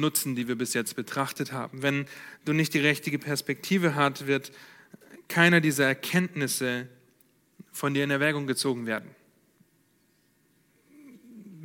Nutzen, 0.00 0.34
die 0.34 0.48
wir 0.48 0.56
bis 0.56 0.74
jetzt 0.74 0.96
betrachtet 0.96 1.52
haben. 1.52 1.82
Wenn 1.82 2.06
du 2.44 2.52
nicht 2.52 2.74
die 2.74 2.80
richtige 2.80 3.18
Perspektive 3.18 3.94
hast, 3.94 4.26
wird 4.26 4.52
keiner 5.28 5.60
dieser 5.60 5.86
Erkenntnisse 5.86 6.88
von 7.72 7.94
dir 7.94 8.04
in 8.04 8.10
Erwägung 8.10 8.46
gezogen 8.46 8.86
werden 8.86 9.14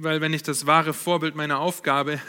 weil 0.02 0.22
wenn 0.22 0.34
ich 0.34 0.44
das 0.44 0.66
wahre 0.66 0.94
Vorbild 0.94 1.36
meiner 1.36 1.60
Aufgabe, 1.60 2.22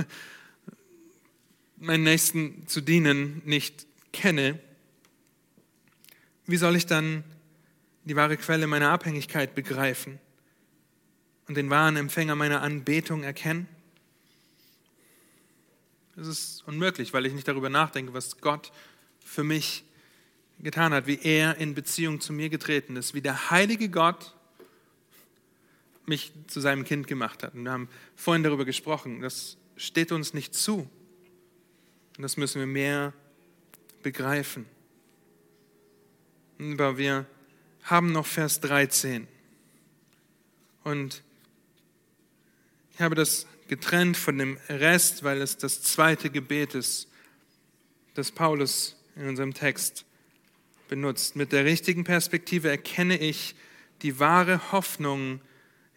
meinen 1.77 2.03
Nächsten 2.03 2.67
zu 2.67 2.81
dienen, 2.81 3.43
nicht 3.45 3.87
kenne, 4.13 4.59
wie 6.47 6.57
soll 6.57 6.75
ich 6.75 6.87
dann 6.87 7.23
die 8.05 8.17
wahre 8.17 8.37
Quelle 8.37 8.67
meiner 8.67 8.91
Abhängigkeit 8.91 9.55
begreifen 9.55 10.19
und 11.47 11.57
den 11.57 11.71
wahren 11.71 11.97
Empfänger 11.97 12.35
meiner 12.35 12.61
Anbetung 12.61 13.23
erkennen? 13.23 13.69
Das 16.21 16.29
ist 16.29 16.69
unmöglich, 16.69 17.15
weil 17.15 17.25
ich 17.25 17.33
nicht 17.33 17.49
darüber 17.49 17.71
nachdenke, 17.71 18.13
was 18.13 18.43
Gott 18.43 18.73
für 19.25 19.43
mich 19.43 19.85
getan 20.59 20.93
hat, 20.93 21.07
wie 21.07 21.19
er 21.19 21.57
in 21.57 21.75
Beziehung 21.75 22.21
zu 22.21 22.35
mir 22.35 22.51
getreten 22.51 22.97
ist, 22.97 23.15
wie 23.15 23.23
der 23.23 23.51
heilige 23.51 23.89
Gott 23.89 24.35
mich 26.05 26.31
zu 26.47 26.61
seinem 26.61 26.85
Kind 26.85 27.07
gemacht 27.07 27.43
hat. 27.43 27.55
Und 27.55 27.65
wir 27.65 27.73
haben 27.73 27.89
vorhin 28.17 28.43
darüber 28.43 28.67
gesprochen, 28.67 29.23
das 29.23 29.57
steht 29.77 30.13
uns 30.13 30.35
nicht 30.35 30.55
zu. 30.55 30.91
Und 32.19 32.23
das 32.23 32.37
müssen 32.37 32.59
wir 32.59 32.67
mehr 32.67 33.15
begreifen. 34.03 34.67
Aber 36.59 36.99
wir 36.99 37.25
haben 37.85 38.13
noch 38.13 38.27
Vers 38.27 38.61
13. 38.61 39.27
Und 40.85 41.23
ich 42.93 43.01
habe 43.01 43.15
das 43.15 43.47
getrennt 43.71 44.19
von 44.19 44.37
dem 44.37 44.59
Rest, 44.69 45.25
weil 45.25 45.41
es 45.41 45.57
das 45.57 45.81
zweite 45.83 46.29
Gebet 46.29 46.75
ist, 46.75 47.09
das 48.15 48.31
Paulus 48.31 48.97
in 49.17 49.29
unserem 49.29 49.55
Text 49.55 50.05
benutzt. 50.89 51.37
Mit 51.37 51.53
der 51.53 51.65
richtigen 51.65 52.05
Perspektive 52.05 52.69
erkenne 52.69 53.17
ich 53.17 53.55
die 54.03 54.19
wahre 54.19 54.73
Hoffnung, 54.73 55.41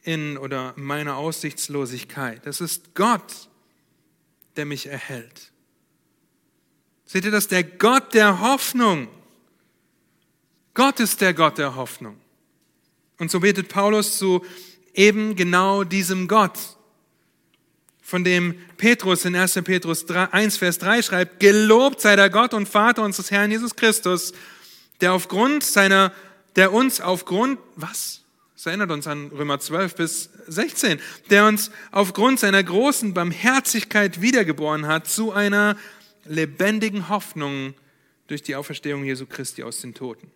in 0.04 0.38
oder 0.38 0.74
meiner 0.76 1.18
Aussichtslosigkeit. 1.18 2.46
Es 2.46 2.62
ist 2.62 2.94
Gott, 2.94 3.50
der 4.56 4.66
mich 4.66 4.88
erhält. 4.88 5.52
Seht 7.06 7.26
ihr 7.26 7.32
das? 7.32 7.48
Der 7.48 7.64
Gott 7.64 8.14
der 8.14 8.42
Hoffnung. 8.42 9.08
Gott 10.74 11.00
ist 11.00 11.22
der 11.22 11.34
Gott 11.34 11.58
der 11.58 11.76
Hoffnung. 11.76 12.20
Und 13.18 13.32
so 13.32 13.40
betet 13.40 13.70
Paulus 13.70 14.18
zu 14.18 14.46
eben 14.94 15.36
genau 15.36 15.84
diesem 15.84 16.28
Gott, 16.28 16.60
von 18.04 18.24
dem 18.24 18.56
Petrus 18.78 19.26
in 19.26 19.36
1. 19.36 19.54
Petrus 19.64 20.06
1, 20.10 20.58
Vers 20.58 20.78
3 20.78 21.02
schreibt, 21.02 21.40
Gelobt 21.40 22.02
sei 22.02 22.16
der 22.16 22.30
Gott 22.30 22.54
und 22.54 22.68
Vater 22.68 23.02
unseres 23.02 23.32
Herrn 23.32 23.50
Jesus 23.50 23.76
Christus, 23.76 24.34
der 25.02 25.14
aufgrund 25.14 25.64
seiner, 25.64 26.14
der 26.58 26.74
uns 26.74 27.00
aufgrund, 27.00 27.60
was? 27.76 28.22
Das 28.56 28.66
erinnert 28.68 28.92
uns 28.92 29.08
an 29.08 29.28
Römer 29.28 29.60
12 29.60 29.96
bis 29.96 30.30
16, 30.48 31.00
der 31.30 31.48
uns 31.48 31.72
aufgrund 31.92 32.40
seiner 32.40 32.62
großen 32.62 33.14
Barmherzigkeit 33.14 34.22
wiedergeboren 34.22 34.86
hat 34.86 35.08
zu 35.08 35.32
einer 35.32 35.78
lebendigen 36.26 37.10
Hoffnung 37.10 37.74
durch 38.28 38.44
die 38.44 38.56
Auferstehung 38.56 39.04
Jesu 39.06 39.26
Christi 39.26 39.64
aus 39.64 39.82
den 39.82 39.94
Toten. 39.94 40.32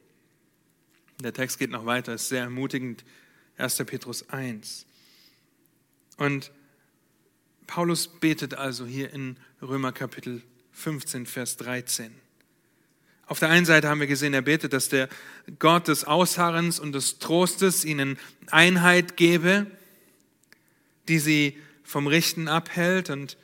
Der 1.21 1.33
Text 1.33 1.59
geht 1.59 1.71
noch 1.71 1.85
weiter, 1.85 2.13
ist 2.13 2.29
sehr 2.29 2.43
ermutigend. 2.43 3.03
1. 3.57 3.77
Petrus 3.85 4.29
1. 4.29 4.85
Und 6.17 6.51
Paulus 7.67 8.07
betet 8.07 8.55
also 8.55 8.85
hier 8.85 9.13
in 9.13 9.37
Römer 9.61 9.91
Kapitel 9.91 10.41
15, 10.71 11.25
Vers 11.25 11.57
13. 11.57 12.11
Auf 13.27 13.39
der 13.39 13.49
einen 13.49 13.65
Seite 13.65 13.89
haben 13.89 13.99
wir 13.99 14.07
gesehen, 14.07 14.33
er 14.33 14.41
betet, 14.41 14.71
dass 14.71 14.87
der 14.87 15.09
Gott 15.59 15.89
des 15.89 16.05
Ausharrens 16.05 16.79
und 16.79 16.93
des 16.93 17.19
Trostes 17.19 17.83
ihnen 17.83 18.17
Einheit 18.49 19.17
gebe, 19.17 19.67
die 21.09 21.19
sie 21.19 21.57
vom 21.83 22.07
Richten 22.07 22.47
abhält 22.47 23.09
und 23.09 23.37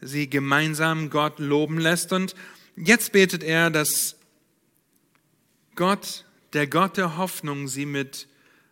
sie 0.00 0.30
gemeinsam 0.30 1.10
Gott 1.10 1.38
loben 1.38 1.78
lässt. 1.78 2.12
Und 2.12 2.34
jetzt 2.74 3.12
betet 3.12 3.42
er, 3.42 3.70
dass 3.70 4.16
Gott, 5.74 6.24
der 6.54 6.66
Gott 6.66 6.96
der 6.96 7.18
Hoffnung, 7.18 7.68
sie 7.68 7.86
mit 7.86 8.28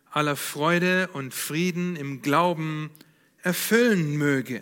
aller 0.09 0.35
Freude 0.35 1.07
und 1.13 1.35
Frieden 1.35 1.95
im 1.95 2.23
Glauben 2.23 2.89
erfüllen 3.43 4.17
möge, 4.17 4.61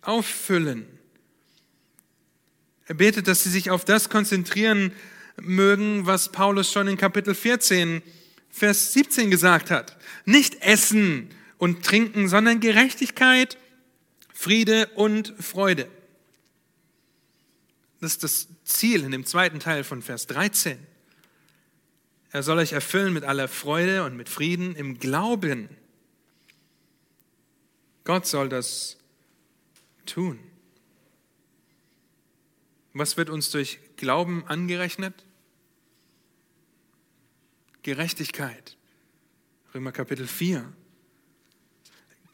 auffüllen. 0.00 0.86
Er 2.86 2.94
betet, 2.94 3.28
dass 3.28 3.42
sie 3.42 3.50
sich 3.50 3.70
auf 3.70 3.84
das 3.84 4.08
konzentrieren 4.08 4.92
mögen, 5.40 6.06
was 6.06 6.32
Paulus 6.32 6.70
schon 6.70 6.88
in 6.88 6.96
Kapitel 6.96 7.34
14, 7.34 8.02
Vers 8.50 8.92
17 8.92 9.30
gesagt 9.30 9.70
hat. 9.70 9.96
Nicht 10.24 10.62
essen 10.62 11.30
und 11.58 11.84
trinken, 11.84 12.28
sondern 12.28 12.60
Gerechtigkeit, 12.60 13.56
Friede 14.34 14.88
und 14.94 15.32
Freude. 15.38 15.88
Das 18.00 18.12
ist 18.12 18.24
das 18.24 18.48
Ziel 18.64 19.04
in 19.04 19.12
dem 19.12 19.24
zweiten 19.24 19.60
Teil 19.60 19.84
von 19.84 20.02
Vers 20.02 20.26
13. 20.26 20.76
Er 22.32 22.42
soll 22.42 22.58
euch 22.58 22.72
erfüllen 22.72 23.12
mit 23.12 23.24
aller 23.24 23.46
Freude 23.46 24.04
und 24.04 24.16
mit 24.16 24.28
Frieden 24.28 24.74
im 24.74 24.98
Glauben. 24.98 25.68
Gott 28.04 28.26
soll 28.26 28.48
das 28.48 28.96
tun. 30.06 30.38
Was 32.94 33.16
wird 33.16 33.30
uns 33.30 33.50
durch 33.50 33.78
Glauben 33.96 34.46
angerechnet? 34.46 35.24
Gerechtigkeit. 37.82 38.76
Römer 39.74 39.92
Kapitel 39.92 40.26
4. 40.26 40.72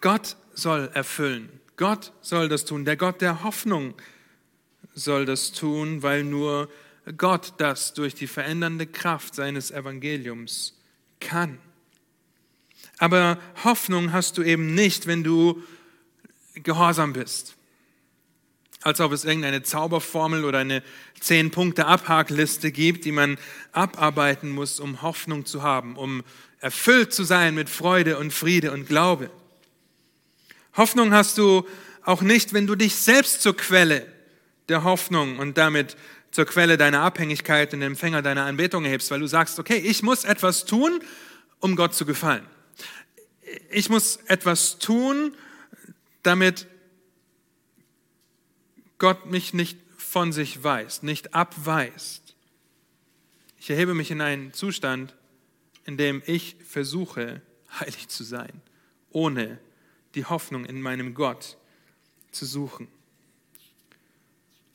Gott 0.00 0.36
soll 0.52 0.90
erfüllen. 0.94 1.60
Gott 1.76 2.12
soll 2.20 2.48
das 2.48 2.64
tun. 2.64 2.84
Der 2.84 2.96
Gott 2.96 3.20
der 3.20 3.44
Hoffnung 3.44 3.94
soll 4.94 5.24
das 5.26 5.52
tun, 5.52 6.02
weil 6.02 6.24
nur 6.24 6.68
Gott 7.16 7.54
das 7.58 7.94
durch 7.94 8.14
die 8.14 8.26
verändernde 8.26 8.86
Kraft 8.86 9.34
seines 9.34 9.70
Evangeliums 9.70 10.76
kann. 11.20 11.58
Aber 12.98 13.38
Hoffnung 13.64 14.12
hast 14.12 14.38
du 14.38 14.42
eben 14.42 14.74
nicht, 14.74 15.06
wenn 15.06 15.22
du 15.24 15.62
gehorsam 16.54 17.12
bist. 17.12 17.54
Als 18.82 19.00
ob 19.00 19.12
es 19.12 19.24
irgendeine 19.24 19.62
Zauberformel 19.62 20.44
oder 20.44 20.58
eine 20.58 20.82
zehn 21.20 21.50
Punkte 21.50 21.86
Abhakliste 21.86 22.70
gibt, 22.70 23.04
die 23.04 23.12
man 23.12 23.38
abarbeiten 23.72 24.50
muss, 24.50 24.78
um 24.78 25.02
Hoffnung 25.02 25.46
zu 25.46 25.62
haben, 25.62 25.96
um 25.96 26.22
erfüllt 26.60 27.12
zu 27.12 27.24
sein 27.24 27.54
mit 27.54 27.68
Freude 27.68 28.18
und 28.18 28.32
Friede 28.32 28.72
und 28.72 28.86
Glaube. 28.86 29.30
Hoffnung 30.76 31.12
hast 31.12 31.38
du 31.38 31.66
auch 32.04 32.22
nicht, 32.22 32.52
wenn 32.52 32.66
du 32.66 32.74
dich 32.74 32.96
selbst 32.96 33.42
zur 33.42 33.56
Quelle 33.56 34.06
der 34.68 34.84
Hoffnung 34.84 35.38
und 35.38 35.58
damit 35.58 35.96
zur 36.30 36.44
Quelle 36.44 36.76
deiner 36.76 37.02
Abhängigkeit 37.02 37.72
und 37.74 37.82
Empfänger 37.82 38.22
deiner 38.22 38.44
Anbetung 38.44 38.84
erhebst, 38.84 39.10
weil 39.10 39.20
du 39.20 39.26
sagst, 39.26 39.58
okay, 39.58 39.76
ich 39.76 40.02
muss 40.02 40.24
etwas 40.24 40.66
tun, 40.66 41.00
um 41.58 41.74
Gott 41.74 41.94
zu 41.94 42.06
gefallen. 42.06 42.46
Ich 43.70 43.88
muss 43.88 44.16
etwas 44.26 44.78
tun, 44.78 45.34
damit 46.22 46.66
Gott 48.98 49.26
mich 49.26 49.54
nicht 49.54 49.78
von 49.96 50.32
sich 50.32 50.64
weist, 50.64 51.02
nicht 51.02 51.34
abweist. 51.34 52.34
Ich 53.58 53.70
erhebe 53.70 53.94
mich 53.94 54.10
in 54.10 54.20
einen 54.20 54.52
Zustand, 54.52 55.14
in 55.84 55.96
dem 55.96 56.22
ich 56.26 56.56
versuche, 56.66 57.42
heilig 57.78 58.08
zu 58.08 58.24
sein, 58.24 58.60
ohne 59.10 59.58
die 60.14 60.24
Hoffnung 60.24 60.64
in 60.64 60.80
meinem 60.80 61.14
Gott 61.14 61.56
zu 62.30 62.46
suchen. 62.46 62.88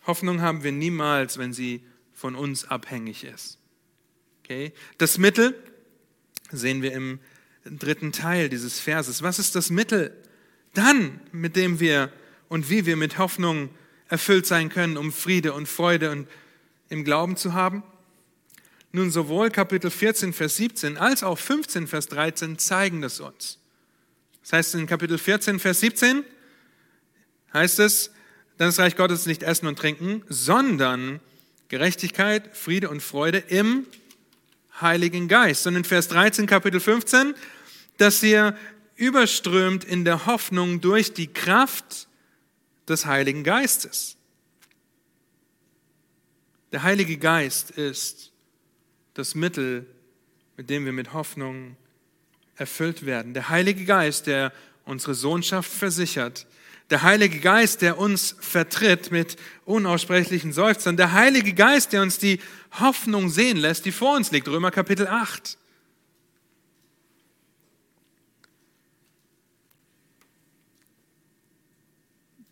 Hoffnung 0.05 0.41
haben 0.41 0.63
wir 0.63 0.71
niemals, 0.71 1.37
wenn 1.37 1.53
sie 1.53 1.83
von 2.13 2.35
uns 2.35 2.65
abhängig 2.65 3.23
ist. 3.23 3.57
Okay? 4.39 4.73
Das 4.97 5.17
Mittel 5.17 5.55
sehen 6.51 6.81
wir 6.81 6.93
im 6.93 7.19
dritten 7.65 8.11
Teil 8.11 8.49
dieses 8.49 8.79
Verses. 8.79 9.23
Was 9.23 9.39
ist 9.39 9.55
das 9.55 9.69
Mittel 9.69 10.15
dann, 10.73 11.19
mit 11.31 11.55
dem 11.55 11.79
wir 11.79 12.11
und 12.49 12.69
wie 12.69 12.85
wir 12.85 12.97
mit 12.97 13.17
Hoffnung 13.17 13.69
erfüllt 14.09 14.45
sein 14.45 14.69
können, 14.69 14.97
um 14.97 15.11
Friede 15.11 15.53
und 15.53 15.67
Freude 15.67 16.11
und 16.11 16.27
im 16.89 17.03
Glauben 17.03 17.37
zu 17.37 17.53
haben? 17.53 17.83
Nun, 18.91 19.09
sowohl 19.09 19.49
Kapitel 19.49 19.89
14, 19.89 20.33
Vers 20.33 20.57
17 20.57 20.97
als 20.97 21.23
auch 21.23 21.39
15, 21.39 21.87
Vers 21.87 22.07
13 22.07 22.59
zeigen 22.59 23.01
das 23.01 23.19
uns. 23.19 23.57
Das 24.43 24.53
heißt 24.53 24.75
in 24.75 24.85
Kapitel 24.85 25.17
14, 25.17 25.59
Vers 25.59 25.79
17 25.79 26.23
heißt 27.53 27.79
es, 27.79 28.11
dann 28.57 28.69
ist 28.69 28.79
Reich 28.79 28.95
Gottes 28.95 29.25
nicht 29.25 29.41
Essen 29.41 29.67
und 29.67 29.79
Trinken, 29.79 30.23
sondern 30.29 31.21
Gerechtigkeit, 31.69 32.55
Friede 32.55 32.89
und 32.89 33.01
Freude 33.01 33.39
im 33.39 33.87
Heiligen 34.83 35.27
Geist. 35.27 35.65
Und 35.65 35.75
in 35.75 35.83
Vers 35.83 36.07
13, 36.09 36.45
Kapitel 36.45 36.79
15, 36.79 37.33
dass 37.97 38.21
ihr 38.21 38.55
überströmt 38.95 39.83
in 39.83 40.05
der 40.05 40.27
Hoffnung 40.27 40.79
durch 40.79 41.13
die 41.13 41.33
Kraft 41.33 42.07
des 42.87 43.07
Heiligen 43.07 43.43
Geistes. 43.43 44.17
Der 46.71 46.83
Heilige 46.83 47.17
Geist 47.17 47.71
ist 47.71 48.31
das 49.15 49.35
Mittel, 49.35 49.87
mit 50.57 50.69
dem 50.69 50.85
wir 50.85 50.93
mit 50.93 51.13
Hoffnung 51.13 51.75
erfüllt 52.55 53.05
werden. 53.05 53.33
Der 53.33 53.49
Heilige 53.49 53.85
Geist, 53.85 54.27
der 54.27 54.53
unsere 54.85 55.15
Sohnschaft 55.15 55.71
versichert. 55.71 56.45
Der 56.89 57.01
Heilige 57.01 57.39
Geist, 57.39 57.81
der 57.81 57.97
uns 57.97 58.35
vertritt 58.39 59.11
mit 59.11 59.37
unaussprechlichen 59.65 60.53
Seufzern. 60.53 60.97
Der 60.97 61.13
Heilige 61.13 61.53
Geist, 61.53 61.93
der 61.93 62.01
uns 62.01 62.17
die 62.17 62.39
Hoffnung 62.79 63.29
sehen 63.29 63.57
lässt, 63.57 63.85
die 63.85 63.91
vor 63.91 64.15
uns 64.15 64.31
liegt. 64.31 64.47
Römer 64.47 64.71
Kapitel 64.71 65.07
8. 65.07 65.57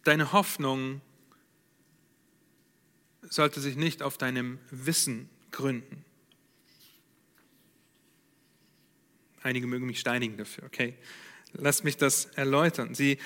Deine 0.03 0.31
Hoffnung 0.31 1.01
sollte 3.21 3.61
sich 3.61 3.75
nicht 3.75 4.01
auf 4.01 4.17
deinem 4.17 4.59
Wissen 4.71 5.29
gründen. 5.51 6.03
Einige 9.43 9.67
mögen 9.67 9.85
mich 9.85 9.99
steinigen 9.99 10.37
dafür, 10.37 10.65
okay? 10.65 10.95
Lass 11.53 11.83
mich 11.83 11.97
das 11.97 12.25
erläutern. 12.35 12.95
Sie 12.95 13.17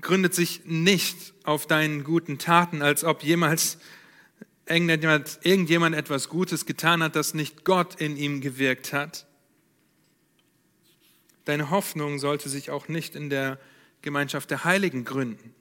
gründet 0.00 0.34
sich 0.34 0.62
nicht 0.64 1.34
auf 1.44 1.66
deinen 1.66 2.04
guten 2.04 2.38
Taten, 2.38 2.82
als 2.82 3.04
ob 3.04 3.22
jemals 3.22 3.78
irgendjemand, 4.66 5.38
irgendjemand 5.42 5.94
etwas 5.94 6.28
Gutes 6.28 6.66
getan 6.66 7.02
hat, 7.02 7.16
das 7.16 7.34
nicht 7.34 7.64
Gott 7.64 8.00
in 8.00 8.16
ihm 8.16 8.40
gewirkt 8.40 8.92
hat. 8.92 9.26
Deine 11.44 11.70
Hoffnung 11.70 12.18
sollte 12.18 12.48
sich 12.48 12.70
auch 12.70 12.88
nicht 12.88 13.14
in 13.14 13.30
der 13.30 13.58
Gemeinschaft 14.02 14.50
der 14.50 14.64
Heiligen 14.64 15.04
gründen. 15.04 15.54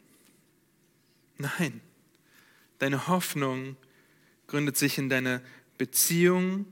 Nein, 1.37 1.81
deine 2.79 3.07
Hoffnung 3.07 3.77
gründet 4.47 4.75
sich 4.75 4.97
in 4.97 5.09
deiner 5.09 5.41
Beziehung, 5.77 6.65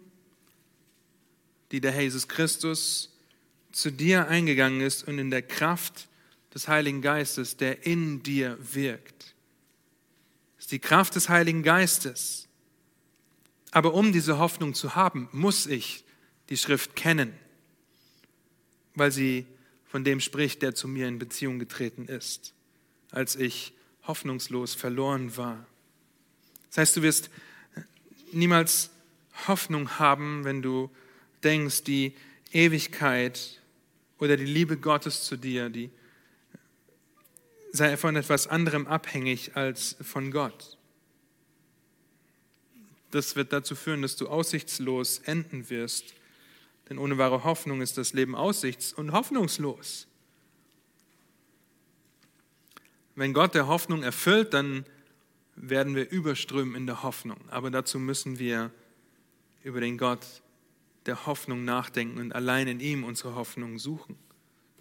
die 1.71 1.79
der 1.79 2.01
Jesus 2.01 2.27
Christus 2.27 3.14
zu 3.75 3.91
dir 3.91 4.29
eingegangen 4.29 4.79
ist 4.79 5.05
und 5.05 5.19
in 5.19 5.29
der 5.29 5.41
Kraft 5.41 6.07
des 6.53 6.69
Heiligen 6.69 7.01
Geistes, 7.01 7.57
der 7.57 7.85
in 7.85 8.23
dir 8.23 8.57
wirkt. 8.73 9.35
Das 10.55 10.65
ist 10.65 10.71
die 10.71 10.79
Kraft 10.79 11.15
des 11.15 11.27
Heiligen 11.27 11.61
Geistes. 11.61 12.47
Aber 13.71 13.93
um 13.93 14.13
diese 14.13 14.37
Hoffnung 14.37 14.73
zu 14.73 14.95
haben, 14.95 15.27
muss 15.33 15.65
ich 15.65 16.05
die 16.47 16.55
Schrift 16.55 16.95
kennen, 16.95 17.33
weil 18.93 19.11
sie 19.11 19.45
von 19.85 20.05
dem 20.05 20.21
spricht, 20.21 20.61
der 20.61 20.73
zu 20.73 20.87
mir 20.87 21.09
in 21.09 21.19
Beziehung 21.19 21.59
getreten 21.59 22.05
ist, 22.07 22.53
als 23.11 23.35
ich 23.35 23.73
hoffnungslos 24.03 24.73
verloren 24.73 25.35
war. 25.35 25.65
Das 26.69 26.77
heißt, 26.77 26.95
du 26.95 27.01
wirst 27.01 27.29
niemals 28.31 28.91
Hoffnung 29.49 29.99
haben, 29.99 30.45
wenn 30.45 30.61
du 30.61 30.89
denkst, 31.43 31.83
die 31.83 32.15
Ewigkeit 32.53 33.59
oder 34.19 34.37
die 34.37 34.45
Liebe 34.45 34.77
Gottes 34.77 35.23
zu 35.23 35.37
dir, 35.37 35.69
die 35.69 35.89
sei 37.71 37.97
von 37.97 38.15
etwas 38.15 38.47
anderem 38.47 38.87
abhängig 38.87 39.55
als 39.55 39.97
von 40.01 40.31
Gott. 40.31 40.77
Das 43.11 43.35
wird 43.35 43.53
dazu 43.53 43.75
führen, 43.75 44.01
dass 44.01 44.15
du 44.15 44.27
aussichtslos 44.27 45.19
enden 45.19 45.69
wirst. 45.69 46.13
Denn 46.89 46.97
ohne 46.97 47.17
wahre 47.17 47.43
Hoffnung 47.43 47.81
ist 47.81 47.97
das 47.97 48.13
Leben 48.13 48.35
aussichts- 48.35 48.93
und 48.93 49.11
hoffnungslos. 49.11 50.07
Wenn 53.15 53.33
Gott 53.33 53.55
der 53.55 53.67
Hoffnung 53.67 54.03
erfüllt, 54.03 54.53
dann 54.53 54.85
werden 55.55 55.95
wir 55.95 56.09
überströmen 56.09 56.75
in 56.75 56.85
der 56.85 57.03
Hoffnung. 57.03 57.39
Aber 57.49 57.71
dazu 57.71 57.97
müssen 57.97 58.39
wir 58.39 58.71
über 59.63 59.79
den 59.79 59.97
Gott 59.97 60.25
der 61.05 61.25
Hoffnung 61.25 61.65
nachdenken 61.65 62.19
und 62.19 62.33
allein 62.33 62.67
in 62.67 62.79
ihm 62.79 63.03
unsere 63.03 63.35
Hoffnung 63.35 63.79
suchen. 63.79 64.17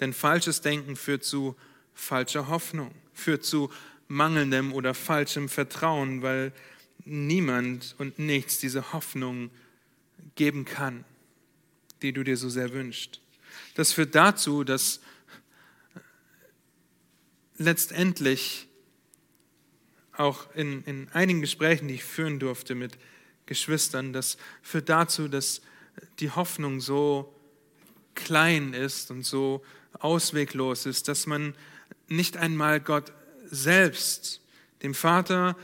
Denn 0.01 0.13
falsches 0.13 0.61
Denken 0.61 0.97
führt 0.97 1.25
zu 1.25 1.57
falscher 1.95 2.49
Hoffnung, 2.49 2.93
führt 3.13 3.45
zu 3.45 3.71
mangelndem 4.09 4.73
oder 4.73 4.95
falschem 4.95 5.49
Vertrauen, 5.49 6.23
weil 6.23 6.53
niemand 7.05 7.95
und 7.99 8.19
nichts 8.19 8.59
diese 8.59 8.93
Hoffnung 8.93 9.51
geben 10.35 10.65
kann, 10.65 11.05
die 12.03 12.13
du 12.13 12.23
dir 12.23 12.37
so 12.37 12.49
sehr 12.49 12.73
wünschst. 12.73 13.21
Das 13.75 13.93
führt 13.93 14.15
dazu, 14.15 14.65
dass 14.65 15.01
letztendlich 17.57 18.69
auch 20.17 20.55
in, 20.55 20.83
in 20.85 21.09
einigen 21.13 21.41
Gesprächen, 21.41 21.89
die 21.89 21.95
ich 21.95 22.05
führen 22.05 22.39
durfte 22.39 22.75
mit 22.75 22.97
Geschwistern, 23.47 24.13
das 24.13 24.39
führt 24.63 24.89
dazu, 24.89 25.29
dass 25.29 25.61
die 26.21 26.31
Hoffnung 26.31 26.81
so 26.81 27.35
klein 28.15 28.75
ist 28.75 29.11
und 29.11 29.25
so 29.25 29.65
ausweglos 29.99 30.87
ist, 30.87 31.09
dass 31.09 31.27
man 31.27 31.55
nicht 32.09 32.37
einmal 32.37 32.81
Gott 32.81 33.13
selbst, 33.47 34.41
dem 34.83 34.95
Vater, 34.95 35.57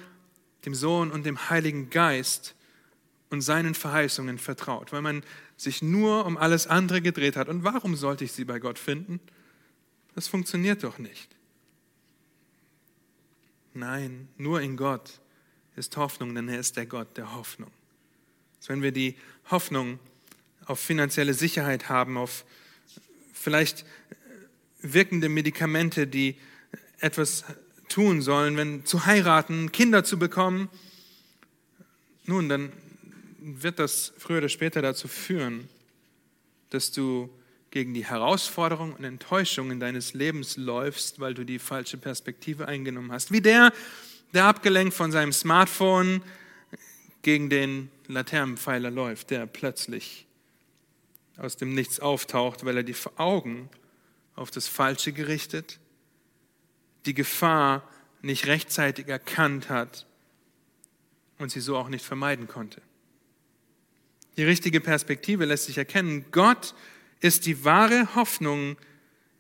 dem 0.65 0.75
Sohn 0.75 1.11
und 1.11 1.25
dem 1.25 1.51
Heiligen 1.51 1.91
Geist 1.91 2.55
und 3.31 3.43
seinen 3.43 3.75
Verheißungen 3.75 4.39
vertraut, 4.39 4.93
weil 4.93 5.03
man 5.03 5.23
sich 5.57 5.83
nur 5.83 6.27
um 6.27 6.37
alles 6.37 6.67
andere 6.67 7.01
gedreht 7.03 7.37
hat. 7.37 7.49
Und 7.49 7.65
warum 7.65 7.97
sollte 7.97 8.25
ich 8.25 8.33
sie 8.33 8.45
bei 8.45 8.59
Gott 8.59 8.79
finden? 8.79 9.21
Das 10.15 10.27
funktioniert 10.29 10.83
doch 10.83 10.99
nicht. 10.99 11.37
Nein, 13.73 14.29
nur 14.37 14.61
in 14.61 14.77
Gott 14.77 15.21
ist 15.77 15.97
Hoffnung, 15.97 16.35
denn 16.35 16.49
er 16.49 16.59
ist 16.59 16.77
der 16.77 16.87
Gott 16.87 17.17
der 17.17 17.35
Hoffnung. 17.35 17.71
Also 18.59 18.71
wenn 18.71 18.83
wir 18.83 18.93
die 18.93 19.17
Hoffnung 19.51 19.99
auf 20.71 20.79
finanzielle 20.79 21.35
Sicherheit 21.35 21.89
haben, 21.89 22.17
auf 22.17 22.45
vielleicht 23.33 23.85
wirkende 24.81 25.29
Medikamente, 25.29 26.07
die 26.07 26.37
etwas 27.01 27.45
tun 27.89 28.23
sollen, 28.23 28.57
wenn 28.57 28.87
zu 28.87 29.05
heiraten, 29.05 29.73
Kinder 29.73 30.05
zu 30.05 30.19
bekommen, 30.19 30.69
nun, 32.25 32.49
dann 32.49 32.73
wird 33.41 33.81
das 33.81 34.13
früher 34.17 34.39
oder 34.39 34.49
später 34.49 34.81
dazu 34.81 35.09
führen, 35.09 35.69
dass 36.71 36.93
du 36.93 37.29
gegen 37.73 37.93
die 37.93 38.05
Herausforderungen 38.05 38.93
und 38.95 39.03
Enttäuschungen 39.03 39.81
deines 39.81 40.15
Lebens 40.15 40.57
läufst, 40.57 41.19
weil 41.19 41.35
du 41.35 41.45
die 41.45 41.59
falsche 41.59 41.97
Perspektive 41.97 42.69
eingenommen 42.69 43.11
hast. 43.11 43.33
Wie 43.33 43.41
der, 43.41 43.73
der 44.33 44.45
abgelenkt 44.45 44.95
von 44.95 45.11
seinem 45.11 45.33
Smartphone 45.33 46.23
gegen 47.23 47.51
den 47.51 47.91
Laternenpfeiler 48.07 48.91
läuft, 48.91 49.31
der 49.31 49.47
plötzlich 49.47 50.27
aus 51.41 51.57
dem 51.57 51.75
Nichts 51.75 52.01
auftaucht, 52.01 52.65
weil 52.65 52.77
er 52.77 52.83
die 52.83 52.95
Augen 53.17 53.69
auf 54.37 54.51
das 54.51 54.69
Falsche 54.69 55.13
gerichtet, 55.13 55.79
die 57.07 57.15
Gefahr 57.15 57.89
nicht 58.23 58.47
rechtzeitig 58.47 59.09
erkannt 59.09 59.71
hat 59.71 60.07
und 61.39 61.51
sie 61.51 61.61
so 61.61 61.77
auch 61.77 61.89
nicht 61.89 62.05
vermeiden 62.05 62.47
konnte. 62.47 62.83
Die 64.37 64.45
richtige 64.45 64.81
Perspektive 64.81 65.47
lässt 65.47 65.65
sich 65.65 65.79
erkennen. 65.79 66.27
Gott 66.31 66.75
ist 67.21 67.47
die 67.47 67.65
wahre 67.65 68.15
Hoffnung 68.15 68.77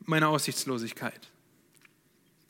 meiner 0.06 0.28
Aussichtslosigkeit. 0.30 1.28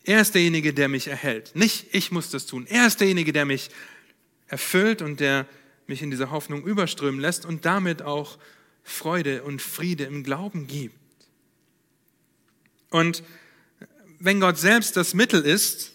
Er 0.04 0.20
ist 0.20 0.34
derjenige, 0.34 0.72
der 0.72 0.88
mich 0.88 1.08
erhält. 1.08 1.54
Nicht 1.54 1.92
ich 1.92 2.12
muss 2.12 2.30
das 2.30 2.46
tun. 2.46 2.66
Er 2.68 2.86
ist 2.86 3.00
derjenige, 3.00 3.32
der 3.32 3.44
mich 3.44 3.70
erfüllt 4.46 5.02
und 5.02 5.20
der 5.20 5.46
mich 5.86 6.02
in 6.02 6.10
dieser 6.10 6.30
Hoffnung 6.30 6.62
überströmen 6.62 7.20
lässt 7.20 7.44
und 7.44 7.64
damit 7.64 8.02
auch 8.02 8.38
Freude 8.82 9.42
und 9.42 9.62
Friede 9.62 10.04
im 10.04 10.24
Glauben 10.24 10.66
gibt. 10.66 10.94
Und 12.90 13.22
wenn 14.18 14.40
Gott 14.40 14.58
selbst 14.58 14.96
das 14.96 15.14
Mittel 15.14 15.42
ist, 15.42 15.92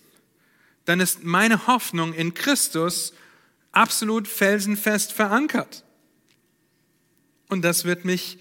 dann 0.85 0.99
ist 0.99 1.23
meine 1.23 1.67
Hoffnung 1.67 2.13
in 2.13 2.33
Christus 2.33 3.13
absolut 3.71 4.27
felsenfest 4.27 5.11
verankert. 5.11 5.83
Und 7.49 7.63
das 7.63 7.85
wird 7.85 8.05
mich 8.05 8.37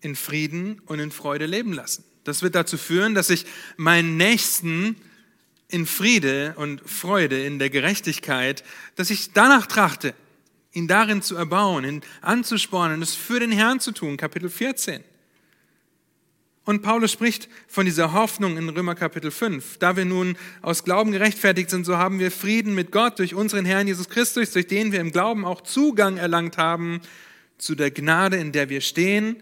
in 0.00 0.16
Frieden 0.16 0.80
und 0.86 0.98
in 0.98 1.10
Freude 1.10 1.46
leben 1.46 1.72
lassen. 1.72 2.04
Das 2.24 2.42
wird 2.42 2.54
dazu 2.54 2.78
führen, 2.78 3.14
dass 3.14 3.30
ich 3.30 3.46
meinen 3.76 4.16
Nächsten 4.16 4.96
in 5.68 5.86
Friede 5.86 6.54
und 6.56 6.80
Freude, 6.88 7.44
in 7.44 7.58
der 7.58 7.70
Gerechtigkeit, 7.70 8.64
dass 8.96 9.10
ich 9.10 9.32
danach 9.32 9.66
trachte, 9.66 10.14
ihn 10.74 10.88
darin 10.88 11.22
zu 11.22 11.36
erbauen, 11.36 11.84
ihn 11.84 12.02
anzuspornen, 12.20 13.00
es 13.00 13.14
für 13.14 13.40
den 13.40 13.52
Herrn 13.52 13.80
zu 13.80 13.92
tun. 13.92 14.16
Kapitel 14.16 14.50
14. 14.50 15.02
Und 16.66 16.82
Paulus 16.82 17.12
spricht 17.12 17.48
von 17.68 17.84
dieser 17.84 18.12
Hoffnung 18.12 18.56
in 18.56 18.68
Römer 18.70 18.94
Kapitel 18.94 19.30
5. 19.30 19.78
Da 19.78 19.96
wir 19.96 20.06
nun 20.06 20.36
aus 20.62 20.84
Glauben 20.84 21.12
gerechtfertigt 21.12 21.70
sind, 21.70 21.84
so 21.84 21.98
haben 21.98 22.18
wir 22.18 22.30
Frieden 22.30 22.74
mit 22.74 22.90
Gott 22.90 23.18
durch 23.18 23.34
unseren 23.34 23.66
Herrn 23.66 23.86
Jesus 23.86 24.08
Christus, 24.08 24.50
durch 24.50 24.66
den 24.66 24.90
wir 24.90 25.00
im 25.00 25.12
Glauben 25.12 25.44
auch 25.44 25.60
Zugang 25.60 26.16
erlangt 26.16 26.56
haben 26.56 27.00
zu 27.58 27.74
der 27.74 27.90
Gnade, 27.90 28.38
in 28.38 28.52
der 28.52 28.70
wir 28.70 28.80
stehen. 28.80 29.36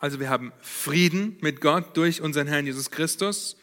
Also 0.00 0.18
wir 0.18 0.28
haben 0.28 0.52
Frieden 0.60 1.36
mit 1.40 1.60
Gott 1.60 1.96
durch 1.96 2.20
unseren 2.20 2.48
Herrn 2.48 2.66
Jesus 2.66 2.90
Christus. 2.90 3.56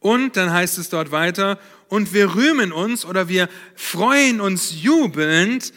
Und 0.00 0.36
dann 0.36 0.52
heißt 0.52 0.78
es 0.78 0.90
dort 0.90 1.12
weiter, 1.12 1.58
und 1.88 2.12
wir 2.12 2.34
rühmen 2.34 2.72
uns 2.72 3.04
oder 3.04 3.28
wir 3.28 3.48
freuen 3.76 4.40
uns 4.40 4.82
jubelnd 4.82 5.72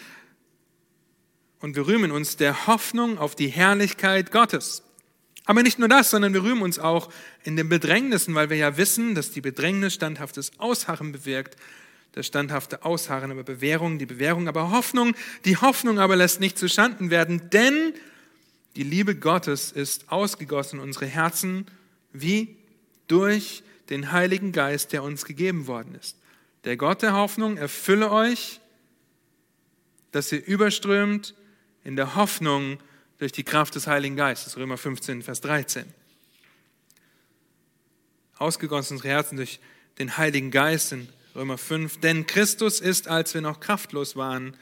und 1.61 1.75
wir 1.75 1.87
rühmen 1.87 2.11
uns 2.11 2.37
der 2.37 2.67
Hoffnung 2.67 3.17
auf 3.17 3.35
die 3.35 3.47
Herrlichkeit 3.47 4.31
Gottes. 4.31 4.83
Aber 5.45 5.63
nicht 5.63 5.79
nur 5.79 5.89
das, 5.89 6.11
sondern 6.11 6.33
wir 6.33 6.43
rühmen 6.43 6.61
uns 6.61 6.79
auch 6.79 7.09
in 7.43 7.55
den 7.55 7.69
Bedrängnissen, 7.69 8.35
weil 8.35 8.49
wir 8.49 8.57
ja 8.57 8.77
wissen, 8.77 9.15
dass 9.15 9.31
die 9.31 9.41
Bedrängnis 9.41 9.95
standhaftes 9.95 10.51
Ausharren 10.59 11.11
bewirkt 11.11 11.55
das 12.13 12.27
standhafte 12.27 12.83
Ausharren 12.83 13.31
aber 13.31 13.43
Bewährung, 13.43 13.99
die 13.99 14.05
Bewährung 14.05 14.47
aber 14.47 14.71
Hoffnung, 14.71 15.15
die 15.45 15.57
Hoffnung 15.57 15.99
aber 15.99 16.15
lässt 16.15 16.39
nicht 16.39 16.57
zustanden 16.57 17.09
werden, 17.09 17.49
denn 17.51 17.93
die 18.75 18.83
Liebe 18.83 19.15
Gottes 19.15 19.71
ist 19.71 20.11
ausgegossen 20.11 20.79
in 20.79 20.85
unsere 20.85 21.05
Herzen 21.05 21.65
wie 22.11 22.57
durch 23.07 23.63
den 23.89 24.11
Heiligen 24.11 24.51
Geist, 24.51 24.93
der 24.93 25.03
uns 25.03 25.25
gegeben 25.25 25.67
worden 25.67 25.95
ist. 25.95 26.17
Der 26.63 26.77
Gott 26.77 27.01
der 27.01 27.13
Hoffnung 27.13 27.57
erfülle 27.57 28.11
euch, 28.11 28.59
dass 30.11 30.31
ihr 30.31 30.45
überströmt 30.45 31.35
in 31.89 31.95
der 31.95 32.13
Hoffnung 32.13 32.77
durch 33.17 33.31
die 33.31 33.43
Kraft 33.43 33.73
des 33.73 33.87
Heiligen 33.87 34.15
Geistes. 34.15 34.55
Römer 34.57 34.77
15, 34.77 35.23
Vers 35.23 35.41
13. 35.41 35.91
Ausgegossen 38.37 38.97
unsere 38.97 39.11
Herzen 39.11 39.37
durch 39.37 39.59
den 39.97 40.15
Heiligen 40.15 40.51
Geist 40.51 40.91
in 40.91 41.09
Römer 41.33 41.57
5, 41.57 41.99
denn 41.99 42.27
Christus 42.27 42.79
ist, 42.79 43.07
als 43.07 43.33
wir 43.33 43.41
noch 43.41 43.59
kraftlos 43.59 44.15
waren, 44.15 44.55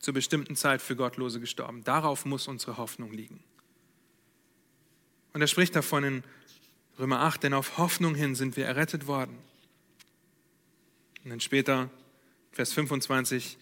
zur 0.00 0.12
bestimmten 0.12 0.54
Zeit 0.54 0.82
für 0.82 0.96
Gottlose 0.96 1.40
gestorben. 1.40 1.82
Darauf 1.82 2.26
muss 2.26 2.46
unsere 2.46 2.76
Hoffnung 2.76 3.10
liegen. 3.10 3.42
Und 5.32 5.40
er 5.40 5.46
spricht 5.46 5.74
davon 5.74 6.04
in 6.04 6.24
Römer 6.98 7.20
8, 7.20 7.42
denn 7.44 7.54
auf 7.54 7.78
Hoffnung 7.78 8.14
hin 8.14 8.34
sind 8.34 8.58
wir 8.58 8.66
errettet 8.66 9.06
worden. 9.06 9.38
Und 11.24 11.30
dann 11.30 11.40
später, 11.40 11.88
Vers 12.52 12.74
25, 12.74 13.56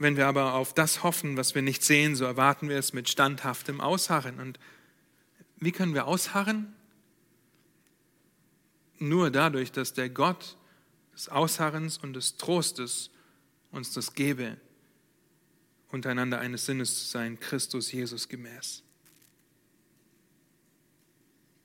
wenn 0.00 0.16
wir 0.16 0.28
aber 0.28 0.54
auf 0.54 0.74
das 0.74 1.02
hoffen, 1.02 1.36
was 1.36 1.54
wir 1.56 1.62
nicht 1.62 1.82
sehen, 1.82 2.14
so 2.14 2.24
erwarten 2.24 2.68
wir 2.68 2.78
es 2.78 2.92
mit 2.92 3.08
standhaftem 3.08 3.80
Ausharren. 3.80 4.38
Und 4.38 4.60
wie 5.56 5.72
können 5.72 5.92
wir 5.92 6.06
ausharren? 6.06 6.72
Nur 8.98 9.30
dadurch, 9.30 9.72
dass 9.72 9.94
der 9.94 10.08
Gott 10.08 10.56
des 11.14 11.28
Ausharrens 11.28 11.98
und 11.98 12.12
des 12.12 12.36
Trostes 12.36 13.10
uns 13.72 13.92
das 13.92 14.14
gebe, 14.14 14.56
untereinander 15.88 16.38
eines 16.38 16.66
Sinnes 16.66 17.00
zu 17.00 17.08
sein, 17.08 17.40
Christus 17.40 17.90
Jesus 17.90 18.28
gemäß. 18.28 18.84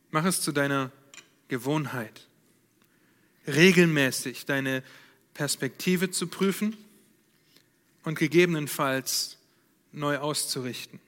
Mach 0.10 0.26
es 0.26 0.42
zu 0.42 0.52
deiner 0.52 0.92
Gewohnheit, 1.50 2.28
regelmäßig 3.46 4.46
deine 4.46 4.84
Perspektive 5.36 6.10
zu 6.10 6.28
prüfen 6.28 6.76
und 8.04 8.18
gegebenenfalls 8.18 9.38
neu 9.92 10.18
auszurichten. 10.18 11.00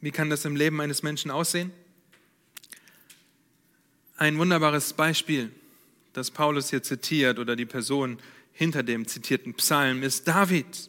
Wie 0.00 0.10
kann 0.10 0.30
das 0.30 0.44
im 0.44 0.56
Leben 0.56 0.80
eines 0.80 1.02
Menschen 1.02 1.30
aussehen? 1.30 1.72
Ein 4.16 4.38
wunderbares 4.38 4.92
Beispiel 4.92 5.50
das 6.16 6.30
Paulus 6.30 6.70
hier 6.70 6.82
zitiert 6.82 7.38
oder 7.38 7.56
die 7.56 7.66
Person 7.66 8.18
hinter 8.52 8.82
dem 8.82 9.06
zitierten 9.06 9.52
Psalm 9.54 10.02
ist 10.02 10.26
David. 10.26 10.88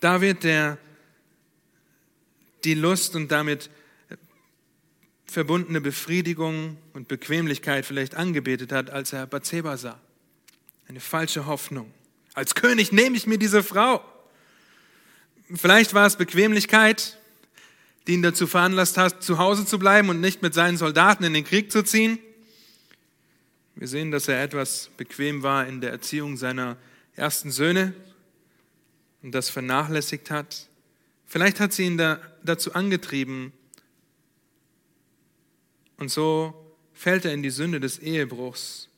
David, 0.00 0.42
der 0.42 0.78
die 2.64 2.74
Lust 2.74 3.14
und 3.14 3.30
damit 3.30 3.70
verbundene 5.24 5.80
Befriedigung 5.80 6.78
und 6.94 7.06
Bequemlichkeit 7.06 7.86
vielleicht 7.86 8.16
angebetet 8.16 8.72
hat, 8.72 8.90
als 8.90 9.12
er 9.12 9.28
Bathseba 9.28 9.76
sah. 9.76 10.00
Eine 10.88 10.98
falsche 10.98 11.46
Hoffnung. 11.46 11.92
Als 12.34 12.54
König 12.54 12.92
nehme 12.92 13.16
ich 13.16 13.26
mir 13.26 13.38
diese 13.38 13.62
Frau. 13.62 14.04
Vielleicht 15.54 15.94
war 15.94 16.06
es 16.06 16.16
Bequemlichkeit, 16.16 17.18
die 18.06 18.14
ihn 18.14 18.22
dazu 18.22 18.46
veranlasst 18.46 18.96
hat, 18.96 19.22
zu 19.22 19.38
Hause 19.38 19.66
zu 19.66 19.78
bleiben 19.78 20.08
und 20.08 20.20
nicht 20.20 20.42
mit 20.42 20.54
seinen 20.54 20.76
Soldaten 20.76 21.24
in 21.24 21.34
den 21.34 21.44
Krieg 21.44 21.72
zu 21.72 21.82
ziehen. 21.82 22.18
Wir 23.74 23.88
sehen, 23.88 24.10
dass 24.10 24.28
er 24.28 24.42
etwas 24.42 24.90
bequem 24.96 25.42
war 25.42 25.66
in 25.66 25.80
der 25.80 25.90
Erziehung 25.90 26.36
seiner 26.36 26.76
ersten 27.16 27.50
Söhne 27.50 27.94
und 29.22 29.32
das 29.32 29.50
vernachlässigt 29.50 30.30
hat. 30.30 30.68
Vielleicht 31.26 31.60
hat 31.60 31.72
sie 31.72 31.84
ihn 31.84 31.96
da, 31.96 32.20
dazu 32.42 32.74
angetrieben. 32.74 33.52
Und 35.96 36.10
so 36.10 36.74
fällt 36.92 37.24
er 37.24 37.32
in 37.32 37.42
die 37.42 37.50
Sünde 37.50 37.78
des 37.78 37.98
Ehebruchs, 37.98 38.88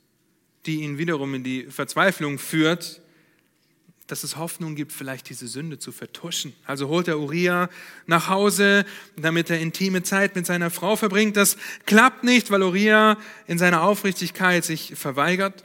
die 0.64 0.82
ihn 0.82 0.96
wiederum 0.96 1.34
in 1.34 1.44
die 1.44 1.64
Verzweiflung 1.64 2.38
führt, 2.38 3.01
dass 4.12 4.24
es 4.24 4.36
Hoffnung 4.36 4.74
gibt, 4.74 4.92
vielleicht 4.92 5.30
diese 5.30 5.48
Sünde 5.48 5.78
zu 5.78 5.90
vertuschen. 5.90 6.52
Also 6.66 6.88
holt 6.88 7.08
er 7.08 7.18
Uriah 7.18 7.70
nach 8.04 8.28
Hause, 8.28 8.84
damit 9.16 9.48
er 9.48 9.58
intime 9.58 10.02
Zeit 10.02 10.36
mit 10.36 10.44
seiner 10.44 10.68
Frau 10.68 10.96
verbringt. 10.96 11.34
Das 11.34 11.56
klappt 11.86 12.22
nicht, 12.22 12.50
weil 12.50 12.62
Uriah 12.62 13.16
in 13.46 13.56
seiner 13.56 13.82
Aufrichtigkeit 13.82 14.66
sich 14.66 14.96
verweigert. 14.96 15.64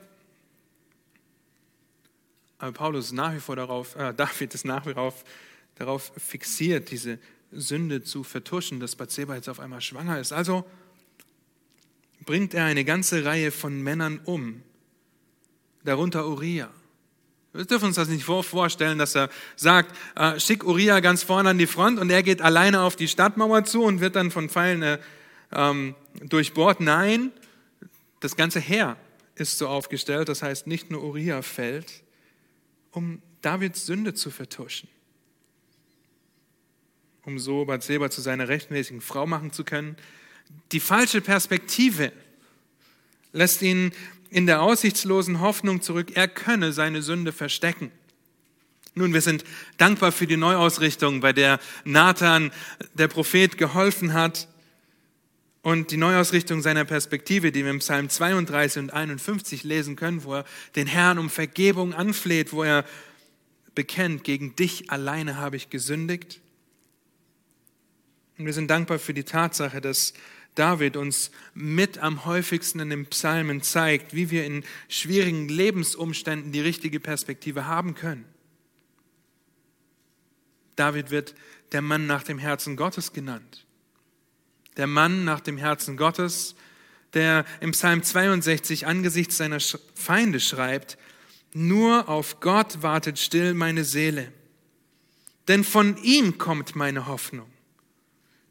Aber 2.57 2.71
Paulus 2.71 3.07
ist 3.07 3.11
nach 3.11 3.33
wie 3.33 3.41
vor 3.41 3.57
darauf, 3.57 3.97
äh, 3.97 4.13
David 4.13 4.53
ist 4.53 4.63
nach 4.63 4.85
wie 4.85 4.93
vor 4.93 5.13
darauf 5.75 6.13
fixiert, 6.15 6.89
diese 6.89 7.19
Sünde 7.51 8.01
zu 8.01 8.23
vertuschen, 8.23 8.79
dass 8.79 8.95
Bathseba 8.95 9.35
jetzt 9.35 9.49
auf 9.49 9.59
einmal 9.59 9.81
schwanger 9.81 10.21
ist. 10.21 10.31
Also 10.31 10.65
bringt 12.25 12.53
er 12.53 12.63
eine 12.63 12.85
ganze 12.85 13.25
Reihe 13.25 13.51
von 13.51 13.83
Männern 13.83 14.21
um, 14.23 14.63
darunter 15.83 16.25
Uriah. 16.29 16.69
Wir 17.53 17.65
dürfen 17.65 17.85
uns 17.85 17.95
das 17.95 18.09
nicht 18.09 18.23
vorstellen, 18.23 18.97
dass 18.97 19.15
er 19.15 19.29
sagt, 19.55 19.95
äh, 20.15 20.39
schick 20.39 20.63
Uriah 20.63 20.99
ganz 20.99 21.23
vorne 21.23 21.49
an 21.49 21.57
die 21.57 21.67
Front 21.67 21.99
und 21.99 22.09
er 22.09 22.21
geht 22.21 22.41
alleine 22.41 22.81
auf 22.81 22.95
die 22.95 23.07
Stadtmauer 23.07 23.63
zu 23.63 23.83
und 23.83 23.99
wird 23.99 24.15
dann 24.15 24.31
von 24.31 24.49
Pfeilen 24.49 24.83
äh, 24.83 24.99
ähm, 25.51 25.95
durchbohrt. 26.23 26.81
Nein, 26.81 27.31
das 28.19 28.35
ganze 28.35 28.59
Heer 28.59 28.97
ist 29.35 29.57
so 29.57 29.67
aufgestellt, 29.67 30.29
das 30.29 30.41
heißt 30.43 30.67
nicht 30.67 30.91
nur 30.91 31.03
Uriah 31.03 31.41
fällt, 31.41 32.03
um 32.91 33.21
Davids 33.41 33.85
Sünde 33.85 34.13
zu 34.13 34.31
vertuschen, 34.31 34.89
um 37.23 37.39
so 37.39 37.65
Bathseba 37.65 38.09
zu 38.09 38.21
seiner 38.21 38.47
rechtmäßigen 38.47 39.01
Frau 39.01 39.25
machen 39.25 39.51
zu 39.51 39.63
können. 39.63 39.95
Die 40.71 40.79
falsche 40.79 41.21
Perspektive 41.21 42.11
lässt 43.31 43.61
ihn 43.61 43.91
in 44.29 44.45
der 44.45 44.61
aussichtslosen 44.61 45.39
Hoffnung 45.39 45.81
zurück, 45.81 46.11
er 46.15 46.27
könne 46.27 46.73
seine 46.73 47.01
Sünde 47.01 47.31
verstecken. 47.31 47.91
Nun, 48.95 49.13
wir 49.13 49.21
sind 49.21 49.43
dankbar 49.77 50.11
für 50.11 50.25
die 50.25 50.37
Neuausrichtung, 50.37 51.19
bei 51.21 51.31
der 51.31 51.59
Nathan, 51.85 52.51
der 52.95 53.07
Prophet, 53.07 53.57
geholfen 53.57 54.13
hat 54.13 54.47
und 55.61 55.91
die 55.91 55.97
Neuausrichtung 55.97 56.61
seiner 56.61 56.83
Perspektive, 56.83 57.51
die 57.51 57.63
wir 57.63 57.71
im 57.71 57.79
Psalm 57.79 58.09
32 58.09 58.83
und 58.83 58.93
51 58.93 59.63
lesen 59.63 59.95
können, 59.95 60.23
wo 60.23 60.35
er 60.35 60.45
den 60.75 60.87
Herrn 60.87 61.19
um 61.19 61.29
Vergebung 61.29 61.93
anfleht, 61.93 62.53
wo 62.53 62.63
er 62.63 62.85
bekennt, 63.75 64.23
gegen 64.23 64.55
dich 64.55 64.89
alleine 64.89 65.37
habe 65.37 65.57
ich 65.57 65.69
gesündigt. 65.69 66.41
Und 68.39 68.45
wir 68.45 68.53
sind 68.53 68.71
dankbar 68.71 68.97
für 68.97 69.13
die 69.13 69.25
Tatsache, 69.25 69.81
dass 69.81 70.13
David 70.57 70.97
uns 70.97 71.31
mit 71.53 71.99
am 71.99 72.25
häufigsten 72.25 72.79
in 72.79 72.89
den 72.89 73.05
Psalmen 73.05 73.61
zeigt, 73.61 74.15
wie 74.15 74.31
wir 74.31 74.45
in 74.45 74.63
schwierigen 74.89 75.47
Lebensumständen 75.47 76.51
die 76.51 76.61
richtige 76.61 76.99
Perspektive 76.99 77.67
haben 77.67 77.93
können. 77.93 78.25
David 80.75 81.11
wird 81.11 81.35
der 81.73 81.81
Mann 81.81 82.07
nach 82.07 82.23
dem 82.23 82.39
Herzen 82.39 82.75
Gottes 82.75 83.13
genannt. 83.13 83.65
Der 84.77 84.87
Mann 84.87 85.25
nach 85.25 85.41
dem 85.41 85.57
Herzen 85.57 85.97
Gottes, 85.97 86.55
der 87.13 87.45
im 87.61 87.71
Psalm 87.71 88.01
62 88.01 88.87
angesichts 88.87 89.37
seiner 89.37 89.59
Feinde 89.95 90.39
schreibt, 90.39 90.97
nur 91.53 92.09
auf 92.09 92.39
Gott 92.39 92.81
wartet 92.81 93.19
still 93.19 93.53
meine 93.53 93.83
Seele, 93.83 94.31
denn 95.47 95.63
von 95.63 95.97
ihm 96.03 96.37
kommt 96.37 96.75
meine 96.75 97.07
Hoffnung. 97.07 97.49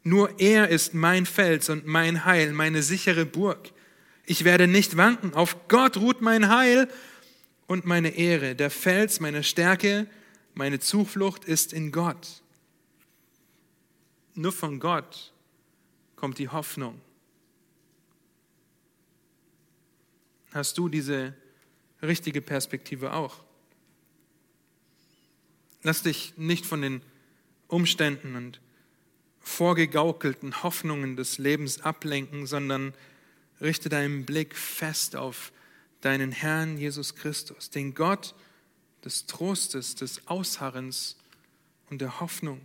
Nur 0.07 0.39
er 0.39 0.69
ist 0.69 0.93
mein 0.93 1.25
Fels 1.25 1.67
und 1.67 1.85
mein 1.85 2.23
Heil, 2.23 2.53
meine 2.53 2.81
sichere 2.81 3.25
Burg. 3.25 3.73
Ich 4.25 4.45
werde 4.45 4.65
nicht 4.65 4.95
wanken. 4.95 5.33
Auf 5.33 5.67
Gott 5.67 5.97
ruht 5.97 6.21
mein 6.21 6.47
Heil 6.47 6.87
und 7.65 7.83
meine 7.83 8.15
Ehre. 8.15 8.55
Der 8.55 8.69
Fels, 8.69 9.19
meine 9.19 9.43
Stärke, 9.43 10.07
meine 10.53 10.79
Zuflucht 10.79 11.43
ist 11.43 11.73
in 11.73 11.91
Gott. 11.91 12.41
Nur 14.33 14.53
von 14.53 14.79
Gott 14.79 15.33
kommt 16.15 16.37
die 16.37 16.47
Hoffnung. 16.47 17.01
Hast 20.53 20.77
du 20.77 20.87
diese 20.87 21.33
richtige 22.01 22.41
Perspektive 22.41 23.11
auch? 23.11 23.43
Lass 25.83 26.01
dich 26.01 26.33
nicht 26.37 26.65
von 26.65 26.81
den 26.81 27.01
Umständen 27.67 28.37
und 28.37 28.61
vorgegaukelten 29.47 30.61
Hoffnungen 30.61 31.15
des 31.15 31.37
Lebens 31.37 31.81
ablenken, 31.81 32.45
sondern 32.45 32.93
richte 33.61 33.87
deinen 33.87 34.25
Blick 34.25 34.55
fest 34.55 35.15
auf 35.15 35.53
deinen 36.01 36.31
Herrn 36.31 36.77
Jesus 36.77 37.15
Christus, 37.15 37.69
den 37.69 37.93
Gott 37.93 38.35
des 39.05 39.25
Trostes, 39.25 39.95
des 39.95 40.27
Ausharrens 40.27 41.17
und 41.89 42.01
der 42.01 42.19
Hoffnung. 42.19 42.61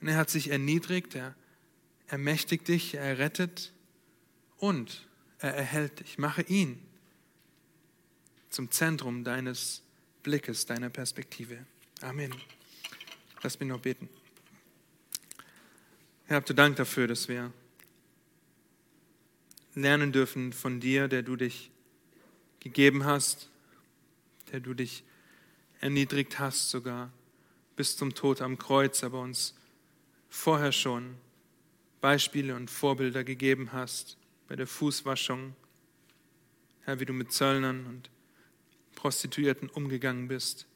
Und 0.00 0.08
er 0.08 0.16
hat 0.16 0.28
sich 0.28 0.50
erniedrigt, 0.50 1.14
er 1.14 1.36
ermächtigt 2.08 2.66
dich, 2.66 2.94
er 2.94 3.18
rettet 3.18 3.72
und 4.58 5.06
er 5.38 5.54
erhält 5.54 6.00
dich. 6.00 6.18
Mache 6.18 6.42
ihn 6.42 6.82
zum 8.50 8.72
Zentrum 8.72 9.22
deines 9.22 9.82
Blickes, 10.24 10.66
deiner 10.66 10.90
Perspektive. 10.90 11.64
Amen. 12.00 12.34
Lass 13.42 13.58
mich 13.60 13.68
noch 13.68 13.80
beten. 13.80 14.08
Herr, 16.32 16.36
habt 16.38 16.48
du 16.48 16.54
Dank 16.54 16.76
dafür, 16.76 17.06
dass 17.06 17.28
wir 17.28 17.52
lernen 19.74 20.12
dürfen 20.12 20.54
von 20.54 20.80
dir, 20.80 21.06
der 21.06 21.22
du 21.22 21.36
dich 21.36 21.70
gegeben 22.58 23.04
hast, 23.04 23.50
der 24.50 24.60
du 24.60 24.72
dich 24.72 25.04
erniedrigt 25.82 26.38
hast 26.38 26.70
sogar 26.70 27.12
bis 27.76 27.98
zum 27.98 28.14
Tod 28.14 28.40
am 28.40 28.56
Kreuz, 28.56 29.04
aber 29.04 29.20
uns 29.20 29.54
vorher 30.30 30.72
schon 30.72 31.16
Beispiele 32.00 32.56
und 32.56 32.70
Vorbilder 32.70 33.24
gegeben 33.24 33.72
hast 33.72 34.16
bei 34.48 34.56
der 34.56 34.66
Fußwaschung, 34.66 35.54
Herr, 36.84 36.98
wie 36.98 37.04
du 37.04 37.12
mit 37.12 37.30
Zöllnern 37.30 37.84
und 37.84 38.08
Prostituierten 38.94 39.68
umgegangen 39.68 40.28
bist. 40.28 40.66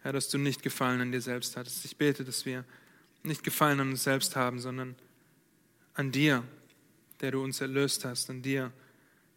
Herr, 0.00 0.14
dass 0.14 0.30
du 0.30 0.38
nicht 0.38 0.62
Gefallen 0.62 1.02
an 1.02 1.12
dir 1.12 1.20
selbst 1.20 1.58
hattest. 1.58 1.84
Ich 1.84 1.98
bete, 1.98 2.24
dass 2.24 2.46
wir 2.46 2.64
nicht 3.26 3.42
Gefallen 3.42 3.80
an 3.80 3.90
uns 3.90 4.04
selbst 4.04 4.36
haben, 4.36 4.58
sondern 4.58 4.96
an 5.94 6.12
dir, 6.12 6.44
der 7.20 7.30
du 7.32 7.42
uns 7.42 7.60
erlöst 7.60 8.04
hast, 8.04 8.30
an 8.30 8.42
dir, 8.42 8.72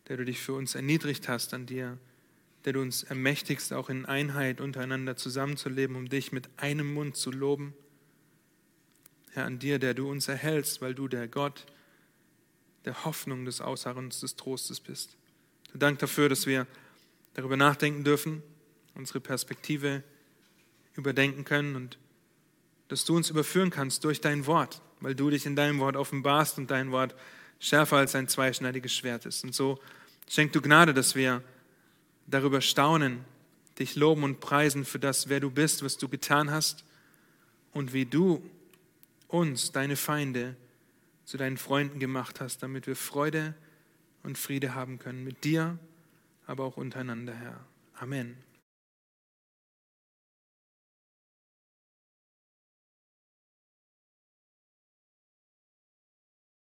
der 0.08 0.18
du 0.18 0.26
dich 0.26 0.40
für 0.40 0.54
uns 0.54 0.76
erniedrigt 0.76 1.28
hast, 1.28 1.54
an 1.54 1.66
dir, 1.66 1.98
der 2.66 2.74
du 2.74 2.82
uns 2.82 3.04
ermächtigst, 3.04 3.72
auch 3.74 3.90
in 3.90 4.06
Einheit 4.06 4.60
untereinander 4.60 5.16
zusammenzuleben, 5.16 5.96
um 5.96 6.10
dich 6.10 6.32
mit 6.32 6.50
einem 6.58 6.94
Mund 6.94 7.16
zu 7.16 7.32
loben. 7.32 7.74
Herr, 9.32 9.46
an 9.46 9.60
dir, 9.60 9.80
der 9.80 9.94
du 9.94 10.10
uns 10.10 10.28
erhältst, 10.28 10.82
weil 10.82 10.94
du 10.94 11.08
der 11.08 11.28
Gott 11.28 11.66
der 12.86 13.06
Hoffnung, 13.06 13.46
des 13.46 13.62
Ausharrens, 13.62 14.22
des 14.22 14.36
Trostes 14.36 14.80
bist. 14.80 15.18
Dank 15.74 16.00
dafür, 16.00 16.30
dass 16.30 16.48
wir 16.48 16.66
darüber 17.34 17.58
nachdenken 17.58 18.04
dürfen, 18.04 18.42
unsere 18.96 19.20
Perspektive 19.20 20.04
überdenken 20.96 21.46
können 21.46 21.76
und 21.76 21.98
dass 22.90 23.06
du 23.06 23.16
uns 23.16 23.30
überführen 23.30 23.70
kannst 23.70 24.04
durch 24.04 24.20
dein 24.20 24.46
Wort, 24.46 24.82
weil 25.00 25.16
du 25.16 25.30
dich 25.30 25.46
in 25.46 25.56
deinem 25.56 25.80
Wort 25.80 25.96
offenbarst 25.96 26.58
und 26.58 26.70
dein 26.70 26.92
Wort 26.92 27.16
schärfer 27.60 27.98
als 27.98 28.16
ein 28.16 28.28
zweischneidiges 28.28 28.94
Schwert 28.94 29.26
ist. 29.26 29.44
Und 29.44 29.56
so 29.56 29.80
schenk 30.28 30.52
du 30.52 30.62
Gnade, 30.62 30.94
dass 30.94 31.16
wir 31.16 31.42
darüber 32.28 32.62
staunen, 32.62 33.24
dich 33.78 33.96
loben 33.96 34.24
und 34.24 34.40
preisen 34.40 34.86
für 34.86 35.00
das, 35.00 35.30
wer 35.30 35.40
du 35.40 35.50
bist, 35.50 35.84
was 35.84 35.98
du 35.98 36.10
getan 36.10 36.52
hast 36.52 36.84
und 37.72 37.94
wie 37.94 38.06
du 38.06 38.44
uns, 39.28 39.72
deine 39.72 39.96
Feinde, 39.96 40.56
zu 41.26 41.38
deinen 41.38 41.58
Freunden 41.58 42.00
gemacht 42.00 42.42
hast, 42.42 42.64
damit 42.64 42.88
wir 42.88 42.96
Freude 42.96 43.54
und 44.24 44.38
Friede 44.38 44.74
haben 44.74 44.98
können 44.98 45.24
mit 45.24 45.44
dir, 45.44 45.78
aber 46.48 46.64
auch 46.64 46.78
untereinander, 46.78 47.36
Herr. 47.36 47.60
Amen. 47.94 48.49